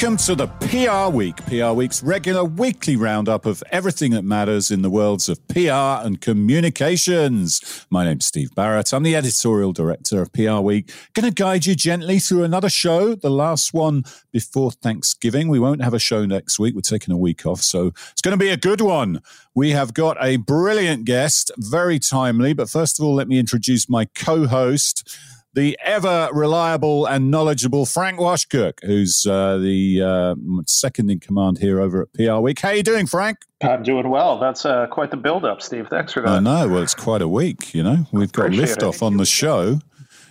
Welcome 0.00 0.16
to 0.18 0.36
the 0.36 0.46
PR 0.46 1.12
Week, 1.12 1.34
PR 1.46 1.72
Week's 1.72 2.04
regular 2.04 2.44
weekly 2.44 2.94
roundup 2.94 3.46
of 3.46 3.64
everything 3.72 4.12
that 4.12 4.22
matters 4.22 4.70
in 4.70 4.82
the 4.82 4.90
worlds 4.90 5.28
of 5.28 5.44
PR 5.48 6.06
and 6.06 6.20
communications. 6.20 7.84
My 7.90 8.04
name's 8.04 8.24
Steve 8.24 8.54
Barrett. 8.54 8.92
I'm 8.92 9.02
the 9.02 9.16
editorial 9.16 9.72
director 9.72 10.22
of 10.22 10.32
PR 10.32 10.60
Week. 10.60 10.92
Going 11.14 11.28
to 11.28 11.34
guide 11.34 11.66
you 11.66 11.74
gently 11.74 12.20
through 12.20 12.44
another 12.44 12.68
show, 12.68 13.16
the 13.16 13.28
last 13.28 13.74
one 13.74 14.04
before 14.30 14.70
Thanksgiving. 14.70 15.48
We 15.48 15.58
won't 15.58 15.82
have 15.82 15.94
a 15.94 15.98
show 15.98 16.24
next 16.24 16.60
week. 16.60 16.76
We're 16.76 16.82
taking 16.82 17.12
a 17.12 17.18
week 17.18 17.44
off, 17.44 17.62
so 17.62 17.88
it's 18.12 18.22
going 18.22 18.38
to 18.38 18.44
be 18.44 18.50
a 18.50 18.56
good 18.56 18.80
one. 18.80 19.20
We 19.56 19.70
have 19.70 19.94
got 19.94 20.16
a 20.22 20.36
brilliant 20.36 21.06
guest, 21.06 21.50
very 21.58 21.98
timely. 21.98 22.52
But 22.52 22.70
first 22.70 23.00
of 23.00 23.04
all, 23.04 23.16
let 23.16 23.26
me 23.26 23.40
introduce 23.40 23.88
my 23.88 24.04
co 24.04 24.46
host 24.46 25.18
the 25.58 25.76
ever 25.84 26.28
reliable 26.32 27.04
and 27.04 27.32
knowledgeable 27.32 27.84
Frank 27.84 28.20
Washkuch, 28.20 28.74
who's 28.84 29.26
uh, 29.26 29.58
the 29.58 30.00
uh, 30.00 30.34
second 30.68 31.10
in 31.10 31.18
command 31.18 31.58
here 31.58 31.80
over 31.80 32.02
at 32.02 32.12
PR 32.12 32.36
Week. 32.36 32.60
How 32.60 32.68
are 32.68 32.76
you 32.76 32.84
doing, 32.84 33.08
Frank? 33.08 33.38
I'm 33.60 33.82
doing 33.82 34.08
well. 34.08 34.38
That's 34.38 34.64
uh, 34.64 34.86
quite 34.86 35.10
the 35.10 35.16
build-up, 35.16 35.60
Steve. 35.60 35.88
Thanks 35.88 36.12
for 36.12 36.22
that. 36.22 36.28
I 36.28 36.38
know. 36.38 36.68
Well, 36.68 36.82
it's 36.84 36.94
quite 36.94 37.22
a 37.22 37.26
week. 37.26 37.74
You 37.74 37.82
know, 37.82 38.06
we've 38.12 38.30
got 38.30 38.50
liftoff 38.50 39.02
on 39.02 39.16
the 39.16 39.26
show. 39.26 39.80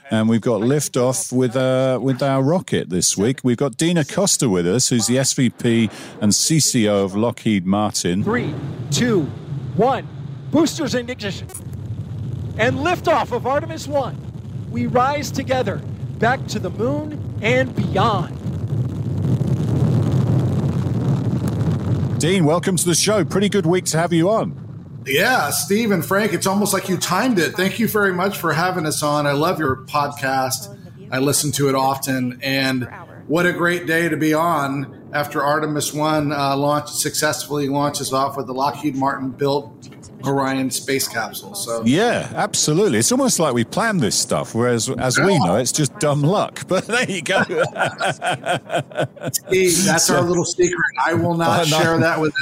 And 0.09 0.29
we've 0.29 0.39
got 0.39 0.61
liftoff 0.61 1.33
with 1.33 1.57
uh, 1.57 1.99
with 2.01 2.23
our 2.23 2.41
rocket 2.41 2.89
this 2.89 3.17
week. 3.17 3.41
We've 3.43 3.57
got 3.57 3.75
Dean 3.75 3.97
Acosta 3.97 4.47
with 4.47 4.65
us, 4.65 4.87
who's 4.87 5.07
the 5.07 5.17
SVP 5.17 5.91
and 6.21 6.31
CCO 6.31 7.03
of 7.03 7.13
Lockheed 7.13 7.65
Martin. 7.65 8.23
Three, 8.23 8.55
two, 8.89 9.23
one. 9.75 10.07
Boosters 10.49 10.95
in 10.95 11.09
ignition. 11.09 11.49
And 12.57 12.77
liftoff 12.77 13.33
of 13.33 13.45
Artemis 13.45 13.85
1 13.85 14.26
we 14.69 14.87
rise 14.87 15.31
together 15.31 15.77
back 16.19 16.45
to 16.47 16.59
the 16.59 16.69
moon 16.69 17.39
and 17.41 17.75
beyond. 17.75 18.33
Dean, 22.19 22.45
welcome 22.45 22.75
to 22.75 22.85
the 22.85 22.95
show. 22.95 23.23
Pretty 23.23 23.47
good 23.47 23.65
week 23.65 23.85
to 23.85 23.97
have 23.97 24.11
you 24.11 24.29
on. 24.29 25.03
Yeah, 25.05 25.51
Steve 25.51 25.91
and 25.91 26.03
Frank, 26.05 26.33
it's 26.33 26.47
almost 26.47 26.73
like 26.73 26.89
you 26.89 26.97
timed 26.97 27.39
it. 27.39 27.55
Thank 27.55 27.79
you 27.79 27.87
very 27.87 28.13
much 28.13 28.37
for 28.37 28.53
having 28.53 28.85
us 28.85 29.03
on. 29.03 29.25
I 29.25 29.33
love 29.33 29.59
your 29.59 29.77
podcast. 29.85 30.75
I 31.11 31.19
listen 31.19 31.51
to 31.53 31.69
it 31.69 31.75
often, 31.75 32.39
and 32.41 32.89
what 33.27 33.45
a 33.45 33.53
great 33.53 33.87
day 33.87 34.09
to 34.09 34.17
be 34.17 34.33
on 34.33 35.09
after 35.13 35.41
Artemis 35.41 35.93
One 35.93 36.33
uh, 36.33 36.57
launched 36.57 36.95
successfully 36.95 37.69
launches 37.69 38.11
off 38.11 38.35
with 38.35 38.47
the 38.47 38.53
Lockheed 38.53 38.95
Martin 38.95 39.29
built 39.29 39.89
Orion 40.25 40.71
space 40.71 41.07
capsule. 41.07 41.53
So 41.55 41.83
yeah, 41.85 42.31
absolutely. 42.35 42.99
It's 42.99 43.11
almost 43.11 43.39
like 43.39 43.53
we 43.53 43.63
planned 43.63 44.01
this 44.01 44.17
stuff, 44.17 44.55
whereas 44.55 44.89
as 44.89 45.19
we 45.19 45.37
know, 45.39 45.57
it's 45.57 45.71
just 45.71 45.97
dumb 45.99 46.21
luck. 46.21 46.67
But 46.67 46.85
there 46.87 47.09
you 47.09 47.21
go. 47.21 47.43
Steve, 49.31 49.83
that's 49.85 50.09
our 50.09 50.21
little 50.21 50.45
secret. 50.45 50.79
I 51.05 51.13
will 51.13 51.31
oh, 51.33 51.37
not 51.37 51.67
share 51.67 51.97
that 51.99 52.19
with 52.19 52.33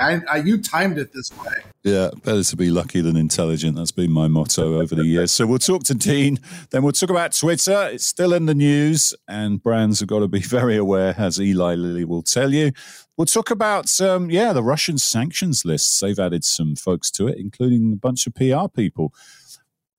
I, 0.00 0.20
I, 0.30 0.36
you 0.38 0.58
timed 0.58 0.98
it 0.98 1.12
this 1.12 1.30
way. 1.38 1.54
Yeah, 1.82 2.10
better 2.22 2.44
to 2.44 2.56
be 2.56 2.70
lucky 2.70 3.00
than 3.00 3.16
intelligent. 3.16 3.76
That's 3.76 3.90
been 3.90 4.12
my 4.12 4.28
motto 4.28 4.80
over 4.80 4.94
the 4.94 5.04
years. 5.04 5.32
So 5.32 5.46
we'll 5.46 5.58
talk 5.58 5.82
to 5.84 5.94
Dean, 5.94 6.38
then 6.70 6.82
we'll 6.82 6.92
talk 6.92 7.10
about 7.10 7.36
Twitter. 7.36 7.88
It's 7.92 8.06
still 8.06 8.32
in 8.32 8.46
the 8.46 8.54
news, 8.54 9.14
and 9.26 9.62
brands 9.62 10.00
have 10.00 10.08
got 10.08 10.20
to 10.20 10.28
be 10.28 10.40
very 10.42 10.76
aware, 10.76 11.14
as 11.18 11.40
Eli 11.40 11.74
Lilly 11.74 12.04
will 12.04 12.22
tell 12.22 12.52
you. 12.52 12.72
We'll 13.16 13.26
talk 13.26 13.50
about, 13.50 14.00
um, 14.00 14.30
yeah, 14.30 14.52
the 14.52 14.62
Russian 14.62 14.98
sanctions 14.98 15.64
lists. 15.64 16.00
They've 16.00 16.18
added 16.18 16.44
some 16.44 16.76
folks 16.76 17.10
to 17.12 17.28
it, 17.28 17.38
including 17.38 17.92
a 17.92 17.96
bunch 17.96 18.26
of 18.26 18.34
PR 18.34 18.68
people. 18.74 19.12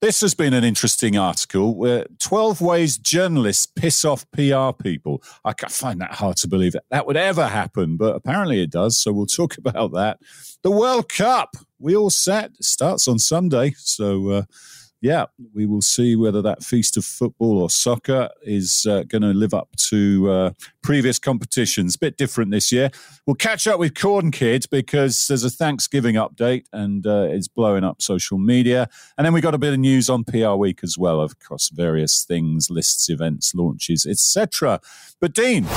This 0.04 0.20
has 0.20 0.34
been 0.34 0.54
an 0.54 0.66
interesting 0.66 1.18
article 1.18 1.76
where 1.76 2.06
12 2.20 2.59
ways 2.59 2.98
journalists 2.98 3.66
piss 3.66 4.04
off 4.04 4.30
PR 4.32 4.73
people. 4.73 5.23
I 5.45 5.54
find 5.54 6.02
that 6.02 6.16
hard 6.16 6.36
to 6.38 6.50
believe 6.50 6.73
that 6.73 6.84
that 6.92 7.08
would 7.08 7.16
ever 7.16 7.48
happen, 7.48 7.95
but 7.95 8.14
apparently 8.14 8.61
it 8.61 8.70
does. 8.70 9.00
So 9.00 9.14
we'll 9.14 9.27
talk 9.27 9.58
about 9.66 9.94
that. 9.94 10.20
The 10.61 10.72
World 10.72 11.08
Cup, 11.08 11.55
we 11.80 11.95
all 11.95 12.10
set, 12.10 12.52
starts 12.61 13.08
on 13.08 13.17
Sunday. 13.17 13.76
So, 13.77 14.30
uh, 14.30 14.44
yeah, 15.03 15.25
we 15.53 15.65
will 15.65 15.81
see 15.81 16.15
whether 16.15 16.41
that 16.41 16.64
feast 16.64 16.95
of 16.95 17.03
football 17.03 17.61
or 17.61 17.69
soccer 17.69 18.30
is 18.41 18.86
uh, 18.89 19.03
going 19.03 19.21
to 19.21 19.33
live 19.33 19.53
up 19.53 19.67
to 19.75 20.31
uh, 20.31 20.52
previous 20.81 21.19
competitions. 21.19 21.97
Bit 21.97 22.15
different 22.15 22.52
this 22.52 22.71
year. 22.71 22.89
We'll 23.27 23.36
catch 23.36 23.67
up 23.67 23.80
with 23.80 23.95
Corn 23.99 24.31
Kid 24.31 24.65
because 24.71 25.27
there's 25.27 25.43
a 25.43 25.49
Thanksgiving 25.49 26.15
update 26.15 26.67
and 26.71 27.05
uh, 27.05 27.27
it's 27.30 27.49
blowing 27.49 27.83
up 27.83 28.02
social 28.02 28.37
media. 28.37 28.87
And 29.17 29.25
then 29.25 29.33
we 29.33 29.41
got 29.41 29.53
a 29.53 29.58
bit 29.58 29.73
of 29.73 29.80
news 29.80 30.09
on 30.09 30.23
PR 30.23 30.53
Week 30.53 30.80
as 30.83 30.97
well, 30.97 31.20
across 31.20 31.67
various 31.67 32.23
things, 32.23 32.70
lists, 32.70 33.09
events, 33.09 33.53
launches, 33.53 34.05
etc. 34.05 34.80
But 35.20 35.33
Dean, 35.33 35.67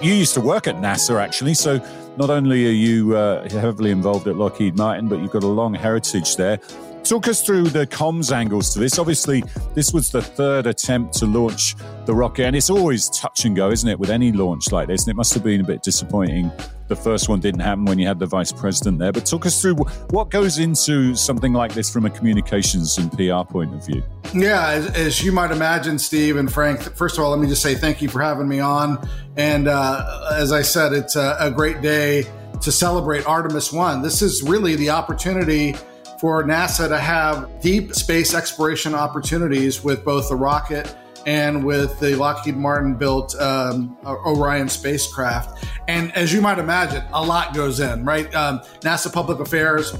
you 0.00 0.14
used 0.14 0.32
to 0.32 0.40
work 0.40 0.66
at 0.66 0.76
NASA 0.76 1.20
actually, 1.20 1.52
so 1.52 1.78
not 2.16 2.30
only 2.30 2.66
are 2.66 2.70
you 2.70 3.14
uh, 3.18 3.46
heavily 3.50 3.90
involved 3.90 4.26
at 4.28 4.36
Lockheed 4.36 4.78
Martin, 4.78 5.08
but 5.08 5.20
you've 5.20 5.30
got 5.30 5.42
a 5.42 5.46
long 5.46 5.74
heritage 5.74 6.36
there. 6.36 6.58
Talk 7.04 7.26
us 7.26 7.42
through 7.42 7.64
the 7.64 7.84
comms 7.84 8.30
angles 8.30 8.72
to 8.74 8.78
this. 8.78 8.96
Obviously, 8.96 9.42
this 9.74 9.92
was 9.92 10.10
the 10.10 10.22
third 10.22 10.68
attempt 10.68 11.14
to 11.14 11.26
launch 11.26 11.74
the 12.06 12.14
rocket, 12.14 12.44
and 12.44 12.54
it's 12.54 12.70
always 12.70 13.08
touch 13.08 13.44
and 13.44 13.56
go, 13.56 13.70
isn't 13.70 13.88
it, 13.88 13.98
with 13.98 14.08
any 14.08 14.30
launch 14.30 14.70
like 14.70 14.86
this? 14.86 15.02
And 15.02 15.10
it 15.10 15.16
must 15.16 15.34
have 15.34 15.42
been 15.42 15.60
a 15.60 15.64
bit 15.64 15.82
disappointing. 15.82 16.52
The 16.86 16.94
first 16.94 17.28
one 17.28 17.40
didn't 17.40 17.60
happen 17.60 17.86
when 17.86 17.98
you 17.98 18.06
had 18.06 18.20
the 18.20 18.26
vice 18.26 18.52
president 18.52 19.00
there. 19.00 19.10
But 19.10 19.26
talk 19.26 19.46
us 19.46 19.60
through 19.60 19.74
what 20.10 20.30
goes 20.30 20.58
into 20.58 21.16
something 21.16 21.52
like 21.52 21.74
this 21.74 21.92
from 21.92 22.06
a 22.06 22.10
communications 22.10 22.96
and 22.98 23.10
PR 23.10 23.50
point 23.50 23.74
of 23.74 23.84
view. 23.84 24.04
Yeah, 24.32 24.68
as, 24.68 24.86
as 24.94 25.24
you 25.24 25.32
might 25.32 25.50
imagine, 25.50 25.98
Steve 25.98 26.36
and 26.36 26.52
Frank, 26.52 26.82
first 26.94 27.18
of 27.18 27.24
all, 27.24 27.30
let 27.30 27.40
me 27.40 27.48
just 27.48 27.62
say 27.62 27.74
thank 27.74 28.00
you 28.00 28.08
for 28.08 28.22
having 28.22 28.46
me 28.46 28.60
on. 28.60 29.08
And 29.36 29.66
uh, 29.66 30.28
as 30.34 30.52
I 30.52 30.62
said, 30.62 30.92
it's 30.92 31.16
a, 31.16 31.36
a 31.40 31.50
great 31.50 31.82
day 31.82 32.26
to 32.60 32.70
celebrate 32.70 33.26
Artemis 33.26 33.72
1. 33.72 34.02
This 34.02 34.22
is 34.22 34.44
really 34.44 34.76
the 34.76 34.90
opportunity 34.90 35.74
for 36.22 36.44
NASA 36.44 36.86
to 36.86 37.00
have 37.00 37.60
deep 37.60 37.92
space 37.92 38.32
exploration 38.32 38.94
opportunities 38.94 39.82
with 39.82 40.04
both 40.04 40.28
the 40.28 40.36
rocket 40.36 40.94
and 41.26 41.64
with 41.64 41.98
the 41.98 42.14
Lockheed 42.14 42.56
Martin 42.56 42.94
built 42.94 43.34
um, 43.40 43.96
Orion 44.04 44.68
spacecraft. 44.68 45.64
And 45.88 46.14
as 46.14 46.32
you 46.32 46.40
might 46.40 46.60
imagine, 46.60 47.02
a 47.12 47.20
lot 47.20 47.54
goes 47.54 47.80
in, 47.80 48.04
right? 48.04 48.32
Um, 48.36 48.60
NASA 48.82 49.12
Public 49.12 49.40
Affairs 49.40 49.96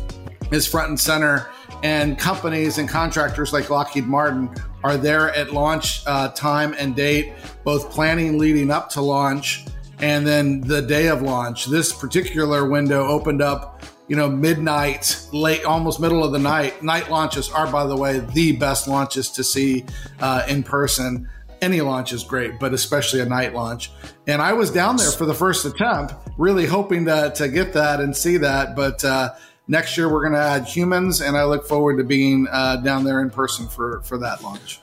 is 0.52 0.64
front 0.64 0.90
and 0.90 1.00
center, 1.00 1.48
and 1.82 2.16
companies 2.16 2.78
and 2.78 2.88
contractors 2.88 3.52
like 3.52 3.68
Lockheed 3.68 4.06
Martin 4.06 4.48
are 4.84 4.96
there 4.96 5.34
at 5.34 5.52
launch 5.52 6.04
uh, 6.06 6.28
time 6.28 6.72
and 6.78 6.94
date, 6.94 7.32
both 7.64 7.90
planning 7.90 8.38
leading 8.38 8.70
up 8.70 8.88
to 8.90 9.00
launch 9.00 9.66
and 9.98 10.24
then 10.24 10.60
the 10.60 10.82
day 10.82 11.08
of 11.08 11.22
launch. 11.22 11.66
This 11.66 11.92
particular 11.92 12.68
window 12.68 13.08
opened 13.08 13.42
up 13.42 13.82
you 14.12 14.18
know, 14.18 14.28
midnight, 14.28 15.26
late, 15.32 15.64
almost 15.64 15.98
middle 15.98 16.22
of 16.22 16.32
the 16.32 16.38
night. 16.38 16.82
Night 16.82 17.08
launches 17.08 17.50
are, 17.50 17.66
by 17.66 17.86
the 17.86 17.96
way, 17.96 18.18
the 18.18 18.52
best 18.52 18.86
launches 18.86 19.30
to 19.30 19.42
see 19.42 19.86
uh, 20.20 20.44
in 20.50 20.62
person. 20.62 21.26
Any 21.62 21.80
launch 21.80 22.12
is 22.12 22.22
great, 22.22 22.60
but 22.60 22.74
especially 22.74 23.20
a 23.20 23.24
night 23.24 23.54
launch. 23.54 23.90
And 24.26 24.42
I 24.42 24.52
was 24.52 24.70
down 24.70 24.96
there 24.98 25.12
for 25.12 25.24
the 25.24 25.32
first 25.32 25.64
attempt, 25.64 26.12
really 26.36 26.66
hoping 26.66 27.06
to, 27.06 27.32
to 27.36 27.48
get 27.48 27.72
that 27.72 28.00
and 28.00 28.14
see 28.14 28.36
that. 28.36 28.76
But 28.76 29.02
uh, 29.02 29.30
next 29.66 29.96
year 29.96 30.12
we're 30.12 30.20
going 30.20 30.34
to 30.34 30.40
add 30.40 30.66
humans, 30.66 31.22
and 31.22 31.34
I 31.34 31.44
look 31.44 31.66
forward 31.66 31.96
to 31.96 32.04
being 32.04 32.48
uh, 32.52 32.82
down 32.82 33.04
there 33.04 33.22
in 33.22 33.30
person 33.30 33.66
for, 33.66 34.02
for 34.02 34.18
that 34.18 34.42
launch. 34.42 34.82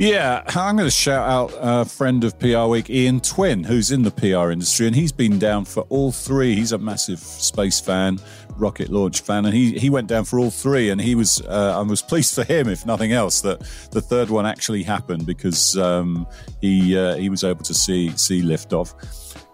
Yeah, 0.00 0.42
I'm 0.56 0.76
going 0.76 0.86
to 0.86 0.90
shout 0.90 1.28
out 1.28 1.52
a 1.60 1.84
friend 1.84 2.24
of 2.24 2.38
PR 2.38 2.64
Week, 2.64 2.88
Ian 2.88 3.20
Twin, 3.20 3.64
who's 3.64 3.90
in 3.90 4.00
the 4.00 4.10
PR 4.10 4.50
industry, 4.50 4.86
and 4.86 4.96
he's 4.96 5.12
been 5.12 5.38
down 5.38 5.66
for 5.66 5.82
all 5.90 6.10
three. 6.10 6.54
He's 6.54 6.72
a 6.72 6.78
massive 6.78 7.18
space 7.18 7.80
fan, 7.80 8.18
rocket 8.56 8.88
launch 8.88 9.20
fan, 9.20 9.44
and 9.44 9.54
he, 9.54 9.78
he 9.78 9.90
went 9.90 10.08
down 10.08 10.24
for 10.24 10.38
all 10.38 10.50
three. 10.50 10.90
And 10.90 11.00
he 11.00 11.14
was 11.14 11.40
uh, 11.42 11.78
I 11.78 11.82
was 11.82 12.02
pleased 12.02 12.34
for 12.34 12.44
him, 12.44 12.68
if 12.68 12.86
nothing 12.86 13.12
else, 13.12 13.40
that 13.42 13.60
the 13.90 14.00
third 14.00 14.30
one 14.30 14.46
actually 14.46 14.82
happened 14.82 15.26
because 15.26 15.76
um, 15.76 16.26
he 16.60 16.96
uh, 16.96 17.16
he 17.16 17.28
was 17.28 17.44
able 17.44 17.64
to 17.64 17.74
see 17.74 18.10
see 18.16 18.42
liftoff 18.42 18.94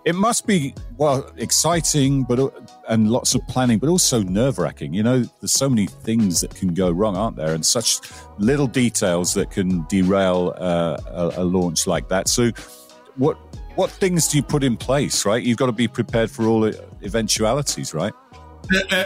it 0.07 0.15
must 0.15 0.47
be 0.47 0.73
well 0.99 1.29
exciting, 1.37 2.23
but 2.23 2.39
and 2.89 3.11
lots 3.11 3.35
of 3.35 3.45
planning, 3.49 3.81
but 3.81 3.89
also 3.89 4.23
nerve 4.23 4.57
wracking. 4.57 4.95
You 4.95 5.03
know, 5.03 5.25
there's 5.41 5.51
so 5.51 5.69
many 5.69 5.87
things 5.87 6.41
that 6.43 6.55
can 6.55 6.75
go 6.75 6.93
wrong, 6.93 7.17
aren't 7.17 7.37
there? 7.37 7.53
And 7.53 7.67
such 7.67 7.99
little 8.39 8.69
details 8.69 9.35
that 9.35 9.51
can 9.51 9.85
derail 9.89 10.55
uh, 10.59 10.97
a, 11.09 11.43
a 11.43 11.45
launch 11.45 11.89
like 11.89 12.09
that. 12.09 12.29
So, 12.29 12.53
what 13.17 13.37
what 13.75 13.91
things 13.91 14.29
do 14.29 14.37
you 14.37 14.45
put 14.45 14.63
in 14.63 14.77
place? 14.77 15.27
Right, 15.27 15.43
you've 15.43 15.59
got 15.59 15.67
to 15.67 15.73
be 15.73 15.89
prepared 15.89 16.31
for 16.31 16.47
all 16.47 16.71
eventualities, 17.03 17.93
right? 17.93 18.13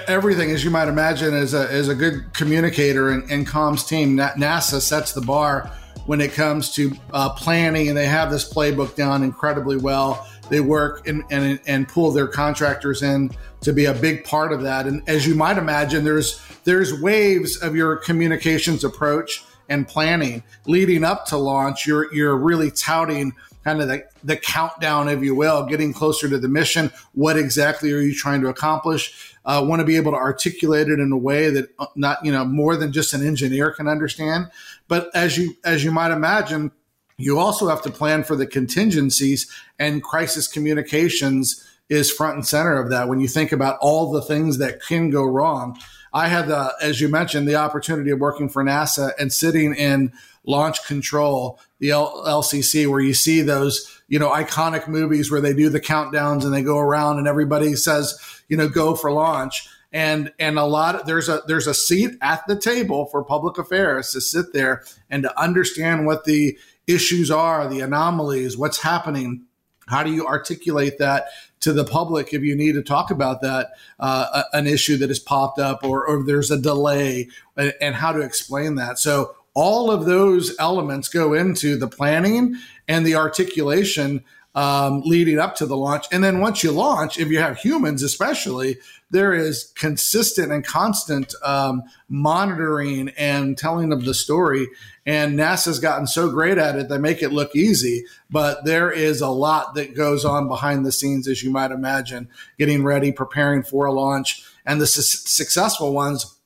Everything, 0.06 0.50
as 0.50 0.64
you 0.64 0.70
might 0.70 0.88
imagine, 0.88 1.34
as 1.34 1.54
a, 1.54 1.70
as 1.70 1.88
a 1.88 1.94
good 1.94 2.32
communicator 2.32 3.10
and, 3.10 3.30
and 3.30 3.46
comms 3.46 3.86
team, 3.86 4.16
NASA 4.16 4.80
sets 4.80 5.12
the 5.12 5.20
bar 5.20 5.70
when 6.06 6.20
it 6.20 6.32
comes 6.32 6.72
to 6.74 6.92
uh, 7.12 7.30
planning, 7.30 7.88
and 7.88 7.96
they 7.96 8.06
have 8.06 8.30
this 8.30 8.50
playbook 8.50 8.94
down 8.94 9.22
incredibly 9.22 9.76
well 9.76 10.26
they 10.50 10.60
work 10.60 11.06
and, 11.06 11.24
and, 11.30 11.58
and 11.66 11.88
pull 11.88 12.10
their 12.10 12.26
contractors 12.26 13.02
in 13.02 13.30
to 13.62 13.72
be 13.72 13.86
a 13.86 13.94
big 13.94 14.24
part 14.24 14.52
of 14.52 14.62
that. 14.62 14.86
And 14.86 15.08
as 15.08 15.26
you 15.26 15.34
might 15.34 15.56
imagine, 15.56 16.04
there's 16.04 16.40
there's 16.64 17.00
waves 17.00 17.56
of 17.62 17.74
your 17.74 17.96
communications 17.96 18.84
approach 18.84 19.44
and 19.68 19.86
planning 19.86 20.42
leading 20.66 21.04
up 21.04 21.24
to 21.26 21.36
launch. 21.36 21.86
You're 21.86 22.12
you're 22.12 22.36
really 22.36 22.70
touting 22.70 23.32
kind 23.64 23.80
of 23.80 23.88
the, 23.88 24.04
the 24.24 24.36
countdown, 24.36 25.08
if 25.08 25.22
you 25.22 25.34
will, 25.34 25.64
getting 25.64 25.92
closer 25.92 26.28
to 26.28 26.38
the 26.38 26.48
mission. 26.48 26.90
What 27.12 27.36
exactly 27.36 27.92
are 27.92 28.00
you 28.00 28.14
trying 28.14 28.40
to 28.42 28.48
accomplish? 28.48 29.36
Uh, 29.44 29.64
want 29.66 29.80
to 29.80 29.86
be 29.86 29.96
able 29.96 30.12
to 30.12 30.18
articulate 30.18 30.88
it 30.88 30.98
in 30.98 31.12
a 31.12 31.18
way 31.18 31.50
that 31.50 31.70
uh, 31.78 31.86
not, 31.96 32.24
you 32.24 32.32
know, 32.32 32.44
more 32.44 32.76
than 32.76 32.92
just 32.92 33.14
an 33.14 33.26
engineer 33.26 33.70
can 33.70 33.88
understand. 33.88 34.46
But 34.88 35.10
as 35.14 35.36
you, 35.36 35.54
as 35.64 35.84
you 35.84 35.90
might 35.90 36.10
imagine, 36.10 36.72
you 37.16 37.38
also 37.38 37.68
have 37.68 37.82
to 37.82 37.90
plan 37.90 38.24
for 38.24 38.34
the 38.34 38.46
contingencies 38.46 39.50
and 39.78 40.02
crisis 40.02 40.48
communications 40.48 41.66
is 41.90 42.10
front 42.10 42.36
and 42.36 42.46
center 42.46 42.80
of 42.80 42.88
that. 42.90 43.08
When 43.08 43.20
you 43.20 43.28
think 43.28 43.52
about 43.52 43.76
all 43.80 44.10
the 44.10 44.22
things 44.22 44.58
that 44.58 44.80
can 44.80 45.10
go 45.10 45.24
wrong, 45.24 45.78
I 46.12 46.28
had 46.28 46.48
the, 46.48 46.72
as 46.80 47.00
you 47.00 47.08
mentioned, 47.08 47.46
the 47.46 47.56
opportunity 47.56 48.10
of 48.10 48.20
working 48.20 48.48
for 48.48 48.64
NASA 48.64 49.12
and 49.18 49.32
sitting 49.32 49.74
in 49.74 50.12
launch 50.44 50.84
control, 50.86 51.60
the 51.78 51.90
L- 51.90 52.24
LCC, 52.26 52.88
where 52.88 53.00
you 53.00 53.14
see 53.14 53.42
those, 53.42 54.00
you 54.08 54.18
know, 54.18 54.30
iconic 54.30 54.88
movies 54.88 55.30
where 55.30 55.40
they 55.40 55.52
do 55.52 55.68
the 55.68 55.80
countdowns 55.80 56.44
and 56.44 56.52
they 56.52 56.62
go 56.62 56.78
around 56.78 57.18
and 57.18 57.28
everybody 57.28 57.74
says, 57.74 58.18
you 58.48 58.56
know, 58.56 58.68
go 58.68 58.94
for 58.94 59.12
launch. 59.12 59.68
And, 59.92 60.32
and 60.38 60.58
a 60.58 60.64
lot 60.64 60.94
of, 60.94 61.06
there's 61.06 61.28
a, 61.28 61.42
there's 61.46 61.66
a 61.66 61.74
seat 61.74 62.12
at 62.22 62.46
the 62.46 62.58
table 62.58 63.06
for 63.06 63.24
public 63.24 63.58
affairs 63.58 64.12
to 64.12 64.20
sit 64.20 64.52
there 64.52 64.84
and 65.10 65.22
to 65.24 65.40
understand 65.40 66.06
what 66.06 66.24
the 66.24 66.56
issues 66.86 67.30
are, 67.30 67.68
the 67.68 67.80
anomalies, 67.80 68.56
what's 68.56 68.82
happening. 68.82 69.44
How 69.88 70.04
do 70.04 70.12
you 70.12 70.26
articulate 70.26 70.98
that 70.98 71.26
to 71.60 71.72
the 71.72 71.84
public 71.84 72.32
if 72.32 72.42
you 72.42 72.56
need 72.56 72.72
to 72.72 72.82
talk 72.82 73.10
about 73.10 73.42
that 73.42 73.72
uh, 73.98 74.42
an 74.52 74.66
issue 74.66 74.96
that 74.96 75.10
has 75.10 75.18
popped 75.18 75.58
up 75.58 75.84
or, 75.84 76.06
or 76.06 76.24
there's 76.24 76.50
a 76.50 76.60
delay 76.60 77.28
and, 77.56 77.74
and 77.80 77.94
how 77.94 78.12
to 78.12 78.20
explain 78.20 78.76
that 78.76 78.98
so 78.98 79.34
all 79.54 79.90
of 79.90 80.06
those 80.06 80.54
elements 80.58 81.08
go 81.08 81.34
into 81.34 81.76
the 81.76 81.88
planning 81.88 82.56
and 82.88 83.06
the 83.06 83.16
articulation 83.16 84.24
um, 84.54 85.02
leading 85.04 85.38
up 85.38 85.54
to 85.56 85.66
the 85.66 85.76
launch. 85.76 86.06
And 86.10 86.24
then 86.24 86.40
once 86.40 86.64
you 86.64 86.72
launch, 86.72 87.18
if 87.18 87.28
you 87.28 87.38
have 87.38 87.58
humans, 87.58 88.02
especially, 88.02 88.78
there 89.10 89.32
is 89.32 89.72
consistent 89.76 90.52
and 90.52 90.64
constant 90.64 91.34
um, 91.44 91.82
monitoring 92.08 93.10
and 93.10 93.56
telling 93.56 93.92
of 93.92 94.04
the 94.04 94.14
story. 94.14 94.68
And 95.06 95.38
NASA's 95.38 95.78
gotten 95.78 96.06
so 96.06 96.30
great 96.30 96.58
at 96.58 96.76
it, 96.76 96.88
they 96.88 96.98
make 96.98 97.22
it 97.22 97.32
look 97.32 97.54
easy. 97.54 98.04
But 98.28 98.64
there 98.64 98.90
is 98.90 99.20
a 99.20 99.28
lot 99.28 99.74
that 99.74 99.94
goes 99.94 100.24
on 100.24 100.48
behind 100.48 100.84
the 100.84 100.92
scenes, 100.92 101.28
as 101.28 101.42
you 101.42 101.50
might 101.50 101.70
imagine, 101.70 102.28
getting 102.58 102.82
ready, 102.82 103.12
preparing 103.12 103.62
for 103.62 103.86
a 103.86 103.92
launch. 103.92 104.44
And 104.66 104.80
the 104.80 104.86
su- 104.86 105.02
successful 105.02 105.92
ones, 105.92 106.36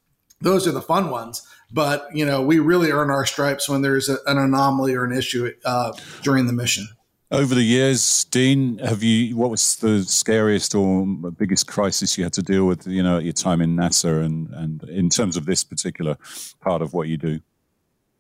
those 0.41 0.67
are 0.67 0.73
the 0.73 0.83
fun 0.83 1.11
ones 1.11 1.47
but 1.75 2.09
you 2.15 2.25
know 2.25 2.41
we 2.41 2.59
really 2.59 2.91
earn 2.91 3.11
our 3.11 3.27
stripes 3.27 3.69
when 3.69 3.83
there's 3.83 4.09
a, 4.09 4.17
an 4.27 4.39
anomaly 4.39 4.95
or 4.95 5.05
an 5.05 5.13
issue 5.13 5.53
uh, 5.65 5.93
during 6.23 6.47
the 6.47 6.53
mission 6.53 6.89
over 7.35 7.55
the 7.55 7.63
years, 7.63 8.25
Dean, 8.27 8.79
have 8.79 9.03
you? 9.03 9.37
What 9.37 9.51
was 9.51 9.77
the 9.77 10.05
scariest 10.05 10.75
or 10.75 11.05
biggest 11.37 11.67
crisis 11.67 12.17
you 12.17 12.23
had 12.23 12.33
to 12.35 12.43
deal 12.43 12.65
with? 12.67 12.87
You 12.87 13.03
know, 13.03 13.17
at 13.17 13.25
your 13.25 13.33
time 13.33 13.61
in 13.61 13.77
NASA, 13.77 14.25
and 14.25 14.49
and 14.51 14.85
in 14.85 15.09
terms 15.09 15.37
of 15.37 15.45
this 15.45 15.65
particular 15.65 16.17
part 16.61 16.81
of 16.81 16.93
what 16.93 17.09
you 17.09 17.17
do. 17.17 17.41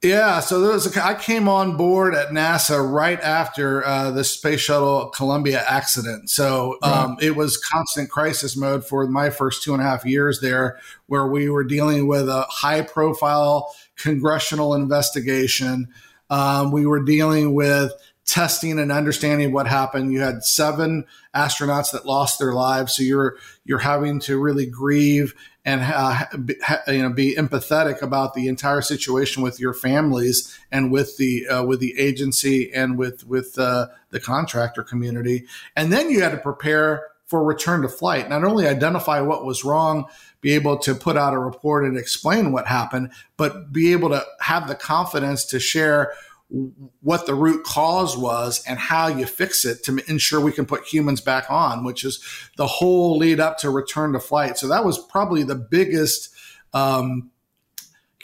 Yeah, 0.05 0.41
so 0.41 0.61
there 0.61 0.73
was 0.73 0.95
a, 0.95 1.05
I 1.05 1.15
came 1.15 1.49
on 1.49 1.79
board 1.79 2.15
at 2.15 2.29
NASA 2.29 2.87
right 2.87 3.19
after 3.21 3.83
uh, 3.87 4.11
the 4.11 4.23
Space 4.23 4.61
Shuttle 4.61 5.07
Columbia 5.09 5.65
accident. 5.67 6.29
So 6.29 6.77
um, 6.83 7.13
right. 7.13 7.23
it 7.23 7.37
was 7.37 7.57
constant 7.57 8.11
crisis 8.11 8.55
mode 8.55 8.85
for 8.87 9.07
my 9.07 9.31
first 9.31 9.63
two 9.63 9.73
and 9.73 9.81
a 9.83 9.87
half 9.87 10.05
years 10.05 10.41
there, 10.43 10.79
where 11.07 11.27
we 11.27 11.49
were 11.49 11.65
dealing 11.65 12.07
with 12.07 12.29
a 12.29 12.43
high 12.51 12.83
profile 12.83 13.75
congressional 13.97 14.75
investigation. 14.75 15.89
Um, 16.29 16.71
we 16.71 16.85
were 16.85 17.03
dealing 17.03 17.55
with 17.55 17.91
testing 18.27 18.79
and 18.79 18.93
understanding 18.93 19.53
what 19.53 19.67
happened. 19.67 20.13
You 20.13 20.21
had 20.21 20.45
seven 20.45 21.07
astronauts 21.35 21.93
that 21.93 22.05
lost 22.05 22.39
their 22.39 22.53
lives, 22.53 22.95
so 22.95 23.03
you're 23.03 23.37
you're 23.65 23.79
having 23.79 24.21
to 24.21 24.39
really 24.39 24.67
grieve 24.67 25.35
and 25.65 25.81
uh, 25.83 26.25
be, 26.45 26.55
you 26.89 27.03
know 27.03 27.11
be 27.11 27.35
empathetic 27.35 28.03
about 28.03 28.35
the 28.35 28.49
entire 28.49 28.83
situation 28.83 29.43
with 29.43 29.59
your 29.59 29.73
families 29.73 30.59
and 30.71 30.93
with 30.93 31.17
the 31.17 31.47
uh, 31.49 31.65
with 31.65 31.81
the 31.81 31.99
agency 31.99 32.73
and 32.73 32.99
with 32.99 33.27
with 33.27 33.59
uh, 33.59 33.87
the 34.11 34.21
contractor 34.21 34.83
community. 34.83 35.47
And 35.77 35.93
then 35.93 36.11
you 36.11 36.23
had 36.23 36.33
to 36.33 36.39
prepare 36.39 37.09
for 37.27 37.43
return 37.43 37.83
to 37.83 37.89
flight. 37.89 38.29
Not 38.29 38.45
only 38.45 38.69
identify 38.69 39.21
what 39.21 39.45
was 39.45 39.65
wrong, 39.65 40.07
be 40.41 40.53
able 40.53 40.79
to 40.79 40.95
put 40.95 41.17
out 41.17 41.33
a 41.33 41.39
report 41.39 41.85
and 41.85 41.97
explain 41.97 42.53
what 42.53 42.67
happened, 42.67 43.11
but 43.37 43.73
be 43.73 43.93
able 43.93 44.11
to 44.11 44.23
have 44.41 44.69
the 44.69 44.75
confidence 44.75 45.45
to 45.47 45.59
share 45.59 46.13
what 46.49 47.27
the 47.27 47.35
root 47.35 47.65
cause 47.65 48.17
was 48.17 48.63
and 48.67 48.79
how 48.79 49.09
you 49.09 49.27
fix 49.27 49.65
it 49.65 49.83
to 49.85 49.99
ensure 50.09 50.41
we 50.41 50.53
can 50.53 50.67
put 50.67 50.85
humans 50.85 51.21
back 51.21 51.51
on, 51.51 51.85
which 51.85 52.05
is 52.05 52.23
the 52.57 52.67
whole 52.67 53.17
lead 53.17 53.41
up 53.41 53.59
to 53.59 53.71
return 53.71 54.13
to 54.13 54.21
flight. 54.21 54.59
So 54.59 54.69
that 54.69 54.85
was 54.85 54.99
probably 54.99 55.43
the 55.43 55.55
biggest, 55.57 56.33
um, 56.73 57.31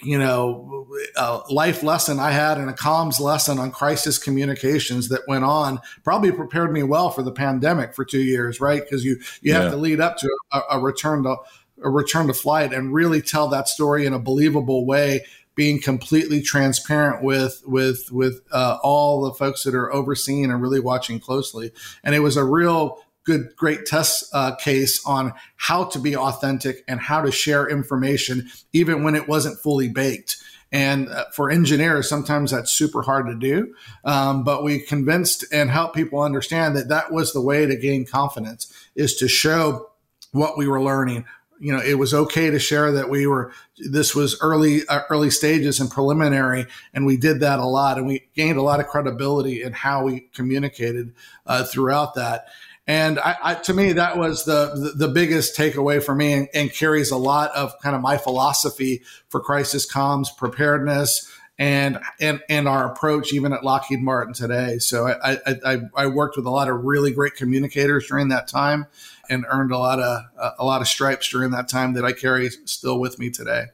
you 0.03 0.19
know, 0.19 0.87
uh, 1.17 1.41
life 1.51 1.83
lesson 1.83 2.21
I 2.21 2.31
had 2.31 2.59
and 2.59 2.71
a 2.71 2.75
comms 2.75 3.21
lesson 3.21 3.59
on 3.59 3.71
crisis 3.71 4.17
communications 4.17 5.09
that 5.09 5.23
went 5.27 5.45
on. 5.45 5.81
Probably 6.05 6.31
prepared 6.31 6.73
me 6.73 6.83
well 6.83 7.11
for 7.11 7.23
the 7.23 7.33
pandemic 7.33 7.95
for 7.95 8.05
two 8.05 8.23
years, 8.23 8.61
right? 8.61 8.83
Because 8.83 9.05
you 9.05 9.17
you 9.43 9.53
yeah. 9.53 9.63
have 9.63 9.71
to 9.73 9.77
lead 9.77 10.01
up 10.01 10.17
to 10.19 10.31
a, 10.53 10.61
a 10.73 10.81
return 10.81 11.25
to 11.25 11.37
a 11.83 11.91
return 11.91 12.27
to 12.27 12.35
flight 12.35 12.73
and 12.73 12.93
really 12.95 13.23
tell 13.23 13.49
that 13.49 13.69
story 13.69 14.07
in 14.07 14.13
a 14.13 14.19
believable 14.19 14.87
way 14.87 15.25
being 15.61 15.79
completely 15.79 16.41
transparent 16.41 17.23
with 17.23 17.63
with 17.67 18.11
with 18.11 18.41
uh, 18.51 18.79
all 18.83 19.21
the 19.21 19.35
folks 19.35 19.63
that 19.63 19.75
are 19.75 19.93
overseeing 19.93 20.51
and 20.51 20.63
really 20.63 20.81
watching 20.81 21.21
closely. 21.21 21.71
And 22.03 22.15
it 22.15 22.21
was 22.21 22.39
a 22.39 22.45
real 22.45 22.97
good, 23.27 23.55
great 23.57 23.85
test 23.85 24.25
uh, 24.33 24.55
case 24.55 25.05
on 25.05 25.35
how 25.57 25.85
to 25.85 25.99
be 25.99 26.17
authentic 26.17 26.83
and 26.89 26.99
how 26.99 27.21
to 27.21 27.31
share 27.31 27.69
information, 27.69 28.49
even 28.73 29.05
when 29.05 29.15
it 29.15 29.29
wasn't 29.29 29.61
fully 29.61 29.87
baked. 29.87 30.39
And 30.73 31.11
uh, 31.11 31.27
for 31.35 31.51
engineers, 31.51 32.09
sometimes 32.09 32.53
that's 32.53 32.73
super 32.73 33.03
hard 33.03 33.27
to 33.27 33.35
do. 33.35 33.75
Um, 34.07 34.45
but 34.45 34.65
we 34.65 34.81
convinced 34.81 35.45
and 35.53 35.69
helped 35.69 35.95
people 35.95 36.23
understand 36.23 36.75
that 36.75 36.89
that 36.89 37.13
was 37.13 37.35
the 37.35 37.43
way 37.43 37.67
to 37.67 37.77
gain 37.77 38.07
confidence 38.07 38.73
is 38.95 39.15
to 39.17 39.29
show 39.29 39.91
what 40.33 40.57
we 40.57 40.67
were 40.67 40.83
learning, 40.83 41.27
you 41.61 41.73
know, 41.73 41.81
it 41.81 41.99
was 41.99 42.15
okay 42.15 42.51
to 42.51 42.59
share 42.59 42.91
that 42.93 43.11
we 43.11 43.27
were, 43.27 43.53
this 43.79 44.15
was 44.15 44.41
early, 44.41 44.87
uh, 44.89 45.03
early 45.11 45.31
stages 45.31 45.79
and 45.79 45.91
preliminary. 45.91 46.67
And 46.95 47.05
we 47.05 47.19
did 47.19 47.41
that 47.41 47.59
a 47.59 47.67
lot 47.67 47.99
and 47.99 48.07
we 48.07 48.29
gained 48.35 48.57
a 48.57 48.63
lot 48.63 48.81
of 48.81 48.89
credibility 48.89 49.63
in 49.63 49.75
how 49.75 50.03
we 50.03 50.21
communicated 50.35 51.13
uh, 51.47 51.65
throughout 51.65 52.15
that. 52.15 52.47
And 52.87 53.21
I, 53.21 53.37
I, 53.43 53.55
to 53.55 53.75
me, 53.75 53.93
that 53.93 54.17
was 54.17 54.47
the, 54.47 54.95
the, 54.97 55.07
biggest 55.07 55.57
takeaway 55.57 56.03
for 56.03 56.15
me 56.15 56.33
and, 56.33 56.49
and, 56.55 56.73
carries 56.73 57.13
a 57.13 57.17
lot 57.17 57.53
of 57.53 57.79
kind 57.81 57.95
of 57.95 58.03
my 58.03 58.17
philosophy 58.17 59.03
for 59.29 59.39
crisis 59.39 59.89
comms 59.89 60.35
preparedness 60.37 61.31
and, 61.61 62.01
and, 62.19 62.41
and 62.49 62.67
our 62.67 62.91
approach 62.91 63.35
even 63.35 63.53
at 63.53 63.63
Lockheed 63.63 64.01
Martin 64.01 64.33
today. 64.33 64.79
So 64.79 65.07
I, 65.07 65.37
I, 65.47 65.79
I 65.95 66.07
worked 66.07 66.37
with 66.37 66.47
a 66.47 66.51
lot 66.51 66.69
of 66.69 66.83
really 66.85 67.13
great 67.13 67.37
communicators 67.37 68.09
during 68.09 68.29
that 68.29 68.49
time 68.49 68.87
and 69.29 69.45
earned 69.49 69.71
a 69.71 69.79
lot 69.79 70.01
of 70.01 70.23
a 70.59 70.65
lot 70.65 70.81
of 70.81 70.89
stripes 70.89 71.29
during 71.29 71.51
that 71.53 71.69
time 71.69 71.93
that 71.93 72.05
I 72.05 72.13
carry 72.13 72.49
still 72.65 72.99
with 72.99 73.19
me 73.19 73.31
today. 73.31 73.67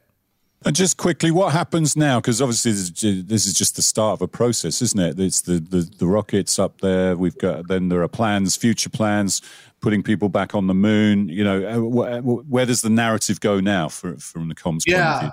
And 0.65 0.75
just 0.75 0.97
quickly, 0.97 1.31
what 1.31 1.53
happens 1.53 1.95
now? 1.95 2.19
Because 2.19 2.41
obviously, 2.41 2.73
this 3.21 3.45
is 3.45 3.53
just 3.53 3.75
the 3.77 3.81
start 3.81 4.13
of 4.13 4.21
a 4.21 4.27
process, 4.27 4.81
isn't 4.81 4.99
it? 4.99 5.19
It's 5.19 5.41
the, 5.41 5.59
the, 5.59 5.89
the 5.97 6.07
rockets 6.07 6.59
up 6.59 6.81
there. 6.81 7.15
We've 7.15 7.37
got 7.37 7.67
then 7.69 7.89
there 7.89 8.01
are 8.01 8.07
plans, 8.07 8.55
future 8.55 8.89
plans, 8.89 9.41
putting 9.81 10.03
people 10.03 10.29
back 10.29 10.55
on 10.55 10.67
the 10.67 10.73
moon. 10.73 11.29
You 11.29 11.43
know, 11.43 11.63
uh, 11.63 12.19
where 12.21 12.65
does 12.65 12.81
the 12.81 12.89
narrative 12.89 13.39
go 13.39 13.59
now 13.59 13.87
for, 13.87 14.17
from 14.17 14.49
the 14.49 14.55
comms? 14.55 14.81
Yeah, 14.85 15.29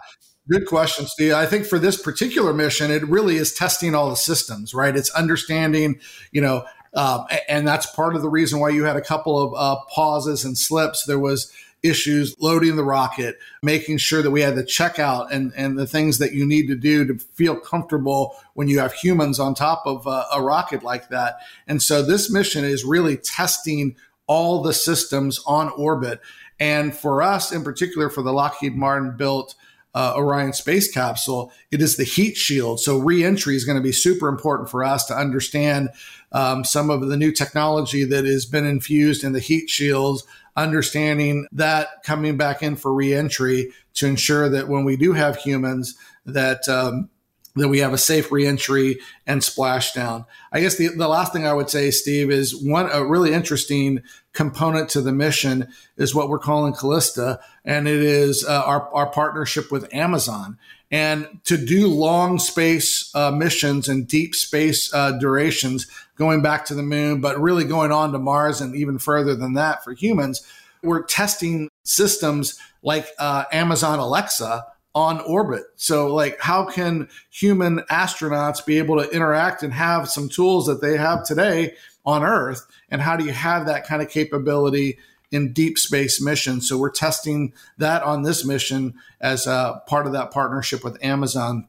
Good 0.48 0.66
question, 0.66 1.06
Steve. 1.06 1.32
I 1.32 1.46
think 1.46 1.64
for 1.64 1.78
this 1.78 2.00
particular 2.00 2.52
mission, 2.52 2.90
it 2.90 3.06
really 3.08 3.36
is 3.36 3.54
testing 3.54 3.94
all 3.94 4.10
the 4.10 4.16
systems, 4.16 4.74
right? 4.74 4.94
It's 4.94 5.08
understanding, 5.10 5.98
you 6.32 6.42
know, 6.42 6.66
um, 6.92 7.26
and 7.48 7.66
that's 7.66 7.86
part 7.86 8.14
of 8.14 8.20
the 8.20 8.28
reason 8.28 8.60
why 8.60 8.68
you 8.68 8.84
had 8.84 8.96
a 8.96 9.00
couple 9.00 9.40
of 9.40 9.54
uh, 9.56 9.80
pauses 9.88 10.44
and 10.44 10.56
slips. 10.56 11.04
There 11.04 11.18
was 11.18 11.50
issues 11.82 12.34
loading 12.38 12.76
the 12.76 12.84
rocket, 12.84 13.38
making 13.62 13.98
sure 13.98 14.22
that 14.22 14.30
we 14.30 14.42
had 14.42 14.54
the 14.54 14.64
checkout 14.64 15.28
and, 15.30 15.52
and 15.56 15.78
the 15.78 15.86
things 15.86 16.18
that 16.18 16.32
you 16.32 16.46
need 16.46 16.66
to 16.66 16.76
do 16.76 17.06
to 17.06 17.18
feel 17.18 17.56
comfortable 17.56 18.36
when 18.54 18.68
you 18.68 18.78
have 18.78 18.92
humans 18.92 19.40
on 19.40 19.54
top 19.54 19.82
of 19.86 20.06
a, 20.06 20.24
a 20.34 20.42
rocket 20.42 20.82
like 20.82 21.08
that. 21.08 21.38
And 21.66 21.82
so 21.82 22.02
this 22.02 22.30
mission 22.30 22.64
is 22.64 22.84
really 22.84 23.16
testing 23.16 23.96
all 24.26 24.62
the 24.62 24.72
systems 24.72 25.40
on 25.46 25.68
orbit. 25.70 26.20
And 26.60 26.96
for 26.96 27.22
us, 27.22 27.50
in 27.50 27.64
particular, 27.64 28.08
for 28.08 28.22
the 28.22 28.32
Lockheed 28.32 28.76
Martin 28.76 29.16
built 29.16 29.54
uh, 29.94 30.14
Orion 30.16 30.52
space 30.52 30.90
capsule, 30.90 31.52
it 31.70 31.80
is 31.80 31.96
the 31.96 32.04
heat 32.04 32.36
shield. 32.36 32.80
So 32.80 32.98
reentry 32.98 33.54
is 33.54 33.64
going 33.64 33.78
to 33.78 33.82
be 33.82 33.92
super 33.92 34.28
important 34.28 34.68
for 34.68 34.82
us 34.82 35.04
to 35.06 35.14
understand 35.14 35.90
um, 36.32 36.64
some 36.64 36.90
of 36.90 37.06
the 37.06 37.16
new 37.16 37.30
technology 37.30 38.04
that 38.04 38.24
has 38.24 38.44
been 38.44 38.66
infused 38.66 39.22
in 39.22 39.32
the 39.32 39.40
heat 39.40 39.70
shields, 39.70 40.24
understanding 40.56 41.46
that 41.52 42.02
coming 42.02 42.36
back 42.36 42.62
in 42.62 42.74
for 42.74 42.92
reentry 42.92 43.72
to 43.94 44.06
ensure 44.06 44.48
that 44.48 44.68
when 44.68 44.84
we 44.84 44.96
do 44.96 45.12
have 45.12 45.36
humans, 45.36 45.96
that 46.26 46.68
um, 46.68 47.08
that 47.56 47.68
we 47.68 47.78
have 47.78 47.92
a 47.92 47.98
safe 47.98 48.32
reentry 48.32 48.98
and 49.26 49.40
splashdown. 49.40 50.26
I 50.52 50.60
guess 50.60 50.76
the, 50.76 50.88
the 50.88 51.06
last 51.06 51.32
thing 51.32 51.46
I 51.46 51.52
would 51.52 51.70
say, 51.70 51.92
Steve, 51.92 52.30
is 52.30 52.54
one 52.54 52.88
a 52.90 53.04
really 53.04 53.32
interesting 53.32 54.02
component 54.34 54.90
to 54.90 55.00
the 55.00 55.12
mission 55.12 55.68
is 55.96 56.14
what 56.14 56.28
we're 56.28 56.38
calling 56.38 56.74
Callisto, 56.74 57.38
and 57.64 57.88
it 57.88 58.00
is 58.00 58.44
uh, 58.44 58.62
our, 58.66 58.92
our 58.92 59.06
partnership 59.06 59.72
with 59.72 59.92
Amazon. 59.94 60.58
And 60.90 61.40
to 61.44 61.56
do 61.56 61.88
long 61.88 62.38
space 62.38 63.10
uh, 63.14 63.30
missions 63.30 63.88
and 63.88 64.06
deep 64.06 64.34
space 64.34 64.92
uh, 64.92 65.12
durations, 65.12 65.86
going 66.16 66.42
back 66.42 66.66
to 66.66 66.74
the 66.74 66.82
moon, 66.82 67.20
but 67.20 67.40
really 67.40 67.64
going 67.64 67.90
on 67.90 68.12
to 68.12 68.18
Mars 68.18 68.60
and 68.60 68.76
even 68.76 68.98
further 68.98 69.34
than 69.34 69.54
that 69.54 69.82
for 69.82 69.92
humans, 69.92 70.46
we're 70.82 71.02
testing 71.02 71.68
systems 71.84 72.58
like 72.82 73.08
uh, 73.18 73.44
Amazon 73.50 73.98
Alexa 73.98 74.66
on 74.94 75.20
orbit. 75.20 75.64
So, 75.76 76.14
like, 76.14 76.40
how 76.40 76.64
can 76.64 77.08
human 77.30 77.80
astronauts 77.90 78.64
be 78.64 78.78
able 78.78 78.96
to 79.02 79.10
interact 79.10 79.62
and 79.62 79.72
have 79.72 80.08
some 80.08 80.28
tools 80.28 80.66
that 80.66 80.80
they 80.80 80.96
have 80.96 81.24
today 81.24 81.74
on 82.06 82.22
Earth? 82.22 82.64
And 82.90 83.00
how 83.02 83.16
do 83.16 83.24
you 83.24 83.32
have 83.32 83.66
that 83.66 83.86
kind 83.86 84.02
of 84.02 84.08
capability 84.08 84.98
in 85.32 85.52
deep 85.52 85.78
space 85.78 86.22
missions? 86.22 86.68
So, 86.68 86.78
we're 86.78 86.90
testing 86.90 87.52
that 87.78 88.02
on 88.02 88.22
this 88.22 88.44
mission 88.44 88.94
as 89.20 89.46
a 89.46 89.82
part 89.86 90.06
of 90.06 90.12
that 90.12 90.30
partnership 90.30 90.84
with 90.84 91.02
Amazon. 91.02 91.68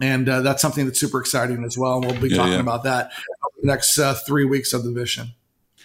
And 0.00 0.28
uh, 0.28 0.40
that's 0.40 0.62
something 0.62 0.86
that's 0.86 1.00
super 1.00 1.20
exciting 1.20 1.62
as 1.64 1.76
well. 1.76 1.96
And 1.98 2.06
we'll 2.06 2.20
be 2.20 2.28
yeah, 2.28 2.36
talking 2.36 2.52
yeah. 2.54 2.60
about 2.60 2.84
that 2.84 3.12
next 3.62 3.98
uh, 3.98 4.14
three 4.14 4.44
weeks 4.44 4.72
of 4.72 4.84
the 4.84 4.90
mission. 4.90 5.34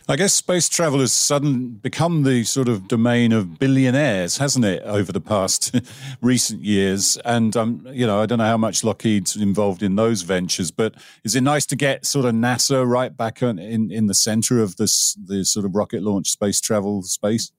I 0.07 0.17
guess 0.17 0.35
space 0.35 0.69
travel 0.69 0.99
has 0.99 1.11
suddenly 1.11 1.67
become 1.67 2.23
the 2.23 2.43
sort 2.43 2.67
of 2.67 2.87
domain 2.87 3.31
of 3.31 3.57
billionaires, 3.57 4.37
hasn't 4.37 4.63
it, 4.63 4.83
over 4.83 5.11
the 5.11 5.21
past 5.21 5.75
recent 6.21 6.63
years? 6.63 7.17
And 7.25 7.57
um, 7.57 7.87
you 7.91 8.05
know, 8.05 8.21
I 8.21 8.27
don't 8.27 8.37
know 8.37 8.45
how 8.45 8.57
much 8.57 8.83
Lockheed's 8.83 9.35
involved 9.35 9.81
in 9.81 9.95
those 9.95 10.21
ventures, 10.21 10.69
but 10.69 10.93
is 11.23 11.35
it 11.35 11.41
nice 11.41 11.65
to 11.67 11.75
get 11.75 12.05
sort 12.05 12.25
of 12.25 12.35
NASA 12.35 12.87
right 12.87 13.15
back 13.15 13.41
in 13.41 13.57
in 13.57 14.05
the 14.05 14.13
center 14.13 14.61
of 14.61 14.75
this 14.77 15.17
the 15.25 15.43
sort 15.43 15.65
of 15.65 15.75
rocket 15.75 16.03
launch 16.03 16.29
space 16.29 16.61
travel 16.61 17.01
space? 17.01 17.51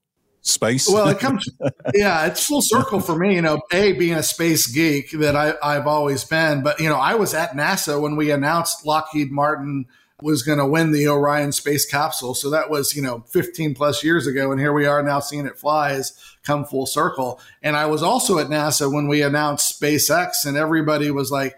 Space. 0.43 0.88
Well, 0.88 1.09
it 1.09 1.19
comes, 1.19 1.45
yeah, 1.95 2.26
it's 2.26 2.47
full 2.47 2.62
circle 2.62 3.00
for 3.00 3.19
me. 3.19 3.35
You 3.35 3.43
know, 3.43 3.61
a 3.73 3.93
being 3.95 4.15
a 4.15 4.23
space 4.23 4.69
geek 4.69 5.11
that 5.11 5.35
I, 5.35 5.55
I've 5.61 5.88
always 5.88 6.23
been, 6.23 6.62
but 6.62 6.79
you 6.79 6.88
know, 6.88 6.95
I 6.95 7.17
was 7.17 7.35
at 7.35 7.55
NASA 7.55 8.00
when 8.00 8.15
we 8.15 8.31
announced 8.31 8.87
Lockheed 8.87 9.33
Martin 9.33 9.87
was 10.23 10.43
going 10.43 10.59
to 10.59 10.67
win 10.67 10.93
the 10.93 11.09
Orion 11.09 11.53
space 11.53 11.85
capsule. 11.85 12.35
So 12.35 12.49
that 12.51 12.71
was, 12.71 12.97
you 12.97 13.03
know, 13.03 13.25
15 13.29 13.75
plus 13.75 14.03
years 14.03 14.27
ago. 14.27 14.51
And 14.51 14.59
here 14.59 14.73
we 14.73 14.87
are 14.87 15.03
now 15.03 15.21
seeing 15.21 15.47
it 15.47 15.59
flies 15.59 16.19
come 16.43 16.65
full 16.65 16.87
circle. 16.87 17.41
And 17.63 17.77
I 17.77 17.87
was 17.87 18.03
also 18.03 18.39
at 18.39 18.47
NASA 18.47 18.93
when 18.93 19.09
we 19.09 19.21
announced 19.21 19.81
SpaceX, 19.81 20.47
and 20.47 20.57
everybody 20.57 21.11
was 21.11 21.31
like, 21.31 21.57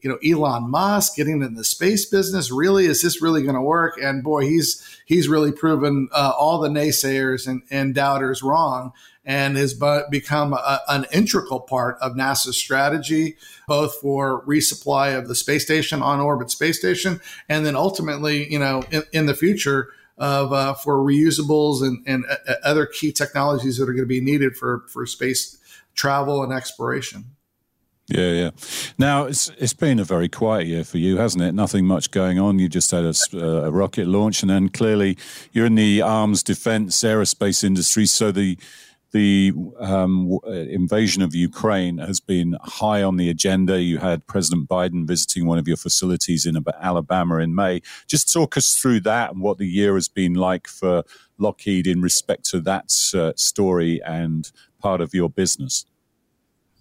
you 0.00 0.10
know, 0.10 0.18
Elon 0.26 0.68
Musk 0.68 1.14
getting 1.14 1.42
in 1.42 1.54
the 1.54 1.64
space 1.64 2.06
business. 2.06 2.50
Really, 2.50 2.86
is 2.86 3.02
this 3.02 3.22
really 3.22 3.42
going 3.42 3.54
to 3.54 3.60
work? 3.60 3.98
And 4.02 4.24
boy, 4.24 4.42
he's 4.42 4.84
he's 5.04 5.28
really 5.28 5.52
proven 5.52 6.08
uh, 6.12 6.32
all 6.36 6.58
the 6.58 6.68
naysayers 6.68 7.46
and, 7.46 7.62
and 7.70 7.94
doubters 7.94 8.42
wrong 8.42 8.92
and 9.24 9.56
has 9.56 9.74
become 10.10 10.52
a, 10.52 10.80
an 10.88 11.06
integral 11.12 11.60
part 11.60 11.96
of 12.00 12.12
NASA's 12.12 12.56
strategy, 12.56 13.36
both 13.68 13.94
for 13.96 14.44
resupply 14.46 15.16
of 15.16 15.28
the 15.28 15.34
space 15.34 15.64
station, 15.64 16.02
on 16.02 16.20
orbit 16.20 16.50
space 16.50 16.78
station, 16.78 17.20
and 17.48 17.64
then 17.64 17.76
ultimately, 17.76 18.50
you 18.52 18.58
know, 18.58 18.82
in, 18.90 19.02
in 19.12 19.26
the 19.26 19.34
future, 19.34 19.88
of 20.18 20.52
uh, 20.52 20.74
for 20.74 20.98
reusables 20.98 21.82
and, 21.82 22.02
and 22.06 22.24
uh, 22.46 22.54
other 22.64 22.86
key 22.86 23.12
technologies 23.12 23.78
that 23.78 23.84
are 23.84 23.92
going 23.92 24.04
to 24.04 24.06
be 24.06 24.20
needed 24.20 24.56
for 24.56 24.84
for 24.88 25.06
space 25.06 25.58
travel 25.94 26.42
and 26.42 26.52
exploration. 26.52 27.24
Yeah, 28.08 28.30
yeah. 28.30 28.50
Now 28.98 29.24
it's 29.24 29.50
it's 29.58 29.74
been 29.74 29.98
a 29.98 30.04
very 30.04 30.28
quiet 30.28 30.66
year 30.66 30.84
for 30.84 30.98
you, 30.98 31.16
hasn't 31.16 31.42
it? 31.42 31.52
Nothing 31.52 31.86
much 31.86 32.10
going 32.10 32.38
on. 32.38 32.58
You 32.58 32.68
just 32.68 32.90
had 32.90 33.04
a, 33.04 33.64
a 33.64 33.70
rocket 33.70 34.06
launch, 34.06 34.42
and 34.42 34.50
then 34.50 34.68
clearly 34.68 35.16
you're 35.52 35.66
in 35.66 35.76
the 35.76 36.02
arms 36.02 36.42
defense 36.42 37.00
aerospace 37.02 37.64
industry, 37.64 38.06
so 38.06 38.30
the 38.30 38.58
the 39.12 39.52
um, 39.78 40.38
uh, 40.46 40.50
invasion 40.50 41.22
of 41.22 41.34
Ukraine 41.34 41.98
has 41.98 42.18
been 42.18 42.56
high 42.62 43.02
on 43.02 43.16
the 43.16 43.28
agenda. 43.28 43.80
You 43.80 43.98
had 43.98 44.26
President 44.26 44.68
Biden 44.68 45.06
visiting 45.06 45.46
one 45.46 45.58
of 45.58 45.68
your 45.68 45.76
facilities 45.76 46.46
in 46.46 46.56
Alabama 46.80 47.38
in 47.38 47.54
May. 47.54 47.82
Just 48.06 48.32
talk 48.32 48.56
us 48.56 48.74
through 48.74 49.00
that 49.00 49.32
and 49.32 49.40
what 49.40 49.58
the 49.58 49.66
year 49.66 49.94
has 49.94 50.08
been 50.08 50.34
like 50.34 50.66
for 50.66 51.04
Lockheed 51.38 51.86
in 51.86 52.00
respect 52.00 52.44
to 52.46 52.60
that 52.62 52.92
uh, 53.14 53.32
story 53.36 54.00
and 54.04 54.50
part 54.80 55.00
of 55.00 55.14
your 55.14 55.28
business. 55.28 55.84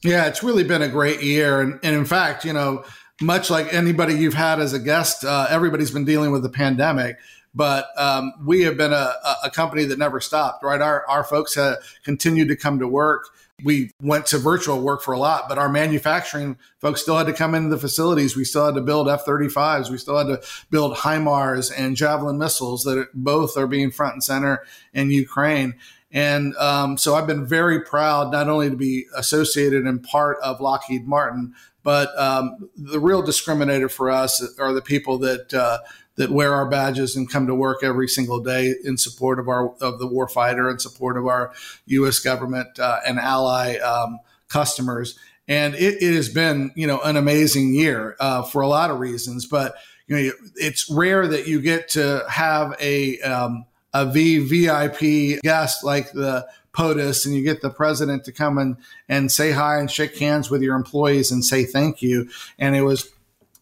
Yeah, 0.04 0.26
it's 0.26 0.42
really 0.42 0.64
been 0.64 0.82
a 0.82 0.90
great 0.90 1.22
year. 1.22 1.62
And, 1.62 1.80
and 1.84 1.96
in 1.96 2.06
fact, 2.06 2.46
you 2.46 2.54
know, 2.54 2.84
much 3.22 3.50
like 3.50 3.74
anybody 3.74 4.16
you've 4.16 4.34
had 4.34 4.60
as 4.60 4.74
a 4.74 4.80
guest, 4.80 5.24
uh, 5.24 5.48
everybody's 5.50 5.92
been 5.92 6.06
dealing 6.06 6.32
with 6.32 6.44
the 6.44 6.50
pandemic 6.50 7.18
but 7.54 7.88
um, 7.98 8.34
we 8.46 8.62
have 8.64 8.78
been 8.78 8.94
a, 8.94 9.14
a, 9.44 9.50
company 9.50 9.84
that 9.86 10.00
never 10.00 10.22
stopped, 10.22 10.64
right? 10.64 10.82
Our, 10.82 11.06
our 11.08 11.24
folks 11.24 11.56
have 11.56 11.78
continued 12.04 12.48
to 12.48 12.56
come 12.56 12.80
to 12.80 12.88
work. 12.88 13.28
We 13.64 13.92
went 14.02 14.26
to 14.28 14.38
virtual 14.38 14.82
work 14.82 15.02
for 15.02 15.14
a 15.14 15.20
lot, 15.20 15.50
but 15.50 15.58
our 15.58 15.70
manufacturing 15.70 16.58
folks 16.80 17.02
still 17.02 17.18
had 17.18 17.28
to 17.28 17.34
come 17.34 17.54
into 17.54 17.70
the 17.70 17.78
facilities. 17.78 18.36
We 18.36 18.46
still 18.46 18.66
had 18.66 18.76
to 18.76 18.82
build 18.82 19.10
F 19.10 19.26
35s. 19.26 19.90
We 19.90 19.98
still 19.98 20.18
had 20.18 20.28
to 20.28 20.42
build 20.72 20.98
HIMARS 20.98 21.72
and 21.78 21.96
Javelin 21.96 22.38
missiles 22.38 22.84
that 22.86 23.10
both 23.14 23.58
are 23.58 23.68
being 23.68 23.92
front 23.92 24.14
and 24.14 24.24
center 24.24 24.64
in 24.94 25.12
Ukraine. 25.12 25.76
And 26.12 26.56
um, 26.58 26.98
so 26.98 27.16
I've 27.16 27.28
been 27.28 27.46
very 27.46 27.82
proud 27.82 28.32
not 28.32 28.50
only 28.50 28.70
to 28.70 28.76
be 28.76 29.06
associated 29.16 29.86
and 29.86 30.04
part 30.04 30.38
of 30.44 30.60
Lockheed 30.60 31.08
Martin, 31.08 31.54
but 31.84 32.18
um, 32.18 32.70
the 32.76 33.00
real 33.00 33.24
discriminator 33.24 33.90
for 33.90 34.12
us 34.12 34.44
are 34.60 34.74
the 34.74 34.82
people 34.82 35.18
that 35.20 35.54
uh, 35.54 35.80
that 36.16 36.30
wear 36.30 36.54
our 36.54 36.70
badges 36.70 37.16
and 37.16 37.30
come 37.30 37.48
to 37.48 37.56
work 37.56 37.84
every 37.84 38.08
single 38.08 38.40
day 38.40 38.74
in 38.84 38.98
support 38.98 39.40
of 39.40 39.48
our 39.48 39.74
of 39.82 40.00
the 40.00 40.08
warfighter 40.08 40.70
and 40.70 40.82
support 40.82 41.18
of 41.18 41.26
our 41.26 41.54
U.S. 41.88 42.20
government 42.20 42.80
uh, 42.80 43.00
and 43.06 43.20
ally 43.20 43.78
um, 43.78 44.20
customers. 44.48 45.18
And 45.48 45.74
it, 45.76 46.02
it, 46.02 46.14
has 46.14 46.30
been, 46.30 46.72
you 46.76 46.88
know, 46.88 47.02
an 47.02 47.18
amazing 47.18 47.74
year 47.74 48.16
uh, 48.20 48.44
for 48.44 48.62
a 48.62 48.68
lot 48.68 48.92
of 48.92 49.00
reasons. 49.00 49.46
But 49.46 49.76
you 50.08 50.16
know, 50.16 50.32
it's 50.56 50.90
rare 50.90 51.28
that 51.28 51.48
you 51.48 51.62
get 51.62 51.90
to 51.90 52.24
have 52.30 52.76
a 52.80 53.20
um, 53.22 53.66
a 53.94 54.06
VVIP 54.06 55.42
guest 55.42 55.84
like 55.84 56.12
the 56.12 56.48
POTUS 56.74 57.26
and 57.26 57.36
you 57.36 57.44
get 57.44 57.62
the 57.62 57.70
president 57.70 58.24
to 58.26 58.32
come 58.32 58.58
and, 58.58 58.78
and 59.10 59.32
say 59.32 59.52
hi 59.52 59.78
and 59.78 59.92
shake 59.92 60.18
hands 60.18 60.50
with 60.50 60.62
your 60.62 60.76
employees 60.76 61.32
and 61.32 61.44
say 61.44 61.66
thank 61.66 62.02
you. 62.02 62.30
And 62.58 62.76
it 62.76 62.84
was 62.84 63.10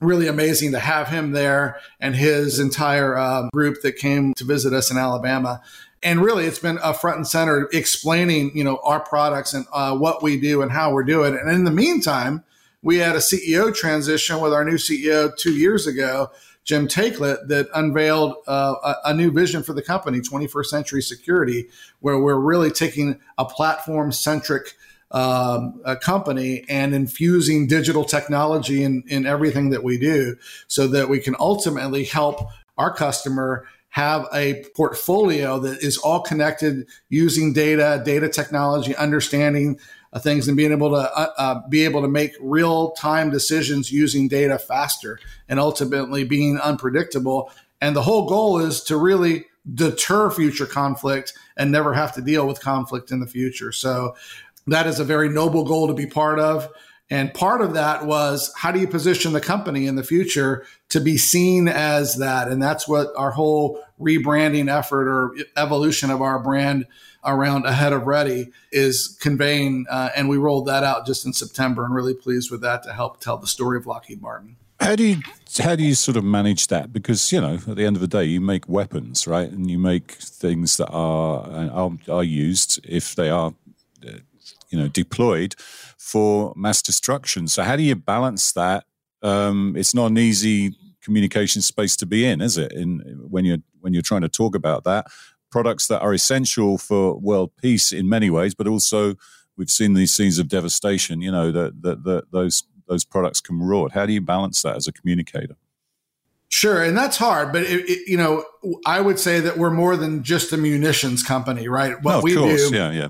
really 0.02 0.28
amazing 0.28 0.72
to 0.72 0.80
have 0.80 1.10
him 1.10 1.32
there 1.32 1.80
and 2.00 2.16
his 2.16 2.60
entire 2.60 3.18
uh, 3.18 3.50
group 3.54 3.82
that 3.82 3.98
came 3.98 4.34
to 4.36 4.46
visit 4.46 4.74
us 4.74 4.90
in 4.90 4.98
Alabama. 4.98 5.62
And 6.02 6.22
really, 6.22 6.46
it's 6.46 6.60
been 6.60 6.80
a 6.82 6.94
front 6.94 7.18
and 7.18 7.28
center 7.28 7.68
explaining, 7.74 8.56
you 8.56 8.64
know, 8.64 8.80
our 8.84 9.02
products 9.02 9.54
and 9.54 9.66
uh, 9.74 9.98
what 9.98 10.24
we 10.24 10.40
do 10.40 10.62
and 10.62 10.72
how 10.72 10.94
we're 10.94 11.04
doing. 11.04 11.36
And 11.36 11.50
in 11.50 11.66
the 11.66 11.72
meantime, 11.72 12.44
we 12.82 12.98
had 12.98 13.16
a 13.16 13.20
CEO 13.20 13.76
transition 13.76 14.40
with 14.40 14.54
our 14.54 14.64
new 14.64 14.78
CEO 14.78 15.36
two 15.36 15.54
years 15.54 15.86
ago, 15.86 16.32
Jim 16.64 16.88
Taiclet, 16.88 17.50
that 17.50 17.68
unveiled 17.74 18.36
uh, 18.48 18.76
a, 18.82 19.10
a, 19.10 19.14
new 19.14 19.32
vision 19.32 19.64
for 19.64 19.74
the 19.74 19.82
company, 19.82 20.22
21st 20.22 20.66
Century 20.66 21.02
Security, 21.02 21.68
where 22.00 22.20
we're 22.20 22.40
really 22.40 22.72
taking 22.72 23.20
a 23.38 23.44
platform 23.44 24.14
centric 24.14 24.76
um, 25.12 25.82
a 25.86 25.96
company 25.96 26.64
and 26.70 26.94
infusing 26.94 27.68
digital 27.68 28.04
technology 28.04 28.84
in, 28.84 29.04
in 29.08 29.26
everything 29.26 29.72
that 29.72 29.84
we 29.84 29.98
do 29.98 30.36
so 30.68 30.88
that 30.88 31.10
we 31.10 31.20
can 31.20 31.36
ultimately 31.40 32.04
help 32.04 32.48
our 32.78 32.94
customer 32.94 33.66
have 33.90 34.28
a 34.34 34.64
portfolio 34.76 35.58
that 35.60 35.82
is 35.82 35.98
all 35.98 36.22
connected 36.22 36.88
using 37.10 37.54
data, 37.54 38.02
data 38.06 38.30
technology, 38.30 38.96
understanding 38.96 39.80
uh, 40.14 40.20
things 40.20 40.48
and 40.48 40.58
being 40.58 40.72
able 40.72 40.90
to 40.90 41.18
uh, 41.18 41.34
uh, 41.38 41.68
be 41.70 41.86
able 41.86 42.02
to 42.02 42.08
make 42.08 42.34
real 42.40 42.92
time 42.92 43.30
decisions 43.30 43.92
using 43.92 44.28
data 44.28 44.58
faster 44.58 45.20
and 45.48 45.60
ultimately 45.60 46.24
being 46.24 46.58
unpredictable. 46.60 47.52
And 47.82 47.96
the 47.96 48.02
whole 48.02 48.28
goal 48.28 48.60
is 48.60 48.82
to 48.84 48.98
really 48.98 49.46
deter 49.72 50.32
future 50.32 50.66
conflict 50.66 51.34
and 51.58 51.72
never 51.72 51.94
have 51.94 52.14
to 52.14 52.22
deal 52.22 52.48
with 52.48 52.60
conflict 52.62 53.12
in 53.12 53.20
the 53.20 53.28
future. 53.28 53.72
So 53.72 54.16
that 54.72 54.88
is 54.88 55.00
a 55.00 55.04
very 55.04 55.30
noble 55.30 55.64
goal 55.64 55.88
to 55.88 55.94
be 55.94 56.06
part 56.06 56.40
of. 56.40 56.70
And 57.12 57.34
part 57.34 57.62
of 57.62 57.74
that 57.74 58.06
was 58.06 58.54
how 58.56 58.72
do 58.72 58.80
you 58.80 58.88
position 58.88 59.34
the 59.34 59.42
company 59.42 59.88
in 59.88 59.96
the 59.96 60.04
future 60.04 60.66
to 60.90 61.00
be 61.00 61.18
seen 61.18 61.68
as 61.68 62.18
that? 62.18 62.48
And 62.48 62.62
that's 62.62 62.88
what 62.88 63.08
our 63.18 63.32
whole 63.32 63.84
rebranding 64.00 64.72
effort 64.72 65.08
or 65.08 65.36
evolution 65.58 66.12
of 66.12 66.22
our 66.22 66.40
brand 66.40 66.86
around 67.26 67.66
Ahead 67.66 67.94
of 67.94 68.06
Ready 68.06 68.52
is 68.72 69.18
conveying. 69.20 69.86
Uh, 69.90 70.10
and 70.16 70.30
we 70.30 70.38
rolled 70.38 70.68
that 70.68 70.84
out 70.84 71.06
just 71.06 71.26
in 71.26 71.34
September 71.34 71.84
and 71.84 71.94
really 71.94 72.14
pleased 72.14 72.52
with 72.52 72.62
that 72.62 72.84
to 72.84 72.94
help 72.94 73.20
tell 73.20 73.38
the 73.38 73.48
story 73.48 73.78
of 73.78 73.88
Lockheed 73.88 74.22
Martin. 74.22 74.56
How 74.80 74.96
do 74.96 75.04
you 75.04 75.18
how 75.62 75.76
do 75.76 75.84
you 75.84 75.94
sort 75.94 76.16
of 76.16 76.24
manage 76.24 76.68
that? 76.68 76.94
Because 76.94 77.34
you 77.34 77.42
know, 77.42 77.56
at 77.56 77.76
the 77.76 77.86
end 77.86 77.98
of 77.98 78.02
the 78.02 78.08
day, 78.08 78.24
you 78.24 78.40
make 78.40 78.70
weapons, 78.70 79.28
right? 79.28 79.50
And 79.50 79.70
you 79.70 79.78
make 79.78 80.14
things 80.14 80.78
that 80.78 80.90
are 80.90 81.70
are, 81.70 81.92
are 82.10 82.24
used 82.24 82.80
if 82.86 83.16
they 83.16 83.30
are 83.30 83.48
uh, 83.48 83.52
you 84.70 84.78
know 84.78 84.88
deployed 84.88 85.56
for 85.98 86.54
mass 86.56 86.82
destruction. 86.82 87.48
So 87.48 87.64
how 87.64 87.76
do 87.76 87.84
you 87.84 87.96
balance 87.96 88.52
that 88.54 88.86
um, 89.22 89.76
it's 89.78 89.94
not 89.94 90.12
an 90.12 90.18
easy 90.18 90.76
communication 91.02 91.62
space 91.62 91.96
to 91.98 92.06
be 92.06 92.26
in, 92.26 92.42
is 92.42 92.58
it? 92.58 92.72
In 92.72 93.00
when 93.30 93.46
you're 93.46 93.60
when 93.80 93.94
you're 93.94 94.02
trying 94.02 94.22
to 94.22 94.30
talk 94.30 94.56
about 94.56 94.84
that 94.84 95.08
products 95.50 95.88
that 95.88 96.02
are 96.02 96.14
essential 96.14 96.78
for 96.78 97.18
world 97.18 97.52
peace 97.62 97.92
in 97.92 98.08
many 98.08 98.30
ways, 98.30 98.54
but 98.54 98.68
also 98.68 99.16
we've 99.58 99.70
seen 99.70 99.94
these 99.94 100.14
scenes 100.14 100.40
of 100.40 100.48
devastation. 100.48 101.22
You 101.22 101.32
know 101.32 101.52
that 101.52 101.82
that 101.82 102.32
those 102.32 102.64
those 102.88 103.06
products 103.06 103.42
can 103.42 103.60
rot. 103.60 103.92
How 103.94 104.06
do 104.06 104.14
you 104.14 104.22
balance 104.22 104.62
that 104.64 104.76
as 104.76 104.88
a 104.88 104.94
communicator? 104.94 105.56
Sure, 106.52 106.84
and 106.84 106.98
that's 106.98 107.18
hard, 107.18 107.54
but 107.54 107.62
it, 107.62 107.88
it, 107.88 108.08
you 108.08 108.18
know, 108.18 108.44
I 108.84 109.02
would 109.02 109.20
say 109.20 109.40
that 109.40 109.60
we're 109.60 109.70
more 109.70 109.96
than 109.96 110.24
just 110.24 110.52
a 110.52 110.58
munitions 110.58 111.22
company, 111.22 111.68
right? 111.68 112.02
What 112.02 112.12
no, 112.12 112.22
we 112.22 112.36
course. 112.36 112.72
do, 112.72 112.76
yeah, 112.76 112.92
yeah. 112.92 113.08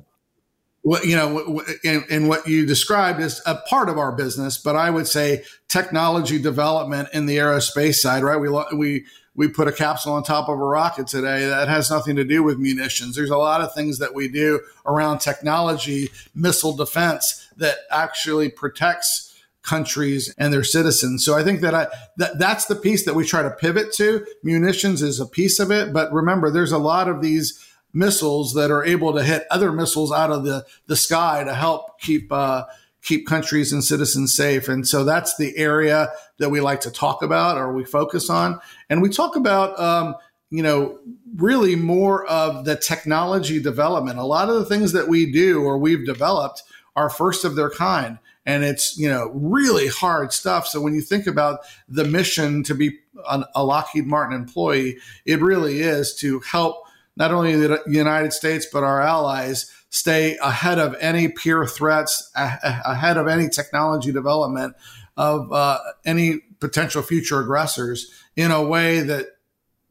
What 0.82 1.06
you 1.06 1.16
know, 1.16 1.62
and, 1.84 2.30
what 2.30 2.48
you 2.48 2.66
described 2.66 3.20
is 3.20 3.42
a 3.46 3.56
part 3.56 3.90
of 3.90 3.98
our 3.98 4.14
business, 4.14 4.58
but 4.58 4.78
I 4.78 4.90
would 4.90 5.08
say 5.08 5.44
technology 5.68 6.42
development 6.42 7.10
in 7.14 7.26
the 7.26 7.38
aerospace 7.38 7.96
side, 7.96 8.24
right? 8.24 8.40
We 8.40 8.50
we 8.78 9.06
we 9.36 9.48
put 9.48 9.68
a 9.68 9.72
capsule 9.72 10.14
on 10.14 10.24
top 10.24 10.50
of 10.50 10.60
a 10.60 10.64
rocket 10.64 11.08
today 11.08 11.48
that 11.48 11.68
has 11.68 11.90
nothing 11.90 12.16
to 12.16 12.24
do 12.24 12.44
with 12.44 12.60
munitions. 12.60 13.16
There's 13.16 13.30
a 13.30 13.38
lot 13.38 13.62
of 13.62 13.74
things 13.74 14.00
that 14.00 14.14
we 14.14 14.28
do 14.28 14.62
around 14.86 15.20
technology, 15.20 16.10
missile 16.34 16.76
defense 16.76 17.48
that 17.58 17.80
actually 17.92 18.50
protects 18.50 19.30
countries 19.64 20.34
and 20.38 20.52
their 20.54 20.64
citizens. 20.64 21.24
So 21.24 21.38
I 21.38 21.44
think 21.44 21.62
that 21.62 21.76
I 21.76 21.88
that 22.18 22.40
that's 22.40 22.66
the 22.66 22.76
piece 22.76 23.06
that 23.06 23.16
we 23.16 23.26
try 23.26 23.44
to 23.44 23.52
pivot 23.52 23.94
to. 23.94 24.26
Munitions 24.44 25.02
is 25.02 25.20
a 25.20 25.26
piece 25.26 25.60
of 25.60 25.72
it, 25.72 25.94
but 25.94 26.12
remember 26.12 26.50
there's 26.50 26.72
a 26.72 26.78
lot 26.78 27.08
of 27.08 27.22
these 27.22 27.66
missiles 27.94 28.54
that 28.54 28.72
are 28.72 28.84
able 28.84 29.14
to 29.14 29.24
hit 29.24 29.46
other 29.50 29.72
missiles 29.72 30.12
out 30.12 30.32
of 30.32 30.44
the 30.44 30.66
the 30.88 30.96
sky 30.96 31.44
to 31.44 31.54
help 31.54 32.00
keep 32.00 32.32
uh, 32.32 32.66
keep 33.02 33.26
countries 33.28 33.72
and 33.72 33.84
citizens 33.84 34.34
safe. 34.34 34.68
And 34.68 34.88
so 34.88 35.04
that's 35.04 35.38
the 35.38 35.58
area 35.58 36.12
that 36.38 36.50
we 36.50 36.62
like 36.62 36.82
to 36.82 36.92
talk 36.92 37.24
about 37.24 37.58
or 37.58 37.74
we 37.74 37.86
focus 37.86 38.30
on. 38.30 38.60
And 38.90 39.02
we 39.02 39.10
talk 39.10 39.36
about 39.36 39.80
um, 39.80 40.16
you 40.50 40.64
know, 40.64 41.00
really 41.36 41.76
more 41.76 42.26
of 42.26 42.66
the 42.66 42.76
technology 42.76 43.62
development. 43.62 44.18
A 44.18 44.24
lot 44.24 44.50
of 44.50 44.56
the 44.56 44.66
things 44.66 44.94
that 44.94 45.08
we 45.08 45.32
do 45.32 45.64
or 45.64 45.78
we've 45.78 46.06
developed 46.06 46.64
are 46.96 47.10
first 47.10 47.46
of 47.46 47.56
their 47.56 47.70
kind 47.70 48.18
and 48.46 48.64
it's 48.64 48.98
you 48.98 49.08
know 49.08 49.30
really 49.34 49.88
hard 49.88 50.34
stuff 50.34 50.68
so 50.68 50.82
when 50.82 50.94
you 50.94 51.02
think 51.02 51.28
about 51.28 51.60
the 51.88 52.04
mission 52.04 52.64
to 52.64 52.74
be 52.74 52.98
an, 53.30 53.44
a 53.56 53.64
lockheed 53.64 54.08
martin 54.08 54.36
employee 54.36 54.98
it 55.26 55.40
really 55.40 55.82
is 55.82 56.16
to 56.16 56.40
help 56.42 56.84
not 57.20 57.32
only 57.32 57.56
the 57.56 57.82
united 57.86 58.34
states 58.34 58.66
but 58.72 58.84
our 58.84 59.02
allies 59.02 59.72
stay 59.90 60.38
ahead 60.42 60.80
of 60.80 60.96
any 61.00 61.28
peer 61.28 61.66
threats 61.66 62.32
ahead 62.36 63.18
of 63.18 63.28
any 63.28 63.48
technology 63.50 64.12
development 64.12 64.76
of 65.18 65.52
uh, 65.52 65.78
any 66.06 66.40
potential 66.60 67.02
future 67.02 67.42
aggressors 67.42 68.10
in 68.36 68.52
a 68.52 68.64
way 68.64 69.02
that 69.02 69.28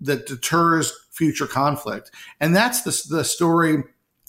that 0.00 0.26
deters 0.26 0.92
future 1.10 1.46
conflict. 1.46 2.10
And 2.40 2.54
that's 2.54 2.82
the, 2.82 3.16
the 3.16 3.24
story 3.24 3.82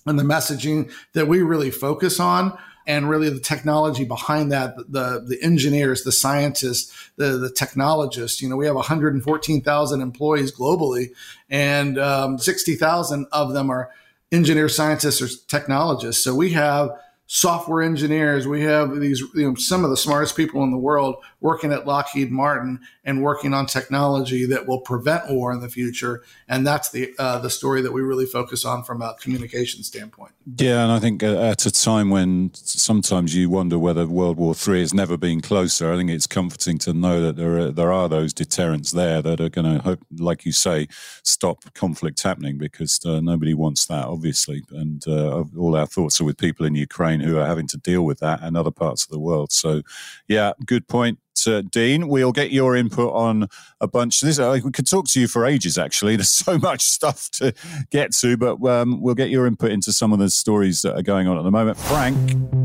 and 0.06 0.20
the 0.20 0.24
messaging 0.24 0.92
that 1.14 1.28
we 1.28 1.42
really 1.42 1.72
focus 1.72 2.20
on 2.20 2.58
and 2.88 3.10
really 3.10 3.30
the 3.30 3.40
technology 3.40 4.06
behind 4.06 4.52
that, 4.52 4.76
the 4.78 5.24
the 5.26 5.38
engineers, 5.42 6.04
the 6.04 6.12
scientists, 6.12 7.12
the 7.18 7.38
the 7.38 7.52
technologists. 7.52 8.42
You 8.42 8.50
know, 8.50 8.58
we 8.58 8.66
have 8.66 8.76
114,000 8.76 10.02
employees 10.02 10.52
globally, 10.52 11.12
and 11.50 11.98
um, 12.00 12.38
60,000 12.38 13.28
of 13.32 13.54
them 13.54 13.70
are 13.70 13.92
engineers, 14.32 14.76
scientists, 14.76 15.22
or 15.22 15.28
technologists. 15.48 16.24
So 16.24 16.36
we 16.36 16.52
have 16.52 16.92
software 17.32 17.84
engineers. 17.84 18.48
We 18.48 18.64
have 18.64 19.00
these, 19.00 19.22
you 19.36 19.48
know, 19.48 19.54
some 19.54 19.84
of 19.84 19.92
the 19.92 19.98
smartest 19.98 20.36
people 20.36 20.64
in 20.64 20.72
the 20.72 20.80
world 20.80 21.18
working 21.42 21.72
at 21.72 21.86
Lockheed 21.86 22.32
Martin 22.32 22.80
and 23.06 23.22
working 23.22 23.54
on 23.54 23.68
technology 23.68 24.46
that 24.46 24.68
will 24.68 24.82
prevent 24.82 25.30
war 25.30 25.54
in 25.54 25.60
the 25.60 25.70
future. 25.70 26.24
And 26.48 26.66
that's 26.66 26.90
the 26.90 27.14
uh, 27.20 27.38
the 27.38 27.52
story 27.52 27.84
that 27.84 27.94
we 27.94 28.02
really 28.02 28.26
focus 28.26 28.66
on 28.66 28.84
from 28.84 29.04
a 29.04 29.16
communication 29.22 29.84
standpoint. 29.84 30.32
Yeah, 30.58 30.82
and 30.82 30.92
I 30.92 30.98
think 30.98 31.22
uh, 31.22 31.40
at 31.40 31.68
a 31.68 31.72
time 31.72 32.10
when 32.10 32.50
sometimes 32.56 33.36
you 33.36 33.48
wonder 33.52 33.78
whether 33.78 34.08
World 34.08 34.38
War 34.38 34.56
III 34.56 34.80
has 34.80 34.94
never 34.96 35.16
been 35.16 35.40
closer, 35.40 35.94
I 35.94 35.98
think 35.98 36.10
it's 36.10 36.26
comforting 36.26 36.80
to 36.80 36.94
know 36.94 37.22
that 37.22 37.36
there 37.36 37.60
are, 37.60 37.72
there 37.72 37.94
are 37.94 38.10
those 38.10 38.34
deterrents 38.34 38.90
there 38.92 39.22
that 39.22 39.40
are 39.40 39.50
going 39.50 39.80
to, 39.80 40.00
like 40.18 40.46
you 40.46 40.52
say, 40.52 40.88
stop 41.22 41.72
conflict 41.76 42.24
happening 42.24 42.58
because 42.58 43.00
uh, 43.06 43.20
nobody 43.20 43.54
wants 43.54 43.86
that, 43.86 44.06
obviously. 44.06 44.64
And 44.72 45.08
uh, 45.08 45.44
all 45.56 45.76
our 45.76 45.86
thoughts 45.86 46.20
are 46.20 46.24
with 46.24 46.38
people 46.38 46.66
in 46.66 46.74
Ukraine 46.74 47.19
who 47.22 47.38
are 47.38 47.46
having 47.46 47.68
to 47.68 47.78
deal 47.78 48.04
with 48.04 48.20
that 48.20 48.42
and 48.42 48.58
other 48.58 48.72
parts 48.72 49.04
of 49.04 49.10
the 49.10 49.20
world. 49.20 49.52
So, 49.52 49.82
yeah, 50.28 50.54
good 50.66 50.88
point. 50.88 51.20
Uh, 51.48 51.62
Dean, 51.62 52.08
we'll 52.08 52.32
get 52.32 52.52
your 52.52 52.76
input 52.76 53.14
on 53.14 53.48
a 53.80 53.88
bunch. 53.88 54.20
This 54.22 54.40
uh, 54.40 54.60
we 54.64 54.72
could 54.72 54.90
talk 54.90 55.08
to 55.10 55.22
you 55.22 55.28
for 55.28 55.46
ages. 55.46 55.78
Actually, 55.78 56.16
there's 56.18 56.32
so 56.32 56.58
much 56.58 56.82
stuff 56.82 57.30
to 57.32 57.54
get 57.92 58.12
to, 58.18 58.38
but 58.38 58.62
um, 58.66 59.02
we'll 59.02 59.16
get 59.16 59.30
your 59.30 59.48
input 59.48 59.72
into 59.72 59.94
some 59.94 60.12
of 60.12 60.20
the 60.20 60.30
stories 60.30 60.82
that 60.82 60.96
are 60.96 61.02
going 61.02 61.28
on 61.28 61.38
at 61.38 61.44
the 61.44 61.52
moment. 61.52 61.78
Frank, 61.78 62.18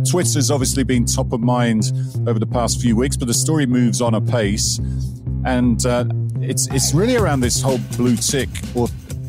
Twitter's 0.09 0.51
obviously 0.51 0.83
been 0.83 1.05
top 1.05 1.33
of 1.33 1.41
mind 1.41 1.93
over 2.27 2.39
the 2.39 2.47
past 2.47 2.81
few 2.81 2.97
weeks, 2.97 3.17
but 3.17 3.29
the 3.29 3.35
story 3.35 3.67
moves 3.67 4.01
on 4.01 4.15
apace, 4.15 4.79
and 5.45 5.85
uh, 5.87 6.05
it's 6.41 6.67
it's 6.73 6.95
really 6.95 7.17
around 7.17 7.41
this 7.41 7.61
whole 7.61 7.79
blue 7.97 8.17
tick 8.17 8.49
or 8.75 8.89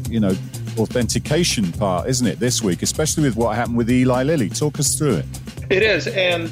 you 0.09 0.19
know 0.19 0.35
authentication 0.77 1.71
part, 1.73 2.07
isn't 2.07 2.27
it, 2.27 2.39
this 2.39 2.61
week, 2.61 2.81
especially 2.81 3.23
with 3.23 3.35
what 3.35 3.55
happened 3.55 3.77
with 3.77 3.89
Eli 3.89 4.23
Lilly? 4.23 4.49
Talk 4.49 4.79
us 4.79 4.97
through 4.97 5.17
it. 5.17 5.25
It 5.69 5.83
is. 5.83 6.07
And 6.07 6.49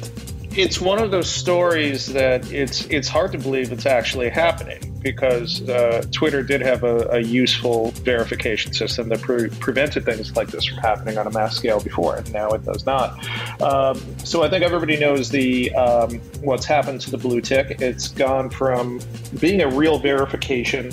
it's 0.56 0.80
one 0.80 1.00
of 1.00 1.10
those 1.10 1.30
stories 1.30 2.06
that 2.12 2.50
it's 2.52 2.86
it's 2.86 3.08
hard 3.08 3.32
to 3.32 3.38
believe 3.38 3.72
it's 3.72 3.86
actually 3.86 4.28
happening 4.28 4.94
because 5.02 5.68
uh, 5.68 6.02
Twitter 6.12 6.42
did 6.42 6.62
have 6.62 6.82
a, 6.82 7.06
a, 7.10 7.20
useful 7.20 7.90
verification 7.90 8.72
system 8.72 9.10
that 9.10 9.20
pre- 9.20 9.50
prevented 9.50 10.04
things 10.04 10.34
like 10.34 10.48
this 10.48 10.64
from 10.64 10.78
happening 10.78 11.18
on 11.18 11.26
a 11.26 11.30
mass 11.30 11.54
scale 11.56 11.78
before, 11.78 12.16
and 12.16 12.32
now 12.32 12.48
it 12.50 12.64
does 12.64 12.86
not. 12.86 13.12
Um, 13.60 14.00
so 14.18 14.42
I 14.42 14.48
think 14.48 14.64
everybody 14.64 14.96
knows 14.96 15.28
the 15.28 15.74
um, 15.74 16.20
what's 16.40 16.64
happened 16.64 17.02
to 17.02 17.10
the 17.10 17.18
blue 17.18 17.42
tick. 17.42 17.82
It's 17.82 18.08
gone 18.08 18.48
from 18.48 19.00
being 19.40 19.60
a 19.60 19.68
real 19.68 19.98
verification 19.98 20.90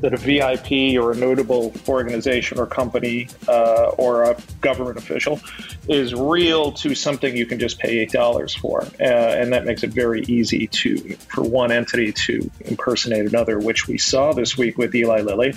that 0.00 0.14
a 0.14 0.16
VIP 0.16 1.00
or 1.02 1.12
a 1.12 1.16
notable 1.16 1.72
organization 1.88 2.58
or 2.58 2.66
company 2.66 3.28
uh, 3.48 3.90
or 3.98 4.24
a 4.24 4.36
government 4.60 4.98
official 4.98 5.40
is 5.88 6.14
real 6.14 6.72
to 6.72 6.94
something 6.94 7.36
you 7.36 7.46
can 7.46 7.58
just 7.58 7.78
pay 7.78 7.98
eight 7.98 8.12
dollars 8.12 8.54
for, 8.54 8.82
uh, 9.00 9.04
and 9.04 9.52
that 9.52 9.64
makes 9.64 9.82
it 9.82 9.90
very 9.90 10.22
easy 10.22 10.66
to 10.68 11.14
for 11.28 11.42
one 11.42 11.72
entity 11.72 12.12
to 12.12 12.50
impersonate 12.60 13.26
another, 13.26 13.58
which 13.58 13.88
we 13.88 13.98
saw 13.98 14.32
this 14.32 14.56
week 14.56 14.78
with 14.78 14.94
Eli 14.94 15.22
Lilly, 15.22 15.54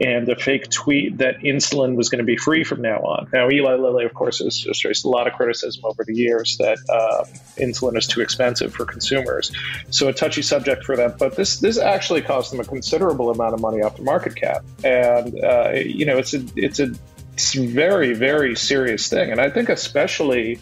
and 0.00 0.26
the 0.26 0.36
fake 0.36 0.68
tweet 0.70 1.18
that 1.18 1.38
insulin 1.38 1.96
was 1.96 2.08
going 2.08 2.18
to 2.18 2.24
be 2.24 2.36
free 2.36 2.64
from 2.64 2.82
now 2.82 2.98
on. 2.98 3.28
Now, 3.32 3.48
Eli 3.48 3.74
Lilly, 3.74 4.04
of 4.04 4.14
course, 4.14 4.38
has 4.38 4.58
just 4.58 4.84
raised 4.84 5.04
a 5.04 5.08
lot 5.08 5.26
of 5.26 5.34
criticism 5.34 5.84
over 5.84 6.04
the 6.04 6.14
years 6.14 6.56
that 6.58 6.78
uh, 6.88 7.24
insulin 7.56 7.96
is 7.96 8.06
too 8.06 8.20
expensive 8.20 8.74
for 8.74 8.84
consumers, 8.84 9.52
so 9.90 10.08
a 10.08 10.12
touchy 10.12 10.42
subject 10.42 10.84
for 10.84 10.96
them. 10.96 11.14
But 11.18 11.36
this 11.36 11.60
this 11.60 11.78
actually 11.78 12.22
cost 12.22 12.50
them 12.50 12.60
a 12.60 12.64
considerable 12.64 13.30
amount 13.30 13.54
of 13.54 13.60
money 13.60 13.77
money 13.78 13.86
off 13.86 13.96
the 13.96 14.02
market 14.02 14.36
cap, 14.36 14.64
and 14.84 15.38
uh, 15.42 15.72
you 15.74 16.06
know 16.06 16.18
it's 16.18 16.34
a 16.34 16.44
it's 16.56 16.80
a 16.80 16.92
it's 17.32 17.54
very 17.54 18.14
very 18.14 18.56
serious 18.56 19.08
thing, 19.08 19.30
and 19.30 19.40
I 19.40 19.50
think 19.50 19.68
especially 19.68 20.58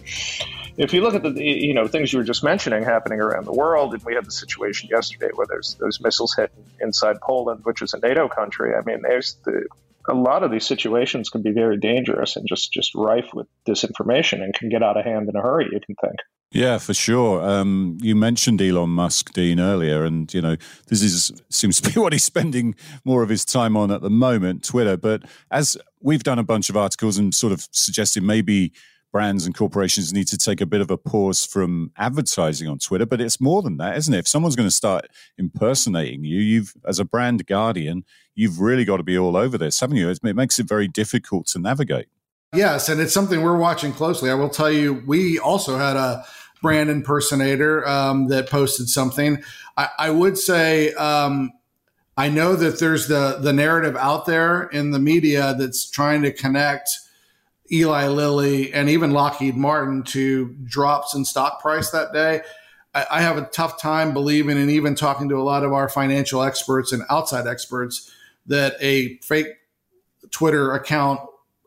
if 0.77 0.93
you 0.93 1.01
look 1.01 1.15
at 1.15 1.23
the 1.23 1.43
you 1.43 1.75
know 1.75 1.87
things 1.87 2.13
you 2.13 2.19
were 2.19 2.25
just 2.25 2.45
mentioning 2.45 2.83
happening 2.83 3.21
around 3.21 3.47
the 3.47 3.53
world, 3.53 3.95
and 3.95 4.03
we 4.05 4.15
had 4.15 4.25
the 4.25 4.33
situation 4.33 4.89
yesterday 4.91 5.31
where 5.35 5.47
there's 5.47 5.77
those 5.81 6.01
missiles 6.01 6.35
hit 6.35 6.53
inside 6.81 7.21
Poland, 7.21 7.61
which 7.65 7.83
is 7.83 7.95
a 7.95 7.99
NATO 7.99 8.29
country. 8.29 8.75
I 8.75 8.83
mean, 8.83 9.03
there's 9.03 9.37
the, 9.45 9.67
a 10.09 10.15
lot 10.15 10.43
of 10.43 10.51
these 10.51 10.67
situations 10.67 11.31
can 11.31 11.43
be 11.43 11.53
very 11.53 11.79
dangerous 11.79 12.37
and 12.37 12.47
just 12.47 12.73
just 12.73 12.95
rife 12.95 13.31
with 13.35 13.47
disinformation 13.67 14.43
and 14.43 14.55
can 14.55 14.69
get 14.69 14.83
out 14.83 14.97
of 14.97 15.05
hand 15.05 15.29
in 15.29 15.37
a 15.37 15.43
hurry. 15.43 15.69
You 15.73 15.81
can 15.81 15.97
think. 15.97 16.17
Yeah, 16.57 16.79
for 16.79 16.95
sure. 16.95 17.47
Um, 17.47 17.99
you 18.01 18.17
mentioned 18.17 18.63
Elon 18.63 18.89
Musk, 18.89 19.35
Dean, 19.35 19.61
earlier, 19.61 20.05
and 20.05 20.33
you 20.33 20.41
know 20.41 20.57
this 20.89 21.03
is 21.03 21.31
seems 21.51 21.83
to 21.83 21.93
be 21.93 22.01
what 22.01 22.15
he's 22.15 22.25
spending 22.25 22.75
more 23.05 23.23
of 23.23 23.29
his 23.29 23.45
time 23.45 23.77
on 23.77 23.91
at 23.91 24.01
the 24.01 24.09
moment, 24.09 24.65
Twitter. 24.65 24.97
But 24.97 25.25
as 25.51 25.77
we've 26.01 26.23
done 26.23 26.39
a 26.39 26.43
bunch 26.43 26.71
of 26.71 26.77
articles 26.77 27.19
and 27.19 27.35
sort 27.35 27.53
of 27.53 27.69
suggested 27.73 28.23
maybe 28.23 28.73
brands 29.13 29.45
and 29.45 29.55
corporations 29.55 30.15
need 30.15 30.29
to 30.29 30.39
take 30.39 30.63
a 30.63 30.67
bit 30.67 30.81
of 30.81 30.91
a 30.91 30.97
pause 30.97 31.45
from 31.45 31.93
advertising 31.99 32.69
on 32.69 32.79
Twitter. 32.79 33.05
But 33.05 33.21
it's 33.21 33.39
more 33.39 33.61
than 33.61 33.77
that, 33.77 33.99
isn't 33.99 34.15
it? 34.15 34.21
If 34.21 34.29
someone's 34.29 34.57
going 34.57 34.69
to 34.69 34.75
start 34.75 35.09
impersonating 35.37 36.25
you, 36.25 36.39
you've 36.39 36.73
as 36.87 36.99
a 36.99 37.05
brand 37.05 37.47
guardian, 37.47 38.05
you've 38.35 38.61
really 38.61 38.87
got 38.87 38.97
to 38.97 39.03
be 39.03 39.19
all 39.19 39.37
over 39.37 39.59
this, 39.59 39.79
haven't 39.81 39.99
you? 39.99 40.09
It 40.09 40.23
makes 40.23 40.59
it 40.59 40.67
very 40.67 40.89
difficult 40.89 41.49
to 41.49 41.59
navigate. 41.59 42.07
Yes, 42.55 42.89
and 42.89 42.99
it's 43.01 43.13
something 43.13 43.43
we're 43.43 43.59
watching 43.59 43.93
closely. 43.93 44.31
I 44.31 44.35
will 44.35 44.49
tell 44.49 44.71
you, 44.71 45.03
we 45.07 45.39
also 45.39 45.77
had 45.77 45.97
a 45.97 46.25
brand 46.63 46.91
impersonator 46.91 47.87
um, 47.87 48.29
that 48.29 48.49
posted 48.49 48.89
something. 48.89 49.43
I, 49.77 49.89
I 49.99 50.11
would 50.11 50.39
say 50.39 50.93
um, 50.95 51.53
I 52.17 52.29
know 52.29 52.57
that 52.57 52.81
there's 52.81 53.09
the 53.09 53.39
the 53.41 53.53
narrative 53.53 53.97
out 53.97 54.27
there 54.27 54.65
in 54.65 54.91
the 54.91 54.99
media 54.99 55.55
that's 55.59 55.89
trying 55.89 56.23
to 56.23 56.33
connect 56.33 56.91
Eli 57.71 58.07
Lilly 58.09 58.73
and 58.73 58.89
even 58.89 59.11
Lockheed 59.11 59.57
Martin 59.57 60.03
to 60.05 60.55
drops 60.65 61.15
in 61.15 61.25
stock 61.25 61.61
price 61.61 61.91
that 61.91 62.13
day. 62.13 62.43
I, 62.95 63.07
I 63.11 63.21
have 63.21 63.37
a 63.37 63.43
tough 63.43 63.81
time 63.81 64.13
believing, 64.13 64.57
and 64.57 64.71
even 64.71 64.95
talking 64.95 65.29
to 65.29 65.37
a 65.37 65.43
lot 65.43 65.65
of 65.65 65.73
our 65.73 65.89
financial 65.89 66.43
experts 66.43 66.93
and 66.93 67.03
outside 67.11 67.47
experts, 67.47 68.11
that 68.47 68.77
a 68.81 69.19
fake 69.19 69.49
Twitter 70.31 70.73
account 70.73 71.21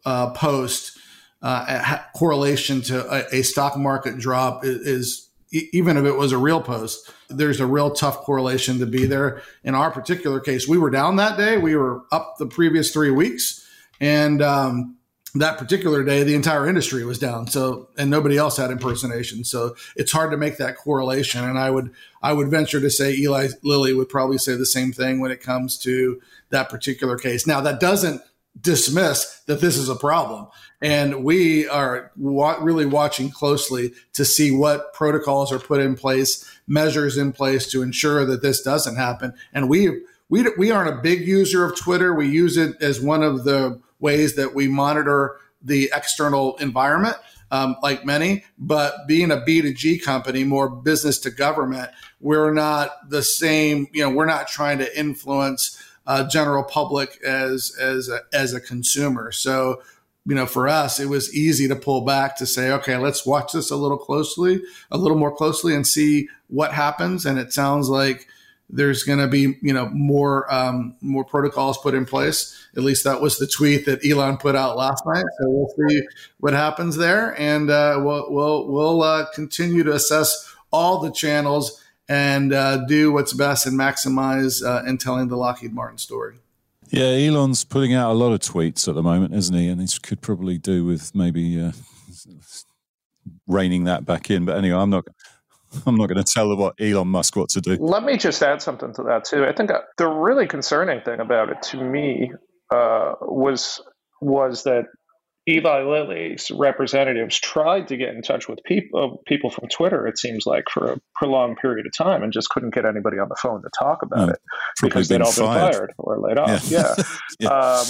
uh, 0.05 0.31
post 0.31 0.97
uh, 1.41 1.99
correlation 2.15 2.81
to 2.81 3.05
a, 3.09 3.39
a, 3.39 3.41
stock 3.43 3.77
market 3.77 4.17
drop 4.17 4.65
is, 4.65 4.79
is, 4.81 5.29
even 5.71 5.97
if 5.97 6.03
it 6.03 6.11
was 6.11 6.31
a 6.31 6.37
real 6.37 6.61
post, 6.61 7.09
there's 7.29 7.59
a 7.59 7.65
real 7.65 7.91
tough 7.91 8.17
correlation 8.17 8.79
to 8.79 8.85
be 8.85 9.05
there. 9.05 9.41
In 9.63 9.73
our 9.73 9.89
particular 9.89 10.39
case, 10.39 10.67
we 10.67 10.77
were 10.77 10.89
down 10.89 11.15
that 11.15 11.37
day. 11.37 11.57
We 11.57 11.75
were 11.75 12.03
up 12.11 12.35
the 12.39 12.45
previous 12.45 12.91
three 12.91 13.09
weeks, 13.09 13.65
and 14.01 14.41
um, 14.41 14.97
that 15.35 15.57
particular 15.57 16.03
day, 16.03 16.23
the 16.23 16.35
entire 16.35 16.67
industry 16.67 17.05
was 17.05 17.19
down. 17.19 17.47
So, 17.47 17.89
and 17.97 18.09
nobody 18.09 18.37
else 18.37 18.57
had 18.57 18.71
impersonation. 18.71 19.43
So 19.43 19.75
it's 19.95 20.11
hard 20.11 20.31
to 20.31 20.37
make 20.37 20.57
that 20.57 20.75
correlation. 20.75 21.43
And 21.43 21.57
I 21.57 21.69
would, 21.69 21.91
I 22.21 22.33
would 22.33 22.49
venture 22.49 22.81
to 22.81 22.89
say 22.89 23.13
Eli 23.13 23.49
Lilly 23.63 23.93
would 23.93 24.09
probably 24.09 24.39
say 24.39 24.55
the 24.55 24.65
same 24.65 24.91
thing 24.91 25.19
when 25.19 25.31
it 25.31 25.41
comes 25.41 25.77
to 25.79 26.19
that 26.49 26.69
particular 26.69 27.17
case. 27.17 27.45
Now, 27.45 27.61
that 27.61 27.79
doesn't 27.79 28.21
dismiss 28.61 29.41
that 29.47 29.61
this 29.61 29.77
is 29.77 29.89
a 29.89 29.95
problem. 29.95 30.47
And 30.81 31.23
we 31.23 31.67
are 31.67 32.11
wa- 32.15 32.57
really 32.61 32.85
watching 32.85 33.29
closely 33.29 33.93
to 34.13 34.23
see 34.23 34.51
what 34.51 34.93
protocols 34.93 35.51
are 35.51 35.59
put 35.59 35.81
in 35.81 35.95
place, 35.95 36.49
measures 36.67 37.17
in 37.17 37.33
place 37.33 37.69
to 37.71 37.81
ensure 37.81 38.25
that 38.25 38.41
this 38.41 38.61
doesn't 38.61 38.95
happen. 38.95 39.33
And 39.53 39.69
we, 39.69 39.89
we, 40.29 40.45
we 40.57 40.71
aren't 40.71 40.97
a 40.97 41.01
big 41.01 41.27
user 41.27 41.65
of 41.65 41.77
Twitter. 41.77 42.13
We 42.13 42.29
use 42.29 42.57
it 42.57 42.81
as 42.81 43.01
one 43.01 43.23
of 43.23 43.43
the 43.43 43.81
ways 43.99 44.35
that 44.35 44.55
we 44.55 44.67
monitor 44.67 45.37
the 45.61 45.91
external 45.93 46.55
environment. 46.57 47.17
Um, 47.51 47.77
like 47.81 48.05
many, 48.05 48.45
but 48.59 49.07
being 49.07 49.31
a 49.31 49.37
B2G 49.37 50.03
company, 50.03 50.43
more 50.43 50.69
business 50.69 51.17
to 51.21 51.31
government, 51.31 51.89
we're 52.19 52.53
not 52.53 53.09
the 53.09 53.23
same, 53.23 53.87
you 53.91 54.03
know, 54.03 54.11
we're 54.11 54.27
not 54.27 54.47
trying 54.47 54.77
to 54.77 54.99
influence 54.99 55.75
uh, 56.09 56.27
general 56.27 56.63
public 56.63 57.21
as 57.23 57.71
as 57.79 58.09
a, 58.09 58.21
as 58.33 58.53
a 58.53 58.59
consumer. 58.59 59.31
So 59.31 59.81
you 60.25 60.35
know, 60.35 60.45
for 60.45 60.67
us, 60.67 60.99
it 60.99 61.07
was 61.07 61.33
easy 61.33 61.67
to 61.67 61.75
pull 61.75 62.01
back 62.01 62.37
to 62.37 62.45
say, 62.45 62.71
okay, 62.71 62.97
let's 62.97 63.25
watch 63.25 63.53
this 63.53 63.71
a 63.71 63.75
little 63.75 63.97
closely, 63.97 64.61
a 64.91 64.97
little 64.97 65.17
more 65.17 65.33
closely, 65.33 65.73
and 65.73 65.87
see 65.87 66.27
what 66.47 66.73
happens. 66.73 67.25
And 67.25 67.39
it 67.39 67.53
sounds 67.53 67.89
like 67.89 68.27
there's 68.69 69.03
going 69.03 69.19
to 69.19 69.27
be, 69.27 69.57
you 69.61 69.73
know, 69.73 69.89
more 69.89 70.51
um, 70.53 70.95
more 71.01 71.23
protocols 71.23 71.77
put 71.77 71.95
in 71.95 72.05
place. 72.05 72.55
At 72.75 72.83
least 72.83 73.03
that 73.05 73.21
was 73.21 73.37
the 73.37 73.47
tweet 73.47 73.85
that 73.85 74.05
Elon 74.05 74.37
put 74.37 74.55
out 74.55 74.77
last 74.77 75.03
night. 75.05 75.25
So 75.39 75.49
we'll 75.49 75.89
see 75.89 76.01
what 76.39 76.53
happens 76.53 76.97
there, 76.97 77.39
and 77.39 77.69
uh, 77.69 77.99
we'll 78.03 78.31
we'll 78.31 78.67
we'll 78.67 79.01
uh, 79.03 79.25
continue 79.33 79.83
to 79.83 79.93
assess 79.93 80.53
all 80.71 80.99
the 80.99 81.11
channels 81.11 81.83
and 82.09 82.51
uh, 82.51 82.77
do 82.85 83.11
what's 83.11 83.33
best 83.33 83.67
and 83.67 83.79
maximize 83.79 84.65
uh, 84.65 84.83
in 84.85 84.97
telling 84.97 85.27
the 85.27 85.37
Lockheed 85.37 85.73
Martin 85.73 85.99
story. 85.99 86.37
Yeah, 86.89 87.11
Elon's 87.11 87.63
putting 87.63 87.93
out 87.93 88.11
a 88.11 88.13
lot 88.13 88.33
of 88.33 88.39
tweets 88.39 88.87
at 88.87 88.95
the 88.95 89.03
moment, 89.03 89.35
isn't 89.35 89.55
he? 89.55 89.67
And 89.67 89.79
this 89.79 89.99
could 89.99 90.21
probably 90.21 90.57
do 90.57 90.83
with 90.83 91.13
maybe 91.13 91.61
uh, 91.61 91.71
reining 93.47 93.83
that 93.83 94.05
back 94.05 94.31
in. 94.31 94.45
But 94.45 94.57
anyway, 94.57 94.77
I'm 94.77 94.89
not. 94.89 95.05
I'm 95.85 95.97
not 95.97 96.07
going 96.07 96.17
to 96.17 96.23
tell 96.23 96.55
what 96.57 96.73
Elon 96.81 97.09
Musk 97.09 97.35
what 97.35 97.49
to 97.49 97.61
do. 97.61 97.77
Let 97.79 98.03
me 98.03 98.17
just 98.17 98.41
add 98.41 98.59
something 98.59 98.91
to 98.95 99.03
that 99.03 99.25
too. 99.25 99.45
I 99.45 99.53
think 99.53 99.69
uh, 99.69 99.81
the 99.99 100.07
really 100.07 100.47
concerning 100.47 101.01
thing 101.01 101.19
about 101.19 101.49
it 101.49 101.61
to 101.61 101.77
me 101.77 102.31
uh, 102.71 103.13
was 103.21 103.79
was 104.19 104.63
that 104.63 104.85
Eli 105.49 105.81
Lilly's 105.81 106.51
representatives 106.51 107.39
tried 107.39 107.87
to 107.87 107.97
get 107.97 108.09
in 108.09 108.21
touch 108.21 108.47
with 108.47 108.63
people 108.63 109.23
people 109.25 109.49
from 109.49 109.67
Twitter. 109.67 110.05
It 110.05 110.19
seems 110.19 110.45
like 110.45 110.65
for 110.71 110.93
a 110.93 111.01
prolonged 111.15 111.57
period 111.57 111.87
of 111.87 111.93
time, 111.97 112.21
and 112.21 112.31
just 112.31 112.49
couldn't 112.49 112.73
get 112.73 112.85
anybody 112.85 113.17
on 113.17 113.29
the 113.29 113.35
phone 113.35 113.63
to 113.63 113.69
talk 113.77 114.03
about 114.03 114.29
oh, 114.29 114.33
it 114.33 114.39
because 114.81 115.07
they'd 115.07 115.21
all 115.21 115.31
fired. 115.31 115.71
been 115.71 115.71
fired 115.71 115.93
or 115.97 116.19
laid 116.19 116.37
off. 116.37 116.69
Yeah, 116.69 116.93
yeah. 116.97 117.03
yeah. 117.39 117.49
Um, 117.49 117.85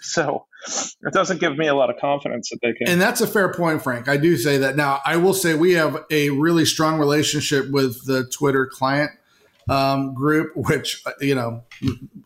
so 0.00 0.46
it 0.68 1.12
doesn't 1.12 1.40
give 1.40 1.56
me 1.56 1.66
a 1.66 1.74
lot 1.74 1.90
of 1.90 1.96
confidence 1.96 2.50
that 2.50 2.60
they 2.62 2.72
can. 2.72 2.88
And 2.88 3.00
that's 3.00 3.20
a 3.20 3.26
fair 3.26 3.52
point, 3.52 3.82
Frank. 3.82 4.08
I 4.08 4.16
do 4.16 4.36
say 4.36 4.58
that. 4.58 4.76
Now, 4.76 5.00
I 5.04 5.16
will 5.16 5.34
say 5.34 5.54
we 5.54 5.72
have 5.72 6.04
a 6.10 6.30
really 6.30 6.64
strong 6.64 7.00
relationship 7.00 7.70
with 7.70 8.06
the 8.06 8.30
Twitter 8.32 8.66
client 8.66 9.10
um, 9.68 10.14
group, 10.14 10.52
which 10.54 11.02
you 11.20 11.34
know 11.34 11.64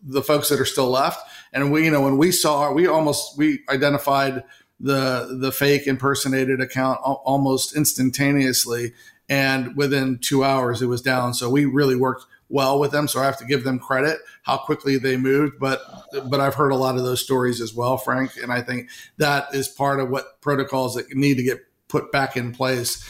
the 0.03 0.23
folks 0.23 0.51
that 0.51 0.61
are 0.61 0.67
still 0.67 0.91
left. 0.91 1.21
And 1.53 1.73
we, 1.73 1.85
you 1.85 1.91
know, 1.91 2.03
when 2.03 2.19
we 2.19 2.33
saw, 2.33 2.73
we 2.73 2.87
almost 2.87 3.39
we 3.39 3.61
identified 3.71 4.45
the 4.79 5.37
the 5.41 5.53
fake 5.53 5.87
impersonated 5.87 6.61
account 6.61 7.01
almost 7.03 7.77
instantaneously, 7.77 8.93
and 9.29 9.77
within 9.77 10.19
two 10.19 10.45
hours 10.45 10.83
it 10.83 10.87
was 10.87 11.03
down. 11.03 11.35
So 11.35 11.51
we 11.51 11.65
really 11.65 11.97
worked 11.97 12.27
well 12.49 12.79
with 12.79 12.93
them. 12.93 13.09
So 13.09 13.21
I 13.21 13.25
have 13.25 13.39
to 13.39 13.45
give 13.45 13.65
them 13.65 13.79
credit 13.79 14.19
how 14.43 14.59
quickly 14.59 14.99
they 14.99 15.17
moved. 15.17 15.55
But 15.59 15.81
but 16.29 16.41
I've 16.41 16.55
heard 16.55 16.73
a 16.73 16.77
lot 16.77 16.97
of 16.97 17.05
those 17.05 17.23
stories 17.23 17.61
as 17.61 17.75
well, 17.75 17.97
Frank, 17.97 18.33
and 18.41 18.53
I 18.53 18.63
think 18.63 18.91
that 19.19 19.55
is 19.55 19.69
part 19.69 20.01
of 20.01 20.11
what 20.11 20.41
protocols 20.41 20.95
that 20.95 21.15
need 21.15 21.37
to 21.37 21.43
get 21.43 21.61
put 21.89 22.13
back 22.13 22.37
in 22.37 22.53
place 22.53 23.09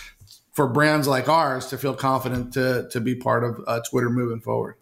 for 0.52 0.66
brands 0.66 1.07
like 1.07 1.29
ours 1.29 1.66
to 1.66 1.79
feel 1.79 1.94
confident 1.94 2.52
to 2.55 2.88
to 2.90 3.00
be 3.00 3.14
part 3.14 3.44
of 3.44 3.61
uh, 3.66 3.81
Twitter 3.90 4.11
moving 4.11 4.40
forward. 4.40 4.76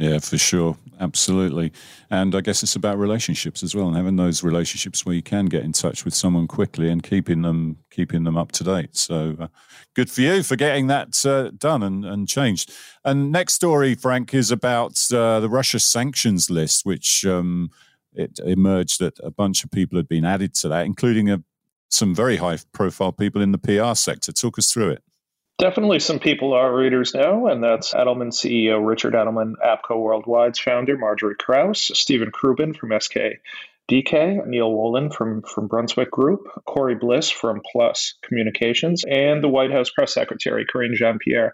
Yeah, 0.00 0.18
for 0.18 0.38
sure. 0.38 0.78
Absolutely. 0.98 1.72
And 2.10 2.34
I 2.34 2.40
guess 2.40 2.62
it's 2.62 2.74
about 2.74 2.98
relationships 2.98 3.62
as 3.62 3.74
well 3.74 3.86
and 3.86 3.96
having 3.98 4.16
those 4.16 4.42
relationships 4.42 5.04
where 5.04 5.14
you 5.14 5.22
can 5.22 5.44
get 5.44 5.62
in 5.62 5.72
touch 5.72 6.06
with 6.06 6.14
someone 6.14 6.46
quickly 6.46 6.88
and 6.88 7.02
keeping 7.02 7.42
them 7.42 7.76
keeping 7.90 8.24
them 8.24 8.38
up 8.38 8.50
to 8.52 8.64
date. 8.64 8.96
So 8.96 9.36
uh, 9.38 9.48
good 9.94 10.10
for 10.10 10.22
you 10.22 10.42
for 10.42 10.56
getting 10.56 10.86
that 10.86 11.26
uh, 11.26 11.50
done 11.50 11.82
and, 11.82 12.06
and 12.06 12.26
changed. 12.26 12.72
And 13.04 13.30
next 13.30 13.52
story, 13.52 13.94
Frank, 13.94 14.32
is 14.32 14.50
about 14.50 14.92
uh, 15.12 15.38
the 15.40 15.50
Russia 15.50 15.78
sanctions 15.78 16.48
list, 16.48 16.86
which 16.86 17.26
um, 17.26 17.70
it 18.14 18.40
emerged 18.42 19.00
that 19.00 19.18
a 19.22 19.30
bunch 19.30 19.64
of 19.64 19.70
people 19.70 19.98
had 19.98 20.08
been 20.08 20.24
added 20.24 20.54
to 20.54 20.68
that, 20.68 20.86
including 20.86 21.28
a, 21.28 21.42
some 21.90 22.14
very 22.14 22.36
high 22.38 22.56
profile 22.72 23.12
people 23.12 23.42
in 23.42 23.52
the 23.52 23.58
PR 23.58 23.94
sector. 23.94 24.32
Talk 24.32 24.58
us 24.58 24.72
through 24.72 24.92
it. 24.92 25.02
Definitely 25.60 25.98
some 26.00 26.20
people 26.20 26.54
our 26.54 26.74
readers 26.74 27.12
know, 27.14 27.46
and 27.46 27.62
that's 27.62 27.92
Edelman 27.92 28.32
CEO 28.32 28.82
Richard 28.82 29.12
Edelman, 29.12 29.56
APCO 29.62 29.90
Worldwide's 29.90 30.58
founder 30.58 30.96
Margery 30.96 31.34
Kraus, 31.38 31.90
Stephen 31.92 32.32
Krupin 32.32 32.74
from 32.74 32.98
SK 32.98 33.42
DK, 33.90 34.46
Neal 34.46 34.72
Wolin 34.72 35.12
from, 35.12 35.42
from 35.42 35.66
Brunswick 35.66 36.10
Group, 36.10 36.40
Corey 36.64 36.94
Bliss 36.94 37.30
from 37.30 37.60
Plus 37.72 38.14
Communications, 38.22 39.04
and 39.04 39.44
the 39.44 39.48
White 39.48 39.70
House 39.70 39.90
press 39.90 40.14
secretary, 40.14 40.64
Karine 40.64 40.94
Jean-Pierre. 40.94 41.52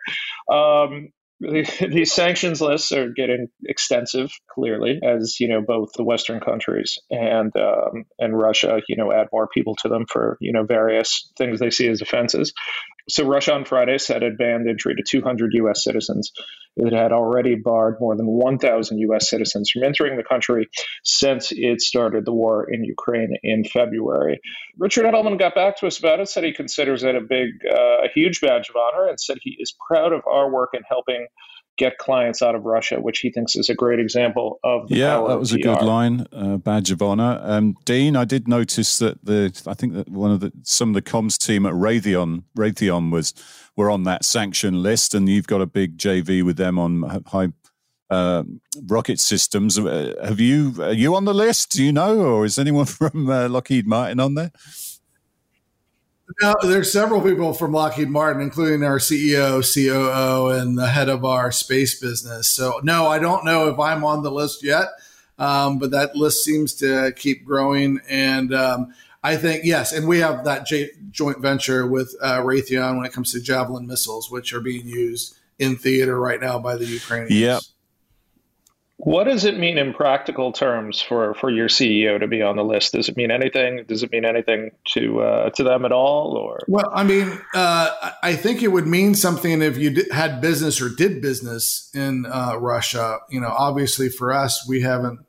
Um, 0.52 1.08
these 1.40 2.12
sanctions 2.12 2.60
lists 2.60 2.92
are 2.92 3.10
getting 3.10 3.48
extensive, 3.64 4.30
clearly, 4.48 5.00
as 5.02 5.36
you 5.40 5.48
know, 5.48 5.60
both 5.60 5.90
the 5.94 6.04
Western 6.04 6.40
countries 6.40 6.98
and 7.10 7.52
um, 7.56 8.04
and 8.18 8.38
Russia, 8.38 8.80
you 8.88 8.96
know, 8.96 9.12
add 9.12 9.28
more 9.32 9.46
people 9.46 9.74
to 9.82 9.88
them 9.88 10.06
for 10.10 10.38
you 10.40 10.52
know 10.52 10.64
various 10.64 11.30
things 11.36 11.60
they 11.60 11.70
see 11.70 11.88
as 11.88 12.00
offenses. 12.00 12.54
So 13.08 13.24
Russia 13.24 13.54
on 13.54 13.64
Friday 13.64 13.98
said 13.98 14.22
it 14.22 14.36
banned 14.36 14.68
entry 14.68 14.94
to 14.96 15.02
200 15.02 15.52
U.S. 15.54 15.84
citizens. 15.84 16.32
It 16.76 16.92
had 16.92 17.12
already 17.12 17.54
barred 17.54 18.00
more 18.00 18.16
than 18.16 18.26
1,000 18.26 18.98
U.S. 18.98 19.30
citizens 19.30 19.70
from 19.70 19.84
entering 19.84 20.16
the 20.16 20.24
country 20.24 20.68
since 21.04 21.52
it 21.52 21.80
started 21.80 22.24
the 22.24 22.32
war 22.32 22.66
in 22.70 22.84
Ukraine 22.84 23.36
in 23.42 23.64
February. 23.64 24.40
Richard 24.76 25.04
Edelman 25.04 25.38
got 25.38 25.54
back 25.54 25.78
to 25.78 25.86
us 25.86 25.98
about 25.98 26.20
it, 26.20 26.28
said 26.28 26.44
he 26.44 26.52
considers 26.52 27.04
it 27.04 27.14
a 27.14 27.20
big, 27.20 27.50
uh, 27.70 28.04
a 28.04 28.08
huge 28.12 28.40
badge 28.40 28.68
of 28.68 28.76
honor, 28.76 29.06
and 29.06 29.20
said 29.20 29.38
he 29.40 29.56
is 29.58 29.74
proud 29.86 30.12
of 30.12 30.22
our 30.26 30.50
work 30.50 30.70
in 30.74 30.82
helping 30.88 31.28
get 31.76 31.98
clients 31.98 32.42
out 32.42 32.54
of 32.54 32.64
Russia, 32.64 33.00
which 33.00 33.20
he 33.20 33.30
thinks 33.30 33.56
is 33.56 33.68
a 33.68 33.74
great 33.74 33.98
example 33.98 34.58
of 34.64 34.90
yeah, 34.90 35.22
that 35.26 35.38
was 35.38 35.52
a 35.52 35.58
good 35.58 35.82
line, 35.82 36.26
uh, 36.32 36.56
badge 36.56 36.90
of 36.90 37.02
honor. 37.02 37.38
Um, 37.42 37.76
Dean, 37.84 38.16
I 38.16 38.24
did 38.24 38.48
notice 38.48 38.98
that 38.98 39.24
the 39.24 39.60
I 39.66 39.74
think 39.74 39.94
that 39.94 40.08
one 40.08 40.30
of 40.30 40.40
the 40.40 40.52
some 40.62 40.90
of 40.90 40.94
the 40.94 41.02
comms 41.02 41.38
team 41.38 41.66
at 41.66 41.72
Raytheon 41.72 42.44
Raytheon 42.56 43.10
was 43.10 43.34
were 43.76 43.90
on 43.90 44.04
that 44.04 44.24
sanction 44.24 44.82
list, 44.82 45.14
and 45.14 45.28
you've 45.28 45.46
got 45.46 45.60
a 45.60 45.66
big 45.66 45.98
JV 45.98 46.42
with 46.42 46.56
them 46.56 46.78
on 46.78 47.22
high. 47.26 47.48
Uh, 48.08 48.44
rocket 48.86 49.18
systems. 49.18 49.80
Uh, 49.80 50.14
have 50.22 50.38
you 50.38 50.74
are 50.78 50.92
you 50.92 51.16
on 51.16 51.24
the 51.24 51.34
list? 51.34 51.72
Do 51.72 51.82
you 51.82 51.90
know, 51.90 52.20
or 52.20 52.44
is 52.44 52.56
anyone 52.56 52.84
from 52.86 53.28
uh, 53.28 53.48
Lockheed 53.48 53.84
Martin 53.84 54.20
on 54.20 54.36
there? 54.36 54.52
No, 56.42 56.54
there's 56.62 56.92
several 56.92 57.20
people 57.20 57.54
from 57.54 57.72
Lockheed 57.72 58.10
Martin, 58.10 58.42
including 58.42 58.82
our 58.82 58.98
CEO, 58.98 59.62
COO, 59.62 60.50
and 60.50 60.76
the 60.76 60.88
head 60.88 61.08
of 61.08 61.24
our 61.24 61.52
space 61.52 61.98
business. 61.98 62.48
So, 62.48 62.80
no, 62.82 63.06
I 63.06 63.18
don't 63.18 63.44
know 63.44 63.68
if 63.68 63.78
I'm 63.78 64.04
on 64.04 64.22
the 64.22 64.30
list 64.30 64.64
yet, 64.64 64.88
um, 65.38 65.78
but 65.78 65.92
that 65.92 66.16
list 66.16 66.44
seems 66.44 66.74
to 66.74 67.12
keep 67.16 67.44
growing. 67.44 68.00
And 68.08 68.52
um, 68.52 68.92
I 69.22 69.36
think, 69.36 69.64
yes, 69.64 69.92
and 69.92 70.08
we 70.08 70.18
have 70.18 70.44
that 70.44 70.66
j- 70.66 70.90
joint 71.10 71.40
venture 71.40 71.86
with 71.86 72.14
uh, 72.20 72.40
Raytheon 72.40 72.96
when 72.96 73.06
it 73.06 73.12
comes 73.12 73.32
to 73.32 73.40
Javelin 73.40 73.86
missiles, 73.86 74.30
which 74.30 74.52
are 74.52 74.60
being 74.60 74.86
used 74.86 75.36
in 75.58 75.76
theater 75.76 76.18
right 76.18 76.40
now 76.40 76.58
by 76.58 76.76
the 76.76 76.86
Ukrainians. 76.86 77.32
Yep. 77.32 77.62
What 78.98 79.24
does 79.24 79.44
it 79.44 79.58
mean 79.58 79.76
in 79.76 79.92
practical 79.92 80.52
terms 80.52 81.02
for, 81.02 81.34
for 81.34 81.50
your 81.50 81.68
CEO 81.68 82.18
to 82.18 82.26
be 82.26 82.40
on 82.40 82.56
the 82.56 82.64
list? 82.64 82.94
Does 82.94 83.10
it 83.10 83.16
mean 83.16 83.30
anything? 83.30 83.84
Does 83.86 84.02
it 84.02 84.10
mean 84.10 84.24
anything 84.24 84.70
to 84.94 85.20
uh, 85.20 85.50
to 85.50 85.64
them 85.64 85.84
at 85.84 85.92
all? 85.92 86.32
Or 86.32 86.60
well, 86.66 86.90
I 86.94 87.04
mean, 87.04 87.38
uh, 87.54 88.10
I 88.22 88.34
think 88.34 88.62
it 88.62 88.68
would 88.68 88.86
mean 88.86 89.14
something 89.14 89.60
if 89.60 89.76
you 89.76 89.90
did, 89.90 90.10
had 90.12 90.40
business 90.40 90.80
or 90.80 90.88
did 90.88 91.20
business 91.20 91.90
in 91.94 92.24
uh, 92.24 92.56
Russia. 92.58 93.18
You 93.28 93.40
know, 93.40 93.54
obviously 93.56 94.08
for 94.08 94.32
us, 94.32 94.66
we 94.66 94.80
haven't, 94.80 95.20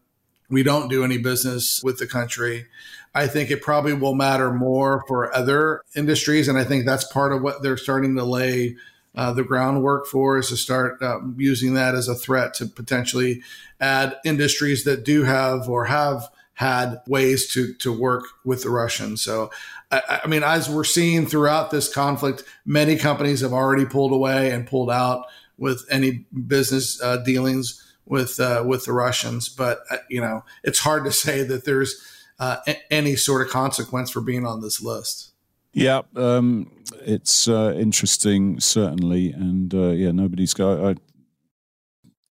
we 0.49 0.63
don't 0.63 0.87
do 0.87 1.03
any 1.03 1.17
business 1.17 1.81
with 1.83 1.97
the 1.97 2.07
country. 2.07 2.67
I 3.13 3.27
think 3.27 3.51
it 3.51 3.61
probably 3.61 3.93
will 3.93 4.15
matter 4.15 4.53
more 4.53 5.03
for 5.09 5.35
other 5.35 5.81
industries, 5.93 6.47
and 6.47 6.57
I 6.57 6.63
think 6.63 6.85
that's 6.85 7.03
part 7.03 7.33
of 7.33 7.41
what 7.41 7.61
they're 7.63 7.75
starting 7.75 8.15
to 8.15 8.23
lay 8.23 8.77
uh, 9.17 9.33
the 9.33 9.43
groundwork 9.43 10.05
for 10.05 10.37
is 10.37 10.49
to 10.49 10.55
start 10.55 11.01
um, 11.01 11.35
using 11.39 11.73
that 11.73 11.95
as 11.95 12.07
a 12.07 12.13
threat 12.15 12.53
to 12.53 12.67
potentially 12.67 13.41
add 13.81 14.15
industries 14.23 14.83
that 14.83 15.03
do 15.03 15.23
have 15.23 15.67
or 15.67 15.85
have 15.85 16.29
had 16.53 17.01
ways 17.07 17.51
to 17.53 17.73
to 17.75 17.91
work 17.91 18.25
with 18.45 18.63
the 18.63 18.69
Russians. 18.69 19.23
So, 19.23 19.49
I, 19.91 20.21
I 20.23 20.27
mean, 20.27 20.43
as 20.43 20.69
we're 20.69 20.83
seeing 20.83 21.25
throughout 21.25 21.71
this 21.71 21.91
conflict, 21.91 22.43
many 22.63 22.95
companies 22.95 23.41
have 23.41 23.53
already 23.53 23.85
pulled 23.85 24.11
away 24.11 24.51
and 24.51 24.67
pulled 24.67 24.91
out 24.91 25.25
with 25.57 25.83
any 25.89 26.25
business 26.47 27.01
uh, 27.01 27.17
dealings 27.17 27.83
with 28.05 28.39
uh, 28.39 28.63
with 28.67 28.85
the 28.85 28.93
Russians. 28.93 29.49
But 29.49 29.79
uh, 29.89 29.97
you 30.09 30.21
know, 30.21 30.45
it's 30.63 30.79
hard 30.79 31.05
to 31.05 31.11
say 31.11 31.41
that 31.41 31.65
there's 31.65 31.99
uh, 32.39 32.57
any 32.91 33.15
sort 33.15 33.45
of 33.45 33.51
consequence 33.51 34.11
for 34.11 34.21
being 34.21 34.45
on 34.45 34.61
this 34.61 34.79
list. 34.79 35.33
Yeah, 35.77 36.01
um, 36.15 36.71
it's 37.05 37.47
uh, 37.47 37.75
interesting, 37.77 38.59
certainly, 38.59 39.31
and 39.31 39.71
uh, 39.75 39.89
yeah, 39.89 40.09
nobody's 40.09 40.55
got. 40.55 40.83
I, 40.83 40.95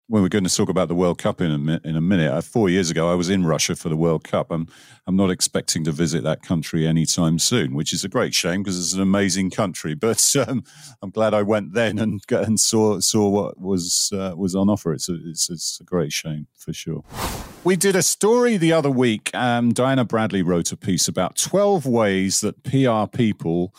when 0.07 0.21
we're 0.21 0.29
going 0.29 0.43
to 0.43 0.55
talk 0.55 0.69
about 0.69 0.87
the 0.87 0.95
World 0.95 1.17
Cup 1.17 1.41
in 1.41 1.51
a, 1.51 1.57
mi- 1.57 1.79
in 1.83 1.95
a 1.95 2.01
minute, 2.01 2.31
uh, 2.31 2.41
four 2.41 2.69
years 2.69 2.91
ago, 2.91 3.11
I 3.11 3.15
was 3.15 3.29
in 3.29 3.45
Russia 3.45 3.75
for 3.75 3.89
the 3.89 3.97
World 3.97 4.23
Cup. 4.23 4.51
I'm, 4.51 4.67
I'm 5.07 5.15
not 5.15 5.31
expecting 5.31 5.83
to 5.85 5.91
visit 5.91 6.23
that 6.23 6.43
country 6.43 6.85
anytime 6.85 7.39
soon, 7.39 7.73
which 7.73 7.91
is 7.91 8.03
a 8.03 8.09
great 8.09 8.35
shame 8.35 8.61
because 8.61 8.77
it's 8.77 8.93
an 8.93 9.01
amazing 9.01 9.49
country. 9.49 9.95
But 10.05 10.35
um, 10.47 10.63
I'm 11.01 11.09
glad 11.09 11.33
I 11.33 11.41
went 11.41 11.73
then 11.73 11.97
and 11.97 12.21
and 12.29 12.59
saw 12.59 12.99
saw 12.99 13.27
what 13.27 13.59
was 13.59 14.11
uh, 14.13 14.33
was 14.37 14.53
on 14.53 14.69
offer. 14.69 14.93
It's 14.93 15.09
a, 15.09 15.17
it's, 15.25 15.49
it's 15.49 15.79
a 15.81 15.83
great 15.83 16.13
shame 16.13 16.45
for 16.55 16.73
sure. 16.73 17.03
We 17.63 17.75
did 17.75 17.95
a 17.95 18.03
story 18.03 18.57
the 18.57 18.71
other 18.71 18.91
week. 18.91 19.33
Um, 19.33 19.73
Diana 19.73 20.05
Bradley 20.05 20.43
wrote 20.43 20.71
a 20.71 20.77
piece 20.77 21.07
about 21.07 21.37
12 21.37 21.87
ways 21.87 22.41
that 22.41 22.61
PR 22.63 23.09
people 23.09 23.73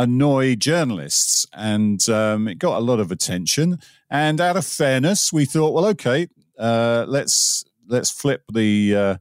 annoy 0.00 0.56
journalists, 0.56 1.46
and 1.52 2.08
um, 2.08 2.48
it 2.48 2.58
got 2.58 2.78
a 2.78 2.80
lot 2.84 3.00
of 3.00 3.12
attention. 3.12 3.78
And 4.08 4.40
out 4.40 4.56
of 4.56 4.64
fairness, 4.64 5.30
we 5.32 5.44
thought, 5.44 5.74
well, 5.74 5.86
okay, 5.88 6.28
uh, 6.58 7.04
let's 7.06 7.64
let's 7.86 8.10
flip 8.10 8.42
the 8.50 8.96
uh, 8.96 9.16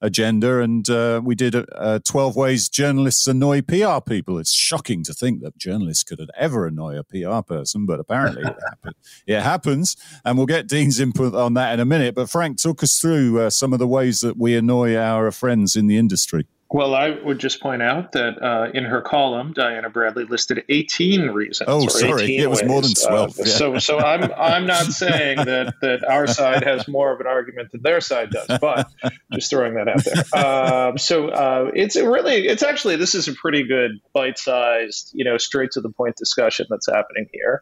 agenda, 0.00 0.60
and 0.60 0.88
uh, 0.88 1.20
we 1.22 1.34
did 1.34 1.54
uh, 1.54 1.98
twelve 2.04 2.34
ways 2.34 2.70
journalists 2.70 3.26
annoy 3.26 3.60
PR 3.60 4.00
people. 4.00 4.38
It's 4.38 4.54
shocking 4.54 5.04
to 5.04 5.12
think 5.12 5.42
that 5.42 5.58
journalists 5.58 6.02
could 6.02 6.18
ever 6.34 6.66
annoy 6.66 6.98
a 6.98 7.04
PR 7.04 7.42
person, 7.42 7.84
but 7.84 8.00
apparently 8.00 8.42
it, 8.42 8.56
happen- 8.68 8.94
it 9.26 9.40
happens. 9.40 9.96
And 10.24 10.38
we'll 10.38 10.46
get 10.46 10.66
Dean's 10.66 10.98
input 10.98 11.34
on 11.34 11.52
that 11.54 11.74
in 11.74 11.80
a 11.80 11.84
minute. 11.84 12.14
But 12.14 12.30
Frank, 12.30 12.56
took 12.56 12.82
us 12.82 12.98
through 12.98 13.38
uh, 13.38 13.50
some 13.50 13.74
of 13.74 13.78
the 13.78 13.88
ways 13.88 14.20
that 14.20 14.38
we 14.38 14.56
annoy 14.56 14.96
our 14.96 15.30
friends 15.30 15.76
in 15.76 15.88
the 15.88 15.98
industry. 15.98 16.46
Well, 16.72 16.94
I 16.94 17.10
would 17.10 17.38
just 17.38 17.60
point 17.60 17.82
out 17.82 18.12
that 18.12 18.42
uh, 18.42 18.70
in 18.72 18.84
her 18.84 19.02
column, 19.02 19.52
Diana 19.52 19.90
Bradley 19.90 20.24
listed 20.24 20.64
18 20.70 21.28
reasons. 21.30 21.68
Oh, 21.68 21.86
sorry, 21.86 22.24
18 22.24 22.40
it 22.40 22.48
was 22.48 22.62
ways. 22.62 22.68
more 22.68 22.80
than 22.80 22.94
12. 22.94 23.30
Uh, 23.30 23.42
yeah. 23.44 23.52
So, 23.52 23.78
so 23.78 23.98
I'm 23.98 24.32
I'm 24.32 24.66
not 24.66 24.86
saying 24.86 25.36
that 25.36 25.74
that 25.82 26.02
our 26.08 26.26
side 26.26 26.64
has 26.64 26.88
more 26.88 27.12
of 27.12 27.20
an 27.20 27.26
argument 27.26 27.72
than 27.72 27.82
their 27.82 28.00
side 28.00 28.30
does, 28.30 28.58
but 28.58 28.90
just 29.34 29.50
throwing 29.50 29.74
that 29.74 29.88
out 29.88 30.02
there. 30.04 30.42
Um, 30.42 30.96
so 30.96 31.28
uh, 31.28 31.70
it's 31.74 31.96
really 31.96 32.46
it's 32.46 32.62
actually 32.62 32.96
this 32.96 33.14
is 33.14 33.28
a 33.28 33.34
pretty 33.34 33.64
good 33.64 34.00
bite-sized, 34.14 35.10
you 35.12 35.24
know, 35.24 35.36
straight 35.36 35.72
to 35.72 35.82
the 35.82 35.90
point 35.90 36.16
discussion 36.16 36.66
that's 36.70 36.86
happening 36.86 37.28
here, 37.32 37.60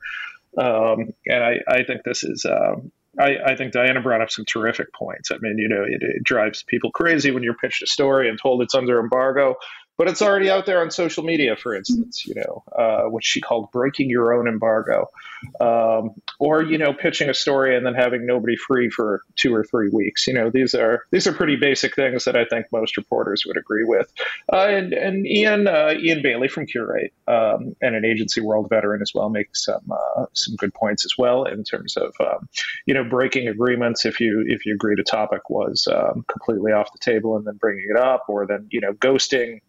um, 0.56 1.12
and 1.26 1.42
I, 1.42 1.56
I 1.66 1.82
think 1.82 2.04
this 2.04 2.22
is. 2.22 2.44
Um, 2.44 2.92
I, 3.20 3.52
I, 3.52 3.56
think 3.56 3.72
Diana 3.72 4.00
brought 4.00 4.20
up 4.20 4.30
some 4.30 4.44
terrific 4.44 4.92
points. 4.94 5.30
I 5.30 5.36
mean, 5.40 5.58
you 5.58 5.68
know, 5.68 5.82
it, 5.82 6.02
it, 6.02 6.24
drives 6.24 6.62
people 6.62 6.90
crazy 6.90 7.30
when 7.30 7.42
you're 7.42 7.54
pitched 7.54 7.82
a 7.82 7.86
story 7.86 8.28
and 8.28 8.38
told 8.40 8.62
it's 8.62 8.74
under 8.74 8.98
embargo, 8.98 9.56
but 10.00 10.08
it's 10.08 10.22
already 10.22 10.48
out 10.48 10.64
there 10.64 10.80
on 10.80 10.90
social 10.90 11.22
media, 11.22 11.54
for 11.56 11.74
instance, 11.74 12.26
you 12.26 12.32
know, 12.34 12.64
uh, 12.74 13.02
which 13.10 13.26
she 13.26 13.38
called 13.38 13.70
breaking 13.70 14.08
your 14.08 14.32
own 14.32 14.48
embargo. 14.48 15.10
Um, 15.60 16.12
or, 16.38 16.62
you 16.62 16.78
know, 16.78 16.94
pitching 16.94 17.28
a 17.28 17.34
story 17.34 17.76
and 17.76 17.84
then 17.84 17.92
having 17.92 18.24
nobody 18.24 18.56
free 18.56 18.88
for 18.88 19.22
two 19.36 19.54
or 19.54 19.62
three 19.62 19.90
weeks. 19.90 20.26
You 20.26 20.32
know, 20.32 20.48
these 20.48 20.74
are 20.74 21.04
these 21.10 21.26
are 21.26 21.34
pretty 21.34 21.56
basic 21.56 21.94
things 21.94 22.24
that 22.24 22.34
I 22.34 22.46
think 22.46 22.66
most 22.72 22.96
reporters 22.96 23.44
would 23.46 23.58
agree 23.58 23.84
with. 23.84 24.10
Uh, 24.50 24.68
and, 24.68 24.94
and 24.94 25.26
Ian 25.26 25.66
uh, 25.66 25.92
Ian 25.98 26.22
Bailey 26.22 26.48
from 26.48 26.64
Curate 26.64 27.12
um, 27.28 27.76
and 27.82 27.94
an 27.94 28.06
agency 28.06 28.40
world 28.40 28.68
veteran 28.70 29.02
as 29.02 29.12
well 29.14 29.28
makes 29.28 29.66
some 29.66 29.92
uh, 29.92 30.24
some 30.32 30.56
good 30.56 30.72
points 30.72 31.04
as 31.04 31.12
well 31.18 31.44
in 31.44 31.62
terms 31.62 31.98
of 31.98 32.14
um, 32.20 32.48
you 32.86 32.94
know 32.94 33.04
breaking 33.04 33.48
agreements 33.48 34.06
if 34.06 34.18
you 34.18 34.44
if 34.46 34.64
you 34.64 34.74
agreed 34.74 34.98
a 34.98 35.04
topic 35.04 35.50
was 35.50 35.86
um, 35.92 36.24
completely 36.26 36.72
off 36.72 36.90
the 36.92 36.98
table 36.98 37.36
and 37.36 37.46
then 37.46 37.56
bringing 37.56 37.86
it 37.90 37.98
up 37.98 38.24
or 38.28 38.46
then 38.46 38.66
you 38.70 38.80
know 38.80 38.94
ghosting 38.94 39.60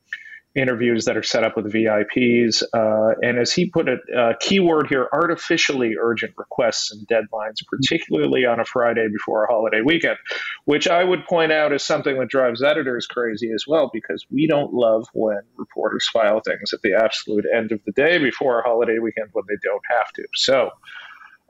interviews 0.55 1.05
that 1.05 1.15
are 1.15 1.23
set 1.23 1.43
up 1.43 1.55
with 1.55 1.71
VIPs. 1.71 2.63
Uh, 2.73 3.15
and 3.21 3.39
as 3.39 3.53
he 3.53 3.69
put 3.69 3.87
it, 3.87 3.99
uh, 4.15 4.33
keyword 4.39 4.87
here 4.87 5.07
artificially 5.13 5.95
urgent 5.99 6.33
requests 6.37 6.91
and 6.91 7.07
deadlines, 7.07 7.65
particularly 7.67 8.45
on 8.45 8.59
a 8.59 8.65
Friday 8.65 9.07
before 9.07 9.45
a 9.45 9.47
holiday 9.47 9.81
weekend, 9.81 10.17
which 10.65 10.87
I 10.87 11.03
would 11.03 11.25
point 11.25 11.51
out 11.51 11.71
is 11.71 11.83
something 11.83 12.19
that 12.19 12.27
drives 12.27 12.61
editors 12.61 13.07
crazy 13.07 13.51
as 13.53 13.65
well, 13.67 13.89
because 13.93 14.25
we 14.29 14.45
don't 14.45 14.73
love 14.73 15.07
when 15.13 15.41
reporters 15.55 16.09
file 16.09 16.41
things 16.41 16.73
at 16.73 16.81
the 16.81 16.93
absolute 16.93 17.45
end 17.55 17.71
of 17.71 17.79
the 17.85 17.93
day 17.93 18.17
before 18.17 18.59
a 18.59 18.63
holiday 18.63 18.99
weekend 18.99 19.29
when 19.31 19.45
they 19.47 19.57
don't 19.63 19.83
have 19.89 20.11
to. 20.13 20.23
So, 20.35 20.71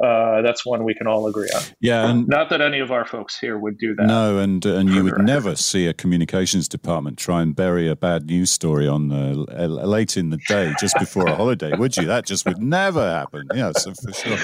uh, 0.04 0.42
that's 0.42 0.66
one 0.66 0.84
we 0.84 0.94
can 0.94 1.08
all 1.08 1.28
agree 1.28 1.50
on. 1.56 1.62
Yeah, 1.80 2.10
and 2.10 2.28
not 2.28 2.50
that 2.50 2.62
any 2.62 2.80
of 2.80 2.92
our 2.92 3.06
folks 3.06 3.40
here 3.40 3.58
would 3.58 3.78
do 3.78 3.96
that. 3.96 4.08
No, 4.08 4.38
and 4.40 4.66
and 4.66 4.90
you 4.90 5.04
would 5.04 5.20
never 5.20 5.56
see 5.56 5.88
a 5.88 5.94
communications 5.94 6.68
department 6.68 7.18
try 7.18 7.42
and 7.42 7.56
bury 7.56 7.88
a 7.88 7.96
bad 7.96 8.28
news 8.28 8.52
story 8.52 8.88
on 8.88 9.12
uh, 9.12 9.34
late 9.68 10.18
in 10.18 10.30
the 10.30 10.38
day 10.48 10.74
just 10.80 10.98
before 11.00 11.28
a 11.28 11.36
holiday, 11.36 11.76
would 11.76 11.98
you? 11.98 12.06
That 12.06 12.26
just 12.26 12.46
would 12.46 12.62
never 12.62 13.02
happen. 13.02 13.48
Yeah, 13.54 13.72
so 13.74 13.94
for 13.94 14.14
sure. 14.14 14.38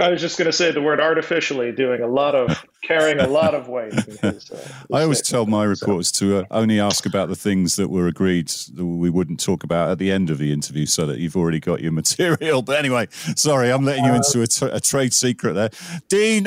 I 0.00 0.08
was 0.08 0.20
just 0.20 0.38
going 0.38 0.46
to 0.46 0.52
say 0.52 0.70
the 0.70 0.80
word 0.80 1.00
artificially 1.00 1.72
doing 1.72 2.00
a 2.00 2.06
lot 2.06 2.34
of 2.34 2.64
carrying 2.82 3.20
a 3.20 3.26
lot 3.26 3.54
of 3.54 3.68
weight. 3.68 3.92
His, 4.22 4.50
uh, 4.50 4.68
I 4.92 5.02
always 5.02 5.20
tell 5.20 5.46
my 5.46 5.64
reporters 5.64 6.08
so. 6.08 6.26
to 6.26 6.38
uh, 6.38 6.44
only 6.50 6.80
ask 6.80 7.04
about 7.04 7.28
the 7.28 7.36
things 7.36 7.76
that 7.76 7.88
were 7.88 8.06
agreed 8.06 8.48
that 8.48 8.84
we 8.84 9.10
wouldn't 9.10 9.40
talk 9.40 9.62
about 9.62 9.90
at 9.90 9.98
the 9.98 10.10
end 10.10 10.30
of 10.30 10.38
the 10.38 10.52
interview, 10.52 10.86
so 10.86 11.06
that 11.06 11.18
you've 11.18 11.36
already 11.36 11.60
got 11.60 11.80
your 11.80 11.92
material. 11.92 12.62
But 12.70 12.78
anyway, 12.78 13.08
sorry, 13.10 13.72
I'm 13.72 13.84
letting 13.84 14.04
you 14.04 14.14
into 14.14 14.42
a, 14.42 14.46
t- 14.46 14.66
a 14.66 14.78
trade 14.80 15.12
secret 15.12 15.54
there, 15.54 15.70
Dean. 16.08 16.46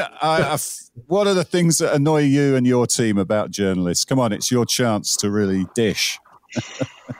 what 1.07 1.27
are 1.27 1.33
the 1.33 1.43
things 1.43 1.79
that 1.79 1.93
annoy 1.93 2.21
you 2.21 2.55
and 2.55 2.65
your 2.65 2.87
team 2.87 3.17
about 3.17 3.51
journalists? 3.51 4.05
Come 4.05 4.19
on, 4.19 4.31
it's 4.31 4.49
your 4.51 4.65
chance 4.65 5.15
to 5.17 5.29
really 5.29 5.65
dish. 5.75 6.17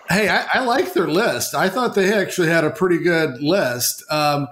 hey, 0.10 0.30
I, 0.30 0.48
I 0.54 0.60
like 0.64 0.94
their 0.94 1.08
list. 1.08 1.54
I 1.54 1.70
thought 1.70 1.96
they 1.96 2.14
actually 2.14 2.48
had 2.48 2.64
a 2.64 2.70
pretty 2.70 3.00
good 3.00 3.42
list. 3.42 4.04
Um, 4.10 4.48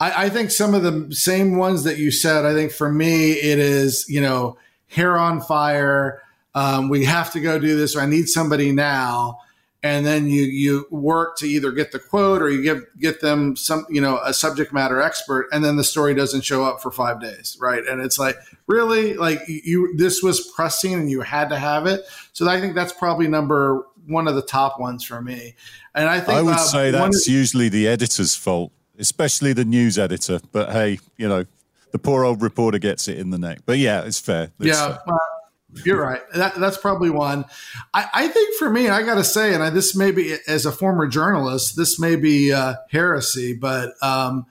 I, 0.00 0.26
I, 0.26 0.28
think 0.28 0.50
some 0.50 0.74
of 0.74 0.82
the 0.82 1.14
same 1.14 1.56
ones 1.56 1.84
that 1.84 1.98
you 1.98 2.10
said. 2.10 2.44
I 2.44 2.52
think 2.52 2.72
for 2.72 2.90
me, 2.90 3.32
it 3.32 3.58
is 3.58 4.06
you 4.08 4.20
know 4.20 4.56
hair 4.88 5.16
on 5.16 5.40
fire. 5.40 6.22
Um, 6.54 6.88
we 6.88 7.04
have 7.04 7.32
to 7.32 7.40
go 7.40 7.58
do 7.58 7.76
this. 7.76 7.96
Or 7.96 8.00
I 8.00 8.06
need 8.06 8.28
somebody 8.28 8.72
now, 8.72 9.38
and 9.82 10.04
then 10.04 10.28
you 10.28 10.42
you 10.42 10.86
work 10.90 11.36
to 11.38 11.46
either 11.46 11.70
get 11.70 11.92
the 11.92 11.98
quote 11.98 12.42
or 12.42 12.50
you 12.50 12.62
give 12.62 12.84
get 12.98 13.20
them 13.20 13.54
some 13.54 13.86
you 13.88 14.00
know 14.00 14.18
a 14.24 14.34
subject 14.34 14.72
matter 14.72 15.00
expert, 15.00 15.48
and 15.52 15.64
then 15.64 15.76
the 15.76 15.84
story 15.84 16.14
doesn't 16.14 16.42
show 16.42 16.64
up 16.64 16.82
for 16.82 16.90
five 16.90 17.20
days, 17.20 17.56
right? 17.60 17.84
And 17.86 18.00
it's 18.00 18.18
like 18.18 18.36
really 18.66 19.14
like 19.14 19.42
you 19.46 19.94
this 19.96 20.22
was 20.22 20.50
pressing 20.56 20.94
and 20.94 21.10
you 21.10 21.20
had 21.20 21.48
to 21.50 21.56
have 21.56 21.86
it. 21.86 22.04
So 22.32 22.48
I 22.48 22.60
think 22.60 22.74
that's 22.74 22.92
probably 22.92 23.28
number 23.28 23.86
one 24.06 24.26
of 24.26 24.34
the 24.34 24.42
top 24.42 24.80
ones 24.80 25.04
for 25.04 25.22
me. 25.22 25.54
And 25.94 26.08
I 26.08 26.18
think 26.18 26.38
I 26.38 26.42
would 26.42 26.54
uh, 26.54 26.58
say 26.58 26.90
that's 26.90 27.28
usually 27.28 27.68
the 27.68 27.86
editor's 27.86 28.34
fault 28.34 28.72
especially 28.98 29.52
the 29.52 29.64
news 29.64 29.98
editor. 29.98 30.40
But 30.52 30.70
hey, 30.70 30.98
you 31.16 31.28
know, 31.28 31.44
the 31.92 31.98
poor 31.98 32.24
old 32.24 32.42
reporter 32.42 32.78
gets 32.78 33.08
it 33.08 33.18
in 33.18 33.30
the 33.30 33.38
neck. 33.38 33.60
But 33.66 33.78
yeah, 33.78 34.02
it's 34.02 34.18
fair. 34.18 34.50
It's 34.58 34.76
yeah. 34.76 34.98
fair. 35.06 35.84
you're 35.84 36.00
right. 36.00 36.22
That, 36.34 36.56
that's 36.56 36.76
probably 36.76 37.10
one. 37.10 37.44
I, 37.92 38.08
I 38.12 38.28
think 38.28 38.56
for 38.56 38.70
me, 38.70 38.88
I 38.88 39.02
got 39.02 39.14
to 39.14 39.24
say, 39.24 39.54
and 39.54 39.62
I, 39.62 39.70
this 39.70 39.94
may 39.94 40.10
be 40.10 40.36
as 40.46 40.66
a 40.66 40.72
former 40.72 41.06
journalist, 41.06 41.76
this 41.76 41.98
may 41.98 42.16
be 42.16 42.52
uh, 42.52 42.74
heresy, 42.90 43.54
but 43.54 43.92
um, 44.02 44.46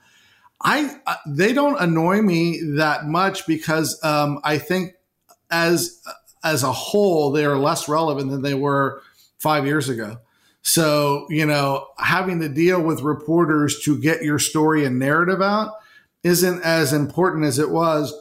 I 0.62 0.96
uh, 1.06 1.16
they 1.26 1.52
don't 1.52 1.78
annoy 1.78 2.22
me 2.22 2.60
that 2.76 3.04
much 3.04 3.46
because 3.46 4.02
um, 4.02 4.40
I 4.42 4.58
think 4.58 4.94
as 5.50 6.02
as 6.42 6.62
a 6.62 6.72
whole 6.72 7.30
they 7.30 7.44
are 7.44 7.58
less 7.58 7.88
relevant 7.88 8.30
than 8.30 8.42
they 8.42 8.54
were 8.54 9.02
five 9.38 9.66
years 9.66 9.90
ago. 9.90 10.18
So, 10.64 11.26
you 11.28 11.44
know, 11.44 11.88
having 11.98 12.40
to 12.40 12.48
deal 12.48 12.80
with 12.80 13.02
reporters 13.02 13.80
to 13.84 13.98
get 13.98 14.22
your 14.22 14.38
story 14.38 14.84
and 14.84 14.98
narrative 14.98 15.42
out 15.42 15.74
isn't 16.22 16.62
as 16.62 16.94
important 16.94 17.44
as 17.44 17.58
it 17.58 17.70
was 17.70 18.14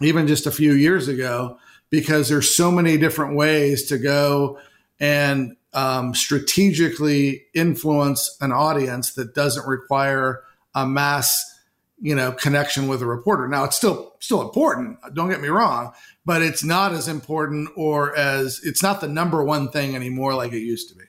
even 0.00 0.26
just 0.26 0.46
a 0.46 0.50
few 0.50 0.72
years 0.72 1.06
ago, 1.06 1.56
because 1.90 2.28
there's 2.28 2.54
so 2.54 2.72
many 2.72 2.98
different 2.98 3.36
ways 3.36 3.84
to 3.84 3.98
go 3.98 4.58
and 4.98 5.56
um, 5.72 6.14
strategically 6.14 7.44
influence 7.54 8.36
an 8.40 8.50
audience 8.50 9.14
that 9.14 9.34
doesn't 9.34 9.66
require 9.66 10.42
a 10.74 10.84
mass 10.84 11.52
you 12.00 12.14
know 12.14 12.32
connection 12.32 12.88
with 12.88 13.02
a 13.02 13.06
reporter. 13.06 13.46
Now 13.46 13.62
it's 13.64 13.76
still 13.76 14.16
still 14.18 14.42
important 14.42 14.98
don't 15.14 15.30
get 15.30 15.40
me 15.40 15.48
wrong 15.48 15.92
but 16.26 16.42
it's 16.42 16.64
not 16.64 16.92
as 16.92 17.06
important 17.06 17.68
or 17.76 18.16
as 18.16 18.60
it's 18.64 18.82
not 18.82 19.00
the 19.00 19.06
number 19.08 19.44
one 19.44 19.68
thing 19.70 19.94
anymore 19.94 20.34
like 20.34 20.52
it 20.52 20.60
used 20.60 20.88
to 20.88 20.96
be 20.96 21.04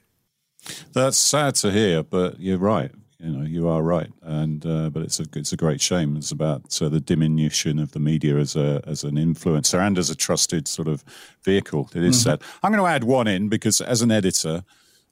that's 0.92 1.18
sad 1.18 1.54
to 1.54 1.70
hear 1.70 2.02
but 2.02 2.38
you're 2.40 2.58
right 2.58 2.90
you 3.18 3.30
know 3.30 3.44
you 3.44 3.68
are 3.68 3.82
right 3.82 4.10
and 4.22 4.66
uh, 4.66 4.90
but 4.90 5.02
it's 5.02 5.20
a 5.20 5.24
it's 5.34 5.52
a 5.52 5.56
great 5.56 5.80
shame 5.80 6.16
it's 6.16 6.30
about 6.30 6.80
uh, 6.82 6.88
the 6.88 7.00
diminution 7.00 7.78
of 7.78 7.92
the 7.92 8.00
media 8.00 8.36
as 8.36 8.56
a 8.56 8.82
as 8.86 9.04
an 9.04 9.16
influencer 9.16 9.78
and 9.78 9.98
as 9.98 10.10
a 10.10 10.16
trusted 10.16 10.68
sort 10.68 10.88
of 10.88 11.04
vehicle 11.44 11.88
it 11.94 12.02
is 12.02 12.16
mm-hmm. 12.18 12.30
sad 12.30 12.42
i'm 12.62 12.72
going 12.72 12.82
to 12.82 12.88
add 12.88 13.04
one 13.04 13.26
in 13.26 13.48
because 13.48 13.80
as 13.80 14.02
an 14.02 14.10
editor 14.10 14.64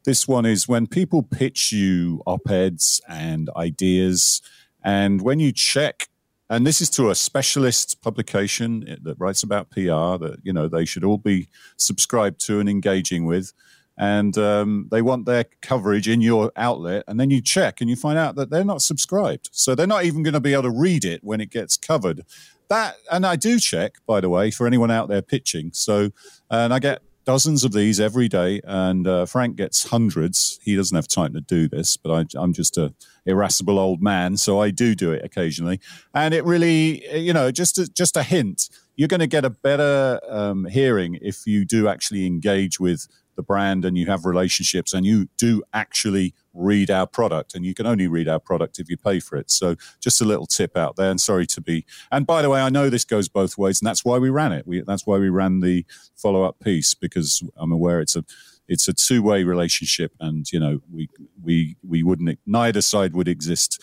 this 0.05 0.29
one 0.29 0.45
is 0.45 0.69
when 0.69 0.87
people 0.87 1.23
pitch 1.23 1.73
you 1.73 2.21
op-eds 2.27 3.01
and 3.09 3.49
ideas 3.57 4.43
and 4.85 5.23
when 5.23 5.41
you 5.41 5.51
check, 5.51 6.09
and 6.51 6.67
this 6.67 6.83
is 6.83 6.91
to 6.91 7.09
a 7.09 7.15
specialist 7.15 8.03
publication 8.03 8.99
that 9.03 9.19
writes 9.19 9.43
about 9.43 9.71
PR 9.71 10.21
that, 10.21 10.37
you 10.43 10.53
know, 10.53 10.69
they 10.69 10.85
should 10.85 11.05
all 11.05 11.17
be 11.17 11.49
subscribed 11.79 12.39
to 12.47 12.61
and 12.61 12.69
engaging 12.69 13.25
with. 13.25 13.55
And 13.97 14.37
um, 14.39 14.89
they 14.91 15.03
want 15.03 15.27
their 15.27 15.45
coverage 15.63 16.09
in 16.09 16.21
your 16.21 16.51
outlet. 16.57 17.05
And 17.07 17.19
then 17.21 17.31
you 17.31 17.41
check 17.41 17.81
and 17.81 17.89
you 17.89 17.97
find 17.97 18.19
out 18.19 18.35
that 18.37 18.51
they're 18.51 18.65
not 18.65 18.83
subscribed. 18.83 19.51
So 19.53 19.75
they're 19.75 19.87
not 19.87 20.05
even 20.05 20.23
going 20.23 20.35
to 20.35 20.41
be 20.41 20.53
able 20.53 20.65
to 20.65 20.71
read 20.71 21.05
it 21.05 21.23
when 21.23 21.41
it 21.41 21.51
gets 21.51 21.77
covered. 21.77 22.23
That, 22.69 22.97
and 23.13 23.25
I 23.25 23.37
do 23.37 23.61
check, 23.61 23.95
by 24.07 24.21
the 24.21 24.29
way, 24.29 24.51
for 24.51 24.67
anyone 24.67 24.91
out 24.91 25.09
there 25.09 25.23
pitching. 25.23 25.71
So, 25.73 26.11
and 26.51 26.75
I 26.75 26.79
get 26.79 27.03
dozens 27.25 27.65
of 27.65 27.73
these 27.73 28.01
every 28.01 28.29
day, 28.29 28.61
and 28.65 29.07
uh, 29.07 29.27
Frank 29.27 29.57
gets 29.57 29.89
hundreds. 29.89 30.59
He 30.63 30.77
doesn't 30.77 30.95
have 30.95 31.09
time 31.09 31.33
to 31.35 31.41
do 31.41 31.69
this, 31.69 31.97
but 31.97 32.29
I, 32.37 32.43
am 32.43 32.53
just 32.53 32.77
a 32.77 32.95
irascible 33.27 33.79
old 33.79 34.03
man, 34.03 34.37
so 34.37 34.61
I 34.61 34.71
do 34.71 34.95
do 34.95 35.13
it 35.13 35.25
occasionally. 35.25 35.81
And 36.15 36.35
it 36.35 36.45
really, 36.45 37.07
you 37.19 37.33
know, 37.33 37.51
just 37.51 37.79
a, 37.79 37.91
just 37.91 38.17
a 38.17 38.23
hint. 38.23 38.69
You're 38.97 39.09
going 39.09 39.21
to 39.21 39.27
get 39.27 39.45
a 39.45 39.51
better 39.51 40.21
um, 40.29 40.67
hearing 40.67 41.19
if 41.21 41.47
you 41.47 41.65
do 41.65 41.89
actually 41.89 42.27
engage 42.27 42.79
with 42.79 43.09
the 43.37 43.43
brand 43.43 43.85
and 43.85 43.97
you 43.97 44.07
have 44.07 44.25
relationships 44.25 44.93
and 44.93 45.05
you 45.05 45.29
do 45.37 45.63
actually 45.73 46.35
read 46.53 46.91
our 46.91 47.07
product 47.07 47.55
and 47.55 47.65
you 47.65 47.75
can 47.75 47.87
only 47.87 48.07
read 48.07 48.29
our 48.29 48.39
product 48.39 48.79
if 48.79 48.89
you 48.89 48.97
pay 48.97 49.21
for 49.21 49.37
it. 49.37 49.51
So 49.51 49.77
just 50.01 50.21
a 50.21 50.25
little 50.25 50.47
tip 50.47 50.77
out 50.77 50.97
there 50.97 51.11
and 51.11 51.21
sorry 51.21 51.47
to 51.47 51.61
be 51.61 51.85
and 52.11 52.27
by 52.27 52.43
the 52.43 52.51
way 52.51 52.61
i 52.61 52.69
know 52.69 52.91
this 52.91 53.05
goes 53.05 53.29
both 53.29 53.59
ways 53.59 53.81
and 53.81 53.87
that's 53.87 54.05
why 54.05 54.19
we 54.19 54.31
ran 54.31 54.53
it. 54.53 54.67
We, 54.67 54.81
that's 54.81 55.07
why 55.07 55.19
we 55.19 55.29
ran 55.29 55.61
the 55.61 55.85
follow-up 56.17 56.61
piece 56.61 56.95
because 56.95 57.43
i'm 57.57 57.73
aware 57.73 58.01
it's 58.01 58.17
a 58.17 58.25
it's 58.69 58.89
a 58.89 58.93
two-way 58.93 59.45
relationship 59.45 60.13
and 60.21 60.51
you 60.53 60.61
know 60.61 60.81
we 60.93 61.09
we 61.43 61.77
we 61.87 62.03
wouldn't 62.03 62.39
neither 62.47 62.81
side 62.81 63.15
would 63.15 63.29
exist 63.29 63.83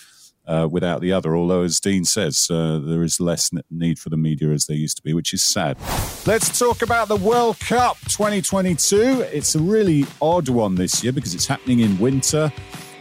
uh, 0.52 0.68
without 0.68 1.02
the 1.02 1.14
other. 1.14 1.36
Although, 1.36 1.64
as 1.64 1.80
Dean 1.80 2.04
says, 2.04 2.48
uh, 2.52 2.80
there 2.84 3.04
is 3.04 3.20
less 3.20 3.52
need 3.70 3.98
for 3.98 4.10
the 4.10 4.18
media 4.18 4.50
as 4.50 4.66
there 4.66 4.76
used 4.76 4.98
to 4.98 5.04
be, 5.04 5.14
which 5.14 5.34
is 5.34 5.42
sad. 5.42 5.78
Let's 6.26 6.60
talk 6.60 6.82
about 6.82 7.08
the 7.08 7.16
World 7.16 7.60
Cup 7.60 7.98
2022. 8.10 9.22
It's 9.32 9.56
a 9.56 9.60
really 9.60 10.06
odd 10.22 10.50
one 10.50 10.76
this 10.76 11.04
year 11.04 11.14
because 11.14 11.34
it's 11.34 11.48
happening 11.48 11.80
in 11.80 11.98
winter, 12.00 12.52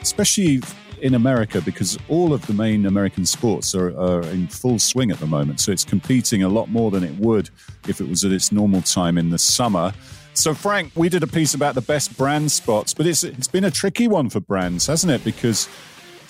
especially 0.01 0.63
in 1.03 1.15
America 1.15 1.61
because 1.63 1.99
all 2.09 2.33
of 2.33 2.47
the 2.47 2.53
main 2.53 2.87
American 2.87 3.25
sports 3.25 3.75
are, 3.75 3.99
are, 3.99 4.23
in 4.25 4.47
full 4.47 4.79
swing 4.79 5.11
at 5.11 5.19
the 5.19 5.27
moment. 5.27 5.59
So 5.59 5.73
it's 5.73 5.85
competing 5.85 6.43
a 6.43 6.49
lot 6.49 6.69
more 6.69 6.91
than 6.91 7.03
it 7.03 7.15
would 7.17 7.51
if 7.89 8.01
it 8.01 8.09
was 8.09 8.25
at 8.25 8.33
its 8.33 8.53
normal 8.53 8.83
time 8.83 9.19
in 9.19 9.31
the 9.31 9.39
summer. 9.39 9.93
So, 10.35 10.55
Frank, 10.55 10.93
we 10.95 11.09
did 11.09 11.23
a 11.23 11.27
piece 11.27 11.55
about 11.55 11.75
the 11.75 11.81
best 11.81 12.17
brand 12.17 12.53
spots, 12.53 12.95
but 12.95 13.07
it's 13.07 13.25
it's 13.25 13.49
been 13.49 13.65
a 13.65 13.71
tricky 13.71 14.07
one 14.07 14.31
for 14.31 14.41
brands, 14.41 14.87
hasn't 14.87 15.13
it? 15.13 15.25
Because 15.25 15.69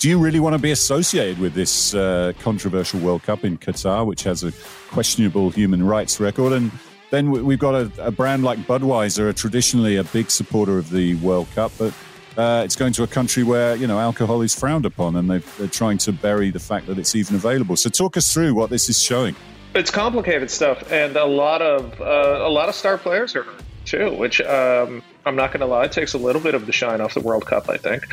do 0.01 0.09
you 0.09 0.17
really 0.17 0.39
want 0.39 0.55
to 0.55 0.59
be 0.59 0.71
associated 0.71 1.37
with 1.37 1.53
this 1.53 1.93
uh, 1.93 2.33
controversial 2.39 2.99
World 2.99 3.21
Cup 3.21 3.45
in 3.45 3.55
Qatar, 3.55 4.03
which 4.03 4.23
has 4.23 4.43
a 4.43 4.51
questionable 4.89 5.51
human 5.51 5.85
rights 5.85 6.19
record? 6.19 6.53
And 6.53 6.71
then 7.11 7.29
we've 7.29 7.59
got 7.59 7.75
a, 7.75 8.07
a 8.07 8.09
brand 8.09 8.43
like 8.43 8.57
Budweiser, 8.65 9.35
traditionally 9.35 9.97
a 9.97 10.03
big 10.05 10.31
supporter 10.31 10.79
of 10.79 10.89
the 10.89 11.13
World 11.15 11.47
Cup, 11.53 11.71
but 11.77 11.93
uh, 12.35 12.63
it's 12.65 12.75
going 12.75 12.93
to 12.93 13.03
a 13.03 13.07
country 13.07 13.43
where 13.43 13.75
you 13.75 13.85
know 13.85 13.99
alcohol 13.99 14.41
is 14.41 14.55
frowned 14.55 14.87
upon, 14.87 15.17
and 15.17 15.29
they're 15.29 15.67
trying 15.67 15.99
to 15.99 16.11
bury 16.11 16.49
the 16.49 16.59
fact 16.59 16.87
that 16.87 16.97
it's 16.97 17.13
even 17.13 17.35
available. 17.35 17.75
So, 17.75 17.87
talk 17.91 18.17
us 18.17 18.33
through 18.33 18.55
what 18.55 18.71
this 18.71 18.89
is 18.89 18.99
showing. 18.99 19.35
It's 19.75 19.91
complicated 19.91 20.49
stuff, 20.49 20.91
and 20.91 21.15
a 21.15 21.25
lot 21.25 21.61
of 21.61 22.01
uh, 22.01 22.39
a 22.41 22.49
lot 22.49 22.69
of 22.69 22.73
star 22.75 22.97
players 22.97 23.35
are 23.35 23.43
hurt 23.43 23.61
too, 23.85 24.15
which 24.15 24.41
um, 24.41 25.03
I'm 25.27 25.35
not 25.35 25.51
going 25.51 25.59
to 25.59 25.67
lie, 25.67 25.87
takes 25.89 26.13
a 26.13 26.17
little 26.17 26.41
bit 26.41 26.55
of 26.55 26.65
the 26.65 26.71
shine 26.71 27.01
off 27.01 27.13
the 27.13 27.19
World 27.19 27.45
Cup. 27.45 27.69
I 27.69 27.77
think. 27.77 28.07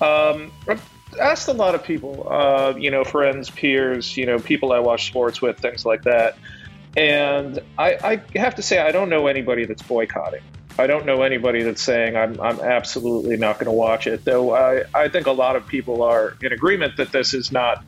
Um, 0.00 0.52
asked 1.16 1.48
a 1.48 1.52
lot 1.52 1.74
of 1.74 1.82
people, 1.82 2.26
uh, 2.30 2.74
you 2.76 2.90
know, 2.90 3.04
friends, 3.04 3.50
peers, 3.50 4.16
you 4.16 4.26
know, 4.26 4.38
people 4.38 4.72
I 4.72 4.80
watch 4.80 5.06
sports 5.06 5.40
with, 5.40 5.58
things 5.58 5.84
like 5.84 6.02
that. 6.04 6.36
And 6.96 7.60
I, 7.78 8.20
I 8.34 8.38
have 8.38 8.54
to 8.56 8.62
say, 8.62 8.78
I 8.78 8.92
don't 8.92 9.08
know 9.08 9.26
anybody 9.26 9.64
that's 9.64 9.82
boycotting. 9.82 10.42
I 10.78 10.86
don't 10.86 11.06
know 11.06 11.22
anybody 11.22 11.62
that's 11.62 11.82
saying 11.82 12.16
I'm, 12.16 12.40
I'm 12.40 12.60
absolutely 12.60 13.36
not 13.36 13.56
going 13.56 13.66
to 13.66 13.72
watch 13.72 14.06
it, 14.06 14.24
though 14.24 14.54
I, 14.54 14.84
I 14.92 15.08
think 15.08 15.26
a 15.26 15.32
lot 15.32 15.56
of 15.56 15.66
people 15.66 16.02
are 16.02 16.36
in 16.42 16.52
agreement 16.52 16.96
that 16.96 17.12
this 17.12 17.32
is 17.32 17.52
not 17.52 17.84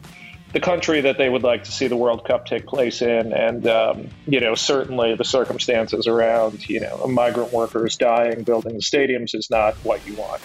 the 0.52 0.60
country 0.60 1.00
that 1.00 1.18
they 1.18 1.28
would 1.28 1.42
like 1.42 1.64
to 1.64 1.72
see 1.72 1.88
the 1.88 1.96
World 1.96 2.24
Cup 2.24 2.46
take 2.46 2.66
place 2.66 3.02
in. 3.02 3.32
And, 3.32 3.66
um, 3.66 4.08
you 4.26 4.40
know, 4.40 4.54
certainly 4.54 5.16
the 5.16 5.24
circumstances 5.24 6.06
around, 6.06 6.68
you 6.68 6.80
know, 6.80 7.06
migrant 7.08 7.52
workers 7.52 7.96
dying, 7.96 8.44
building 8.44 8.74
the 8.74 8.80
stadiums 8.80 9.34
is 9.34 9.50
not 9.50 9.74
what 9.78 10.06
you 10.06 10.14
want. 10.14 10.40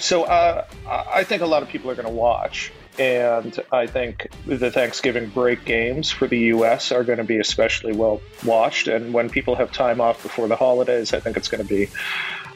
So 0.00 0.24
uh, 0.24 0.66
I 0.88 1.24
think 1.24 1.42
a 1.42 1.46
lot 1.46 1.62
of 1.62 1.68
people 1.68 1.90
are 1.90 1.94
going 1.94 2.08
to 2.08 2.12
watch. 2.12 2.72
And 2.98 3.58
I 3.72 3.86
think 3.86 4.28
the 4.46 4.70
Thanksgiving 4.70 5.28
break 5.30 5.64
games 5.64 6.10
for 6.10 6.26
the 6.26 6.38
U.S. 6.38 6.92
are 6.92 7.04
going 7.04 7.18
to 7.18 7.24
be 7.24 7.38
especially 7.38 7.92
well 7.92 8.20
watched. 8.44 8.88
And 8.88 9.14
when 9.14 9.30
people 9.30 9.54
have 9.54 9.72
time 9.72 10.00
off 10.00 10.22
before 10.22 10.48
the 10.48 10.56
holidays, 10.56 11.14
I 11.14 11.20
think 11.20 11.36
it's 11.36 11.48
going 11.48 11.62
to 11.62 11.68
be, 11.68 11.88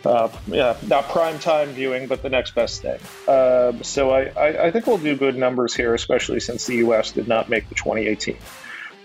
uh, 0.04 0.28
yeah, 0.48 0.76
not 0.86 1.08
prime 1.08 1.38
time 1.38 1.68
viewing, 1.70 2.08
but 2.08 2.22
the 2.22 2.28
next 2.28 2.54
best 2.54 2.82
thing. 2.82 2.98
Uh, 3.26 3.72
so 3.82 4.10
I, 4.10 4.24
I, 4.36 4.66
I 4.66 4.70
think 4.70 4.86
we'll 4.86 4.98
do 4.98 5.16
good 5.16 5.36
numbers 5.36 5.74
here, 5.74 5.94
especially 5.94 6.40
since 6.40 6.66
the 6.66 6.76
U.S. 6.76 7.12
did 7.12 7.28
not 7.28 7.48
make 7.48 7.68
the 7.68 7.74
2018 7.74 8.36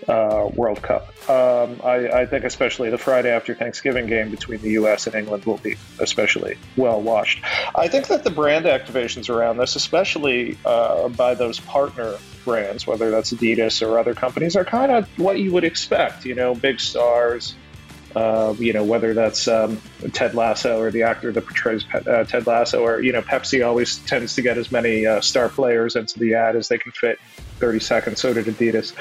uh, 0.07 0.49
World 0.53 0.81
Cup. 0.81 1.07
Um, 1.29 1.79
I, 1.83 2.09
I, 2.09 2.25
think 2.25 2.43
especially 2.43 2.89
the 2.89 2.97
Friday 2.97 3.29
after 3.29 3.53
Thanksgiving 3.53 4.07
game 4.07 4.31
between 4.31 4.61
the 4.61 4.71
U.S. 4.71 5.07
and 5.07 5.15
England 5.15 5.45
will 5.45 5.57
be 5.57 5.75
especially 5.99 6.57
well 6.77 7.01
watched. 7.01 7.43
I 7.75 7.87
think 7.87 8.07
that 8.07 8.23
the 8.23 8.29
brand 8.29 8.65
activations 8.65 9.29
around 9.29 9.57
this, 9.57 9.75
especially 9.75 10.57
uh, 10.65 11.09
by 11.09 11.35
those 11.35 11.59
partner 11.59 12.15
brands, 12.45 12.87
whether 12.87 13.11
that's 13.11 13.33
Adidas 13.33 13.85
or 13.85 13.99
other 13.99 14.13
companies, 14.13 14.55
are 14.55 14.65
kind 14.65 14.91
of 14.91 15.07
what 15.19 15.39
you 15.39 15.51
would 15.51 15.63
expect. 15.63 16.25
You 16.25 16.35
know, 16.35 16.55
big 16.55 16.79
stars. 16.79 17.55
Uh, 18.15 18.55
you 18.57 18.73
know, 18.73 18.83
whether 18.83 19.13
that's 19.13 19.47
um, 19.47 19.79
Ted 20.13 20.33
Lasso 20.33 20.81
or 20.81 20.89
the 20.89 21.03
actor 21.03 21.31
that 21.31 21.45
portrays 21.45 21.85
uh, 21.93 22.23
Ted 22.23 22.47
Lasso, 22.47 22.81
or 22.81 23.01
you 23.01 23.11
know, 23.11 23.21
Pepsi 23.21 23.63
always 23.63 23.99
tends 23.99 24.33
to 24.33 24.41
get 24.41 24.57
as 24.57 24.71
many 24.71 25.05
uh, 25.05 25.21
star 25.21 25.47
players 25.47 25.95
into 25.95 26.17
the 26.17 26.33
ad 26.33 26.55
as 26.55 26.69
they 26.69 26.79
can 26.79 26.91
fit 26.91 27.19
30 27.59 27.79
seconds. 27.79 28.19
So 28.19 28.33
did 28.33 28.45
Adidas. 28.45 28.93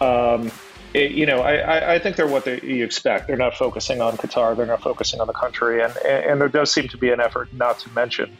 Um, 0.00 0.50
it, 0.94 1.12
you 1.12 1.26
know, 1.26 1.40
I, 1.40 1.94
I 1.94 1.98
think 1.98 2.16
they're 2.16 2.26
what 2.26 2.44
they, 2.44 2.60
you 2.62 2.84
expect. 2.84 3.26
They're 3.26 3.36
not 3.36 3.54
focusing 3.54 4.00
on 4.00 4.16
Qatar. 4.16 4.56
They're 4.56 4.66
not 4.66 4.82
focusing 4.82 5.20
on 5.20 5.26
the 5.26 5.32
country, 5.34 5.82
and 5.82 5.94
and 5.98 6.40
there 6.40 6.48
does 6.48 6.72
seem 6.72 6.88
to 6.88 6.96
be 6.96 7.10
an 7.10 7.20
effort 7.20 7.52
not 7.52 7.78
to 7.80 7.90
mention 7.90 8.36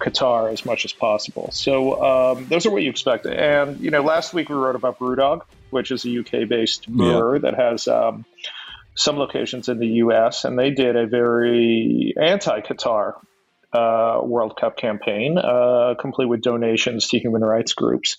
Qatar 0.00 0.52
as 0.52 0.66
much 0.66 0.84
as 0.84 0.92
possible. 0.92 1.50
So 1.52 2.02
um, 2.02 2.46
those 2.48 2.66
are 2.66 2.70
what 2.70 2.82
you 2.82 2.90
expect. 2.90 3.26
And 3.26 3.80
you 3.80 3.90
know, 3.90 4.02
last 4.02 4.34
week 4.34 4.48
we 4.48 4.56
wrote 4.56 4.76
about 4.76 4.98
BrewDog, 4.98 5.42
which 5.70 5.90
is 5.90 6.04
a 6.04 6.18
UK-based 6.18 6.88
brewer 6.88 7.36
yeah. 7.36 7.42
that 7.42 7.54
has 7.54 7.86
um, 7.86 8.24
some 8.94 9.16
locations 9.16 9.68
in 9.68 9.78
the 9.78 9.86
US, 9.86 10.44
and 10.44 10.58
they 10.58 10.70
did 10.70 10.96
a 10.96 11.06
very 11.06 12.14
anti-Qatar 12.20 13.14
uh, 13.72 14.20
World 14.22 14.56
Cup 14.56 14.76
campaign, 14.76 15.36
uh, 15.38 15.94
complete 15.98 16.26
with 16.26 16.42
donations 16.42 17.08
to 17.08 17.18
human 17.18 17.42
rights 17.42 17.72
groups. 17.72 18.16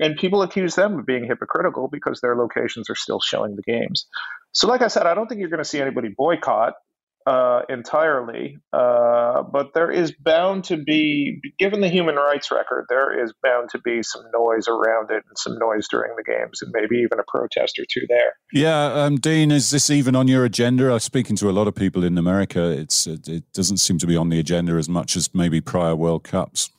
And 0.00 0.16
people 0.16 0.42
accuse 0.42 0.74
them 0.74 0.98
of 0.98 1.06
being 1.06 1.26
hypocritical 1.26 1.88
because 1.88 2.20
their 2.20 2.36
locations 2.36 2.90
are 2.90 2.94
still 2.94 3.20
showing 3.20 3.56
the 3.56 3.62
games. 3.62 4.06
So, 4.52 4.68
like 4.68 4.82
I 4.82 4.88
said, 4.88 5.06
I 5.06 5.14
don't 5.14 5.26
think 5.28 5.40
you're 5.40 5.50
going 5.50 5.58
to 5.62 5.68
see 5.68 5.80
anybody 5.80 6.08
boycott. 6.16 6.74
Uh, 7.26 7.62
entirely, 7.68 8.58
uh, 8.72 9.42
but 9.42 9.74
there 9.74 9.90
is 9.90 10.12
bound 10.12 10.64
to 10.64 10.76
be, 10.76 11.40
given 11.58 11.80
the 11.80 11.88
human 11.88 12.16
rights 12.16 12.50
record, 12.50 12.86
there 12.88 13.22
is 13.22 13.32
bound 13.42 13.70
to 13.70 13.78
be 13.80 14.02
some 14.02 14.22
noise 14.32 14.68
around 14.68 15.10
it 15.10 15.22
and 15.28 15.36
some 15.36 15.58
noise 15.58 15.86
during 15.88 16.14
the 16.16 16.24
games, 16.24 16.62
and 16.62 16.72
maybe 16.72 16.96
even 16.96 17.18
a 17.18 17.24
protest 17.28 17.78
or 17.78 17.84
two 17.88 18.06
there. 18.08 18.34
Yeah, 18.52 18.86
um, 18.92 19.16
Dean, 19.16 19.50
is 19.50 19.70
this 19.70 19.90
even 19.90 20.16
on 20.16 20.28
your 20.28 20.44
agenda? 20.44 20.92
I'm 20.92 20.98
speaking 20.98 21.36
to 21.36 21.50
a 21.50 21.52
lot 21.52 21.68
of 21.68 21.74
people 21.74 22.04
in 22.04 22.18
America. 22.18 22.70
It's 22.70 23.06
it, 23.06 23.28
it 23.28 23.44
doesn't 23.52 23.78
seem 23.78 23.98
to 23.98 24.06
be 24.06 24.16
on 24.16 24.28
the 24.28 24.38
agenda 24.38 24.72
as 24.74 24.88
much 24.88 25.16
as 25.16 25.34
maybe 25.34 25.60
prior 25.60 25.94
World 25.94 26.24
Cups. 26.24 26.70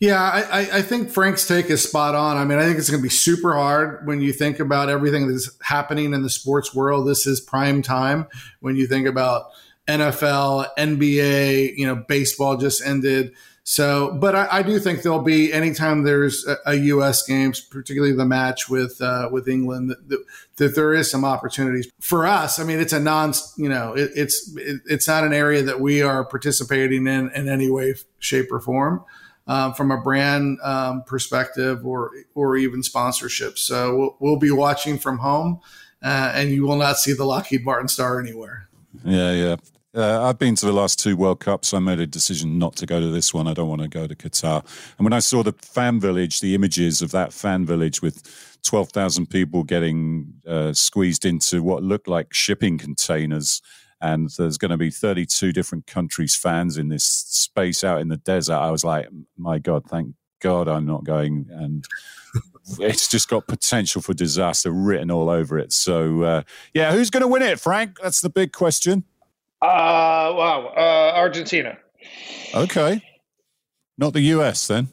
Yeah, 0.00 0.18
I, 0.18 0.78
I, 0.78 0.82
think 0.82 1.10
Frank's 1.10 1.46
take 1.46 1.66
is 1.66 1.86
spot 1.86 2.14
on. 2.14 2.38
I 2.38 2.46
mean, 2.46 2.58
I 2.58 2.64
think 2.64 2.78
it's 2.78 2.88
going 2.88 3.02
to 3.02 3.06
be 3.06 3.10
super 3.10 3.52
hard 3.52 4.06
when 4.06 4.22
you 4.22 4.32
think 4.32 4.58
about 4.58 4.88
everything 4.88 5.28
that's 5.28 5.50
happening 5.62 6.14
in 6.14 6.22
the 6.22 6.30
sports 6.30 6.74
world. 6.74 7.06
This 7.06 7.26
is 7.26 7.38
prime 7.38 7.82
time 7.82 8.26
when 8.60 8.76
you 8.76 8.86
think 8.86 9.06
about 9.06 9.50
NFL, 9.90 10.68
NBA, 10.78 11.76
you 11.76 11.86
know, 11.86 11.96
baseball 11.96 12.56
just 12.56 12.84
ended. 12.84 13.32
So, 13.62 14.16
but 14.18 14.34
I, 14.34 14.48
I 14.50 14.62
do 14.62 14.78
think 14.78 15.02
there'll 15.02 15.22
be 15.22 15.52
anytime 15.52 16.02
there's 16.02 16.46
a, 16.46 16.56
a, 16.66 16.74
U.S. 16.74 17.24
games, 17.24 17.60
particularly 17.60 18.14
the 18.14 18.24
match 18.24 18.68
with 18.68 19.00
uh, 19.00 19.28
with 19.30 19.48
England, 19.48 19.90
that, 19.90 20.08
that, 20.08 20.24
that, 20.56 20.74
there 20.74 20.94
is 20.94 21.10
some 21.10 21.24
opportunities 21.24 21.88
for 22.00 22.26
us. 22.26 22.58
I 22.58 22.64
mean, 22.64 22.80
it's 22.80 22.92
a 22.92 22.98
non, 22.98 23.32
you 23.56 23.68
know, 23.68 23.92
it, 23.92 24.10
it's 24.16 24.56
it, 24.56 24.80
it's 24.86 25.06
not 25.06 25.24
an 25.24 25.32
area 25.32 25.62
that 25.62 25.80
we 25.80 26.02
are 26.02 26.24
participating 26.24 27.06
in 27.06 27.30
in 27.30 27.48
any 27.48 27.70
way, 27.70 27.94
shape, 28.18 28.50
or 28.50 28.60
form. 28.60 29.04
Um, 29.46 29.74
from 29.74 29.90
a 29.90 30.00
brand 30.00 30.58
um, 30.62 31.02
perspective 31.02 31.84
or 31.84 32.12
or 32.34 32.56
even 32.56 32.82
sponsorship. 32.82 33.58
So 33.58 33.96
we'll, 33.96 34.16
we'll 34.20 34.38
be 34.38 34.50
watching 34.52 34.96
from 34.98 35.18
home, 35.18 35.60
uh, 36.02 36.32
and 36.34 36.50
you 36.50 36.64
will 36.64 36.76
not 36.76 36.98
see 36.98 37.12
the 37.12 37.24
Lockheed 37.24 37.64
Martin 37.64 37.88
star 37.88 38.20
anywhere. 38.20 38.68
Yeah, 39.04 39.32
yeah. 39.32 39.56
Uh, 39.92 40.22
I've 40.22 40.38
been 40.38 40.54
to 40.54 40.66
the 40.66 40.72
last 40.72 41.00
two 41.00 41.16
World 41.16 41.40
Cups. 41.40 41.74
I 41.74 41.80
made 41.80 41.98
a 41.98 42.06
decision 42.06 42.58
not 42.58 42.76
to 42.76 42.86
go 42.86 43.00
to 43.00 43.08
this 43.08 43.34
one. 43.34 43.48
I 43.48 43.54
don't 43.54 43.68
want 43.68 43.82
to 43.82 43.88
go 43.88 44.06
to 44.06 44.14
Qatar. 44.14 44.64
And 44.98 45.04
when 45.04 45.12
I 45.12 45.18
saw 45.18 45.42
the 45.42 45.52
fan 45.52 45.98
village, 45.98 46.40
the 46.40 46.54
images 46.54 47.02
of 47.02 47.10
that 47.10 47.32
fan 47.32 47.66
village 47.66 48.00
with 48.00 48.58
12,000 48.62 49.26
people 49.26 49.64
getting 49.64 50.34
uh, 50.46 50.72
squeezed 50.72 51.24
into 51.24 51.62
what 51.62 51.82
looked 51.82 52.06
like 52.06 52.32
shipping 52.32 52.78
containers, 52.78 53.62
and 54.00 54.30
there's 54.38 54.58
going 54.58 54.70
to 54.70 54.76
be 54.76 54.90
32 54.90 55.52
different 55.52 55.86
countries' 55.86 56.36
fans 56.36 56.78
in 56.78 56.88
this 56.88 57.04
space 57.04 57.82
out 57.82 58.00
in 58.00 58.08
the 58.08 58.16
desert, 58.16 58.54
I 58.54 58.70
was 58.70 58.84
like, 58.84 59.08
my 59.36 59.58
God, 59.58 59.86
thank 59.86 60.14
God 60.40 60.68
I'm 60.68 60.86
not 60.86 61.04
going. 61.04 61.48
And 61.50 61.84
it's 62.78 63.08
just 63.08 63.28
got 63.28 63.48
potential 63.48 64.00
for 64.00 64.14
disaster 64.14 64.70
written 64.70 65.10
all 65.10 65.28
over 65.28 65.58
it. 65.58 65.72
So, 65.72 66.22
uh, 66.22 66.42
yeah, 66.74 66.92
who's 66.92 67.10
going 67.10 67.22
to 67.22 67.28
win 67.28 67.42
it, 67.42 67.58
Frank? 67.58 67.98
That's 68.00 68.20
the 68.20 68.30
big 68.30 68.52
question. 68.52 69.04
Uh, 69.62 70.32
wow. 70.34 70.72
Uh, 70.76 71.12
Argentina. 71.16 71.76
Okay. 72.54 73.02
Not 73.98 74.12
the 74.14 74.20
U.S. 74.20 74.66
then. 74.66 74.88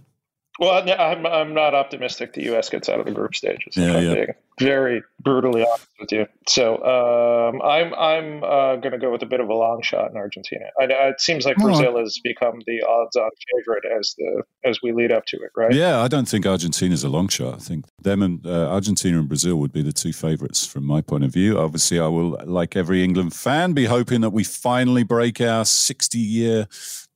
Well, 0.60 0.84
I'm 1.00 1.26
I'm 1.26 1.54
not 1.54 1.76
optimistic 1.76 2.34
the 2.34 2.44
U.S. 2.46 2.70
gets 2.70 2.90
out 2.90 3.00
of 3.00 3.06
the 3.06 3.12
group 3.12 3.36
stages. 3.36 3.76
Yeah, 3.76 4.00
yeah. 4.00 4.26
very 4.60 5.04
brutally 5.20 5.64
honest 5.64 5.88
with 6.00 6.12
you. 6.12 6.26
So 6.48 6.78
um, 6.84 7.62
I'm 7.62 7.94
I'm 7.94 8.44
uh, 8.44 8.76
going 8.78 8.94
to 8.94 8.98
go 8.98 9.12
with 9.12 9.22
a 9.22 9.28
bit 9.28 9.40
of 9.40 9.50
a 9.50 9.54
long 9.54 9.82
shot 9.84 10.10
in 10.10 10.18
Argentina. 10.18 10.66
I, 10.80 10.86
it 10.86 11.22
seems 11.22 11.46
like 11.46 11.58
Brazil 11.58 11.98
has 11.98 12.20
become 12.24 12.60
the 12.66 12.82
odds-on 12.82 13.30
favorite 13.54 13.84
as 14.00 14.16
the 14.18 14.44
as 14.66 14.80
we 14.82 14.94
lead 14.94 15.12
up 15.12 15.26
to 15.28 15.38
it, 15.38 15.52
right? 15.56 15.74
Yeah, 15.74 16.02
I 16.02 16.08
don't 16.08 16.28
think 16.28 16.46
Argentina's 16.46 17.04
a 17.04 17.10
long 17.10 17.28
shot. 17.28 17.56
I 17.56 17.58
think 17.58 17.86
them 18.02 18.22
and 18.22 18.46
uh, 18.46 18.70
Argentina 18.72 19.20
and 19.20 19.28
Brazil 19.28 19.58
would 19.58 19.72
be 19.72 19.84
the 19.84 19.94
two 19.94 20.14
favorites 20.14 20.66
from 20.66 20.86
my 20.86 21.02
point 21.02 21.24
of 21.24 21.32
view. 21.32 21.60
Obviously, 21.60 22.00
I 22.00 22.08
will, 22.08 22.40
like 22.46 22.76
every 22.76 23.04
England 23.04 23.34
fan, 23.34 23.74
be 23.74 23.86
hoping 23.86 24.22
that 24.22 24.32
we 24.32 24.44
finally 24.44 25.04
break 25.04 25.40
our 25.40 25.64
60-year 25.64 26.68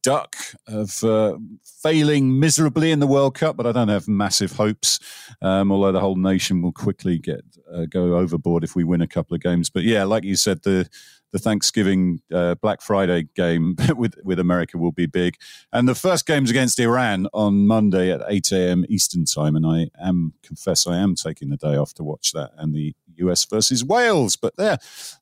duck 0.03 0.35
of 0.67 1.03
uh, 1.03 1.37
failing 1.83 2.39
miserably 2.39 2.91
in 2.91 2.99
the 2.99 3.07
World 3.07 3.35
Cup, 3.35 3.57
but 3.57 3.65
I 3.65 3.71
don't 3.71 3.87
have 3.87 4.07
massive 4.07 4.53
hopes. 4.53 4.99
Um, 5.41 5.71
although 5.71 5.91
the 5.91 5.99
whole 5.99 6.15
nation 6.15 6.61
will 6.61 6.71
quickly 6.71 7.17
get 7.17 7.41
uh, 7.73 7.85
go 7.85 8.17
overboard 8.17 8.63
if 8.63 8.75
we 8.75 8.83
win 8.83 9.01
a 9.01 9.07
couple 9.07 9.35
of 9.35 9.41
games. 9.41 9.69
But 9.69 9.83
yeah, 9.83 10.03
like 10.03 10.23
you 10.23 10.35
said, 10.35 10.63
the 10.63 10.89
the 11.31 11.39
Thanksgiving 11.39 12.21
uh, 12.33 12.55
Black 12.55 12.81
Friday 12.81 13.27
game 13.35 13.75
with 13.95 14.15
with 14.23 14.39
America 14.39 14.77
will 14.77 14.91
be 14.91 15.05
big, 15.05 15.35
and 15.71 15.87
the 15.87 15.95
first 15.95 16.25
game's 16.25 16.49
against 16.49 16.79
Iran 16.79 17.27
on 17.33 17.67
Monday 17.67 18.11
at 18.11 18.21
eight 18.27 18.51
a.m. 18.51 18.85
Eastern 18.89 19.25
time, 19.25 19.55
and 19.55 19.65
I 19.65 19.89
am 20.01 20.33
confess 20.43 20.85
I 20.85 20.97
am 20.97 21.15
taking 21.15 21.49
the 21.49 21.57
day 21.57 21.75
off 21.75 21.93
to 21.95 22.03
watch 22.03 22.31
that 22.33 22.51
and 22.57 22.75
the 22.75 22.93
US 23.17 23.45
versus 23.45 23.83
Wales. 23.83 24.35
But 24.35 24.55
there, 24.57 24.77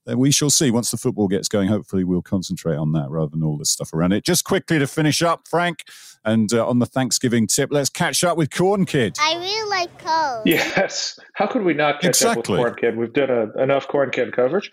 there 0.06 0.18
we 0.18 0.32
shall 0.32 0.50
see. 0.50 0.72
Once 0.72 0.92
the 0.92 0.98
football 0.98 1.28
gets 1.28 1.48
going, 1.48 1.70
hopefully 1.70 2.04
we'll 2.04 2.22
concentrate 2.22 2.76
on 2.76 2.92
that 2.94 3.10
rather 3.10 3.32
than 3.32 3.44
all 3.44 3.58
this 3.58 3.70
stuff 3.70 3.94
around 3.94 4.12
it. 4.12 4.24
Just 4.24 4.44
quickly 4.44 4.80
to 4.80 4.88
finish 4.88 5.22
up, 5.22 5.48
Frank, 5.48 5.84
and 6.26 6.52
uh, 6.54 6.68
on 6.68 6.80
the 6.80 6.86
Thanksgiving 6.86 7.48
tip, 7.48 7.70
let's 7.72 7.90
catch 7.90 8.24
up 8.24 8.38
with 8.38 8.52
Corn 8.52 8.86
Kid. 8.86 9.18
I 9.20 9.36
really 9.36 9.70
like 9.70 10.04
Corn. 10.04 10.42
Yes. 10.46 11.20
How 11.34 11.48
could 11.48 11.64
we 11.64 11.74
not 11.74 12.02
catch 12.02 12.10
exactly. 12.10 12.40
up 12.40 12.48
with 12.50 12.58
Corn 12.58 12.76
Kid? 12.76 12.98
We've 12.98 13.14
done 13.14 13.30
a, 13.30 13.62
enough 13.62 13.88
Corn 13.88 14.12
Kid 14.12 14.34
coverage. 14.34 14.72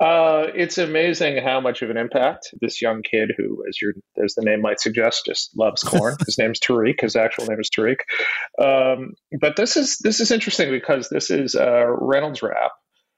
Uh, 0.00 0.46
it's 0.54 0.78
amazing 0.78 1.42
how 1.42 1.60
much 1.60 1.82
of 1.82 1.90
an 1.90 1.96
impact 1.96 2.54
this 2.60 2.80
young 2.80 3.02
kid, 3.02 3.32
who, 3.36 3.64
as 3.68 3.80
your 3.80 3.92
as 4.22 4.34
the 4.34 4.42
name 4.42 4.60
might 4.60 4.80
suggest, 4.80 5.26
just 5.26 5.56
loves 5.56 5.82
corn. 5.82 6.16
His 6.26 6.38
name's 6.38 6.60
Tariq. 6.60 7.00
His 7.00 7.16
actual 7.16 7.46
name 7.46 7.60
is 7.60 7.70
Tariq. 7.70 7.96
Um, 8.60 9.14
but 9.40 9.56
this 9.56 9.76
is 9.76 9.98
this 9.98 10.20
is 10.20 10.30
interesting 10.30 10.70
because 10.70 11.08
this 11.08 11.30
is 11.30 11.54
a 11.54 11.86
Reynolds 11.88 12.42
wrap. 12.42 12.63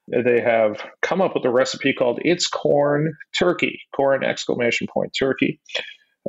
They 0.08 0.40
have 0.40 0.84
come 1.02 1.20
up 1.20 1.34
with 1.34 1.44
a 1.44 1.50
recipe 1.50 1.92
called 1.92 2.20
"It's 2.22 2.46
Corn 2.46 3.12
Turkey." 3.38 3.80
Corn 3.94 4.24
exclamation 4.24 4.86
point 4.92 5.14
turkey. 5.18 5.60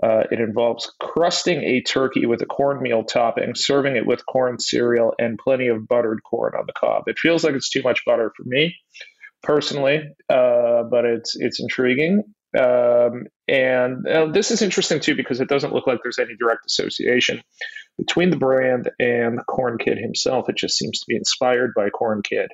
Uh, 0.03 0.23
it 0.31 0.39
involves 0.39 0.91
crusting 0.99 1.63
a 1.63 1.81
turkey 1.81 2.25
with 2.25 2.41
a 2.41 2.45
cornmeal 2.45 3.03
topping, 3.03 3.55
serving 3.55 3.95
it 3.95 4.05
with 4.05 4.25
corn 4.27 4.59
cereal, 4.59 5.13
and 5.17 5.39
plenty 5.39 5.67
of 5.67 5.87
buttered 5.87 6.19
corn 6.23 6.53
on 6.57 6.65
the 6.67 6.73
cob. 6.73 7.03
It 7.07 7.17
feels 7.17 7.43
like 7.43 7.55
it's 7.55 7.69
too 7.69 7.81
much 7.81 8.03
butter 8.05 8.31
for 8.35 8.43
me, 8.45 8.75
personally, 9.41 10.03
uh, 10.29 10.83
but 10.83 11.05
it's 11.05 11.35
it's 11.35 11.59
intriguing. 11.59 12.23
Um, 12.57 13.25
and 13.47 14.07
uh, 14.07 14.27
this 14.31 14.51
is 14.51 14.61
interesting 14.61 14.99
too 14.99 15.15
because 15.15 15.41
it 15.41 15.49
doesn't 15.49 15.73
look 15.73 15.87
like 15.87 15.99
there's 16.03 16.19
any 16.19 16.35
direct 16.39 16.65
association 16.65 17.41
between 17.97 18.29
the 18.29 18.37
brand 18.37 18.89
and 18.99 19.39
Corn 19.47 19.77
Kid 19.77 19.97
himself. 19.97 20.47
It 20.47 20.57
just 20.57 20.77
seems 20.77 20.99
to 20.99 21.05
be 21.07 21.15
inspired 21.15 21.73
by 21.75 21.89
Corn 21.89 22.21
Kid 22.23 22.49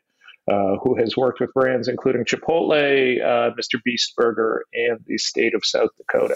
uh, 0.47 0.75
who 0.83 0.95
has 0.95 1.15
worked 1.15 1.39
with 1.39 1.53
brands 1.53 1.87
including 1.87 2.25
Chipotle, 2.25 3.21
uh, 3.21 3.51
Mr. 3.59 3.81
Beast 3.83 4.13
Burger, 4.15 4.65
and 4.73 4.99
the 5.07 5.17
state 5.17 5.55
of 5.55 5.65
South 5.65 5.89
Dakota. 5.97 6.35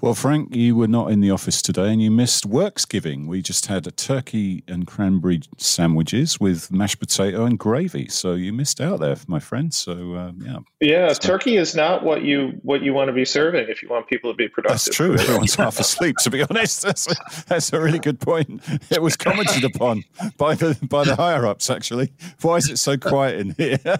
Well, 0.00 0.14
Frank, 0.14 0.56
you 0.56 0.76
were 0.76 0.88
not 0.88 1.10
in 1.10 1.20
the 1.20 1.30
office 1.30 1.60
today 1.60 1.92
and 1.92 2.00
you 2.00 2.10
missed 2.10 2.48
Worksgiving. 2.48 3.26
We 3.26 3.42
just 3.42 3.66
had 3.66 3.86
a 3.86 3.90
turkey 3.90 4.64
and 4.66 4.86
cranberry 4.86 5.42
sandwiches 5.58 6.40
with 6.40 6.72
mashed 6.72 7.00
potato 7.00 7.44
and 7.44 7.58
gravy. 7.58 8.08
So 8.08 8.32
you 8.32 8.50
missed 8.50 8.80
out 8.80 9.00
there, 9.00 9.16
my 9.26 9.40
friend. 9.40 9.74
So, 9.74 10.14
uh, 10.14 10.32
yeah. 10.38 10.58
Yeah, 10.80 11.12
so, 11.12 11.20
turkey 11.20 11.58
is 11.58 11.74
not 11.74 12.02
what 12.02 12.22
you 12.22 12.58
what 12.62 12.80
you 12.80 12.94
want 12.94 13.08
to 13.08 13.12
be 13.12 13.26
serving 13.26 13.68
if 13.68 13.82
you 13.82 13.90
want 13.90 14.06
people 14.08 14.32
to 14.32 14.36
be 14.36 14.48
productive. 14.48 14.84
That's 14.86 14.96
true. 14.96 15.14
Everyone's 15.18 15.54
half 15.54 15.78
asleep, 15.78 16.16
to 16.22 16.30
be 16.30 16.42
honest. 16.48 16.80
That's 16.80 17.10
a, 17.10 17.14
that's 17.46 17.72
a 17.74 17.80
really 17.80 17.98
good 17.98 18.20
point. 18.20 18.62
It 18.90 19.02
was 19.02 19.16
commented 19.16 19.64
upon 19.64 20.04
by 20.38 20.54
the, 20.54 20.78
by 20.88 21.04
the 21.04 21.16
higher 21.16 21.46
ups, 21.46 21.68
actually. 21.68 22.12
Why 22.40 22.56
is 22.56 22.70
it 22.70 22.78
so 22.78 22.96
quiet 22.96 23.39
in 23.40 23.54
here. 23.58 23.80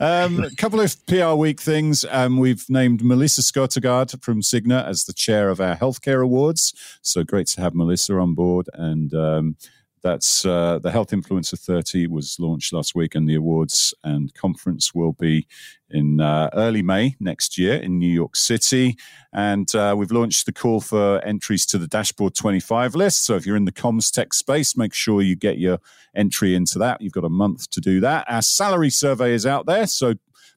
um, 0.00 0.44
a 0.44 0.54
couple 0.56 0.80
of 0.80 1.06
PR 1.06 1.32
Week 1.32 1.60
things. 1.60 2.04
Um, 2.10 2.38
we've 2.38 2.68
named 2.68 3.02
Melissa 3.02 3.40
Skottegard 3.40 4.22
from 4.22 4.42
Cigna 4.42 4.86
as 4.86 5.04
the 5.04 5.12
chair 5.12 5.48
of 5.48 5.60
our 5.60 5.76
healthcare 5.76 6.22
awards. 6.22 6.74
So 7.00 7.24
great 7.24 7.46
to 7.48 7.60
have 7.60 7.74
Melissa 7.74 8.18
on 8.18 8.34
board. 8.34 8.68
And 8.74 9.14
um, 9.14 9.56
that's 10.04 10.44
uh, 10.44 10.78
the 10.78 10.90
Health 10.90 11.10
Influencer 11.10 11.58
30 11.58 12.06
was 12.08 12.36
launched 12.38 12.74
last 12.74 12.94
week, 12.94 13.14
and 13.14 13.26
the 13.26 13.34
awards 13.34 13.94
and 14.04 14.32
conference 14.34 14.94
will 14.94 15.12
be 15.12 15.48
in 15.90 16.20
uh, 16.20 16.50
early 16.52 16.82
May 16.82 17.16
next 17.18 17.56
year 17.56 17.76
in 17.76 17.98
New 17.98 18.12
York 18.12 18.36
City. 18.36 18.98
And 19.32 19.74
uh, 19.74 19.94
we've 19.96 20.12
launched 20.12 20.44
the 20.44 20.52
call 20.52 20.82
for 20.82 21.24
entries 21.24 21.64
to 21.66 21.78
the 21.78 21.86
Dashboard 21.86 22.34
25 22.34 22.94
list. 22.94 23.24
So 23.24 23.34
if 23.34 23.46
you're 23.46 23.56
in 23.56 23.64
the 23.64 23.72
comms 23.72 24.12
tech 24.12 24.34
space, 24.34 24.76
make 24.76 24.92
sure 24.92 25.22
you 25.22 25.36
get 25.36 25.56
your 25.58 25.78
entry 26.14 26.54
into 26.54 26.78
that. 26.80 27.00
You've 27.00 27.14
got 27.14 27.24
a 27.24 27.30
month 27.30 27.70
to 27.70 27.80
do 27.80 28.00
that. 28.00 28.26
Our 28.28 28.42
salary 28.42 28.90
survey 28.90 29.32
is 29.32 29.46
out 29.46 29.64
there. 29.64 29.86
So 29.86 30.14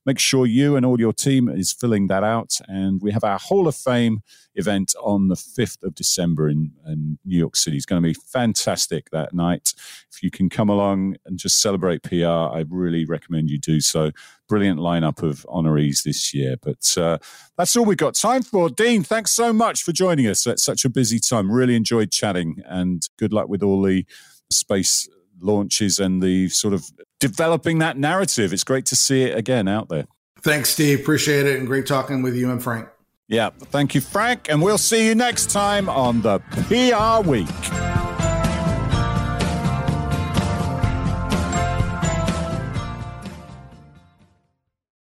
make 0.08 0.20
sure 0.20 0.46
you 0.46 0.78
and 0.78 0.86
all 0.86 1.00
your 1.00 1.12
team 1.12 1.50
is 1.50 1.74
filling 1.74 2.08
that 2.08 2.24
out. 2.24 2.60
And 2.70 3.02
we 3.02 3.12
have 3.12 3.26
our 3.26 3.38
Hall 3.38 3.68
of 3.68 3.76
Fame 3.76 4.22
event 4.56 4.96
on 5.04 5.28
the 5.28 5.36
5th 5.36 5.84
of 5.84 5.96
December 5.96 6.48
in, 6.48 6.72
in 6.88 7.20
New 7.26 7.38
York 7.38 7.58
City. 7.58 7.76
It's 7.76 7.86
going 7.86 8.02
to 8.02 8.08
be 8.08 8.14
fantastic 8.14 9.10
that 9.10 9.34
night. 9.34 9.74
If 10.10 10.24
you 10.24 10.32
can 10.32 10.50
come 10.50 10.70
along 10.70 11.18
and 11.26 11.38
just 11.38 11.62
celebrate 11.62 12.04
PR, 12.04 12.26
I 12.26 12.64
really 12.70 13.04
recommend 13.04 13.50
you 13.50 13.60
do 13.60 13.82
so. 13.82 14.12
Brilliant 14.48 14.80
lineup 14.80 15.22
of 15.22 15.46
honorees 15.50 16.04
this 16.04 16.34
year. 16.34 16.56
But 16.62 16.98
uh, 16.98 17.18
that's 17.58 17.76
all 17.76 17.84
we've 17.84 17.98
got 17.98 18.16
time 18.16 18.44
for. 18.44 18.70
Dean, 18.70 19.04
thanks 19.04 19.34
so 19.34 19.52
much 19.52 19.84
for 19.84 19.92
joining 19.92 20.26
us 20.28 20.48
at 20.48 20.60
such 20.60 20.86
a 20.86 20.90
busy 20.90 21.20
time. 21.20 21.52
Really 21.52 21.76
enjoyed 21.76 22.12
chatting 22.12 22.64
and 22.66 23.04
good 23.20 23.34
luck 23.34 23.50
with 23.50 23.62
all 23.62 23.82
the 23.82 24.06
space 24.50 25.10
launches 25.40 26.00
and 26.00 26.22
the 26.22 26.50
sort 26.50 26.74
of 26.74 26.86
developing 27.20 27.80
that 27.80 27.98
narrative. 27.98 28.54
It's 28.54 28.64
great 28.64 28.86
to 28.88 28.96
see 28.96 29.24
it 29.24 29.38
again 29.38 29.68
out 29.68 29.90
there. 29.90 30.06
Thanks, 30.42 30.70
Steve. 30.70 31.00
Appreciate 31.00 31.46
it. 31.46 31.58
And 31.58 31.68
great 31.68 31.86
talking 31.86 32.22
with 32.22 32.36
you 32.36 32.52
and 32.52 32.62
Frank. 32.64 32.88
Yeah. 33.28 33.50
Thank 33.50 33.96
you, 33.96 34.02
Frank. 34.02 34.48
And 34.50 34.62
we'll 34.62 34.78
see 34.78 35.06
you 35.08 35.16
next 35.16 35.50
time 35.50 35.90
on 35.90 36.22
the 36.22 36.40
PR 36.40 37.28
Week. 37.28 37.97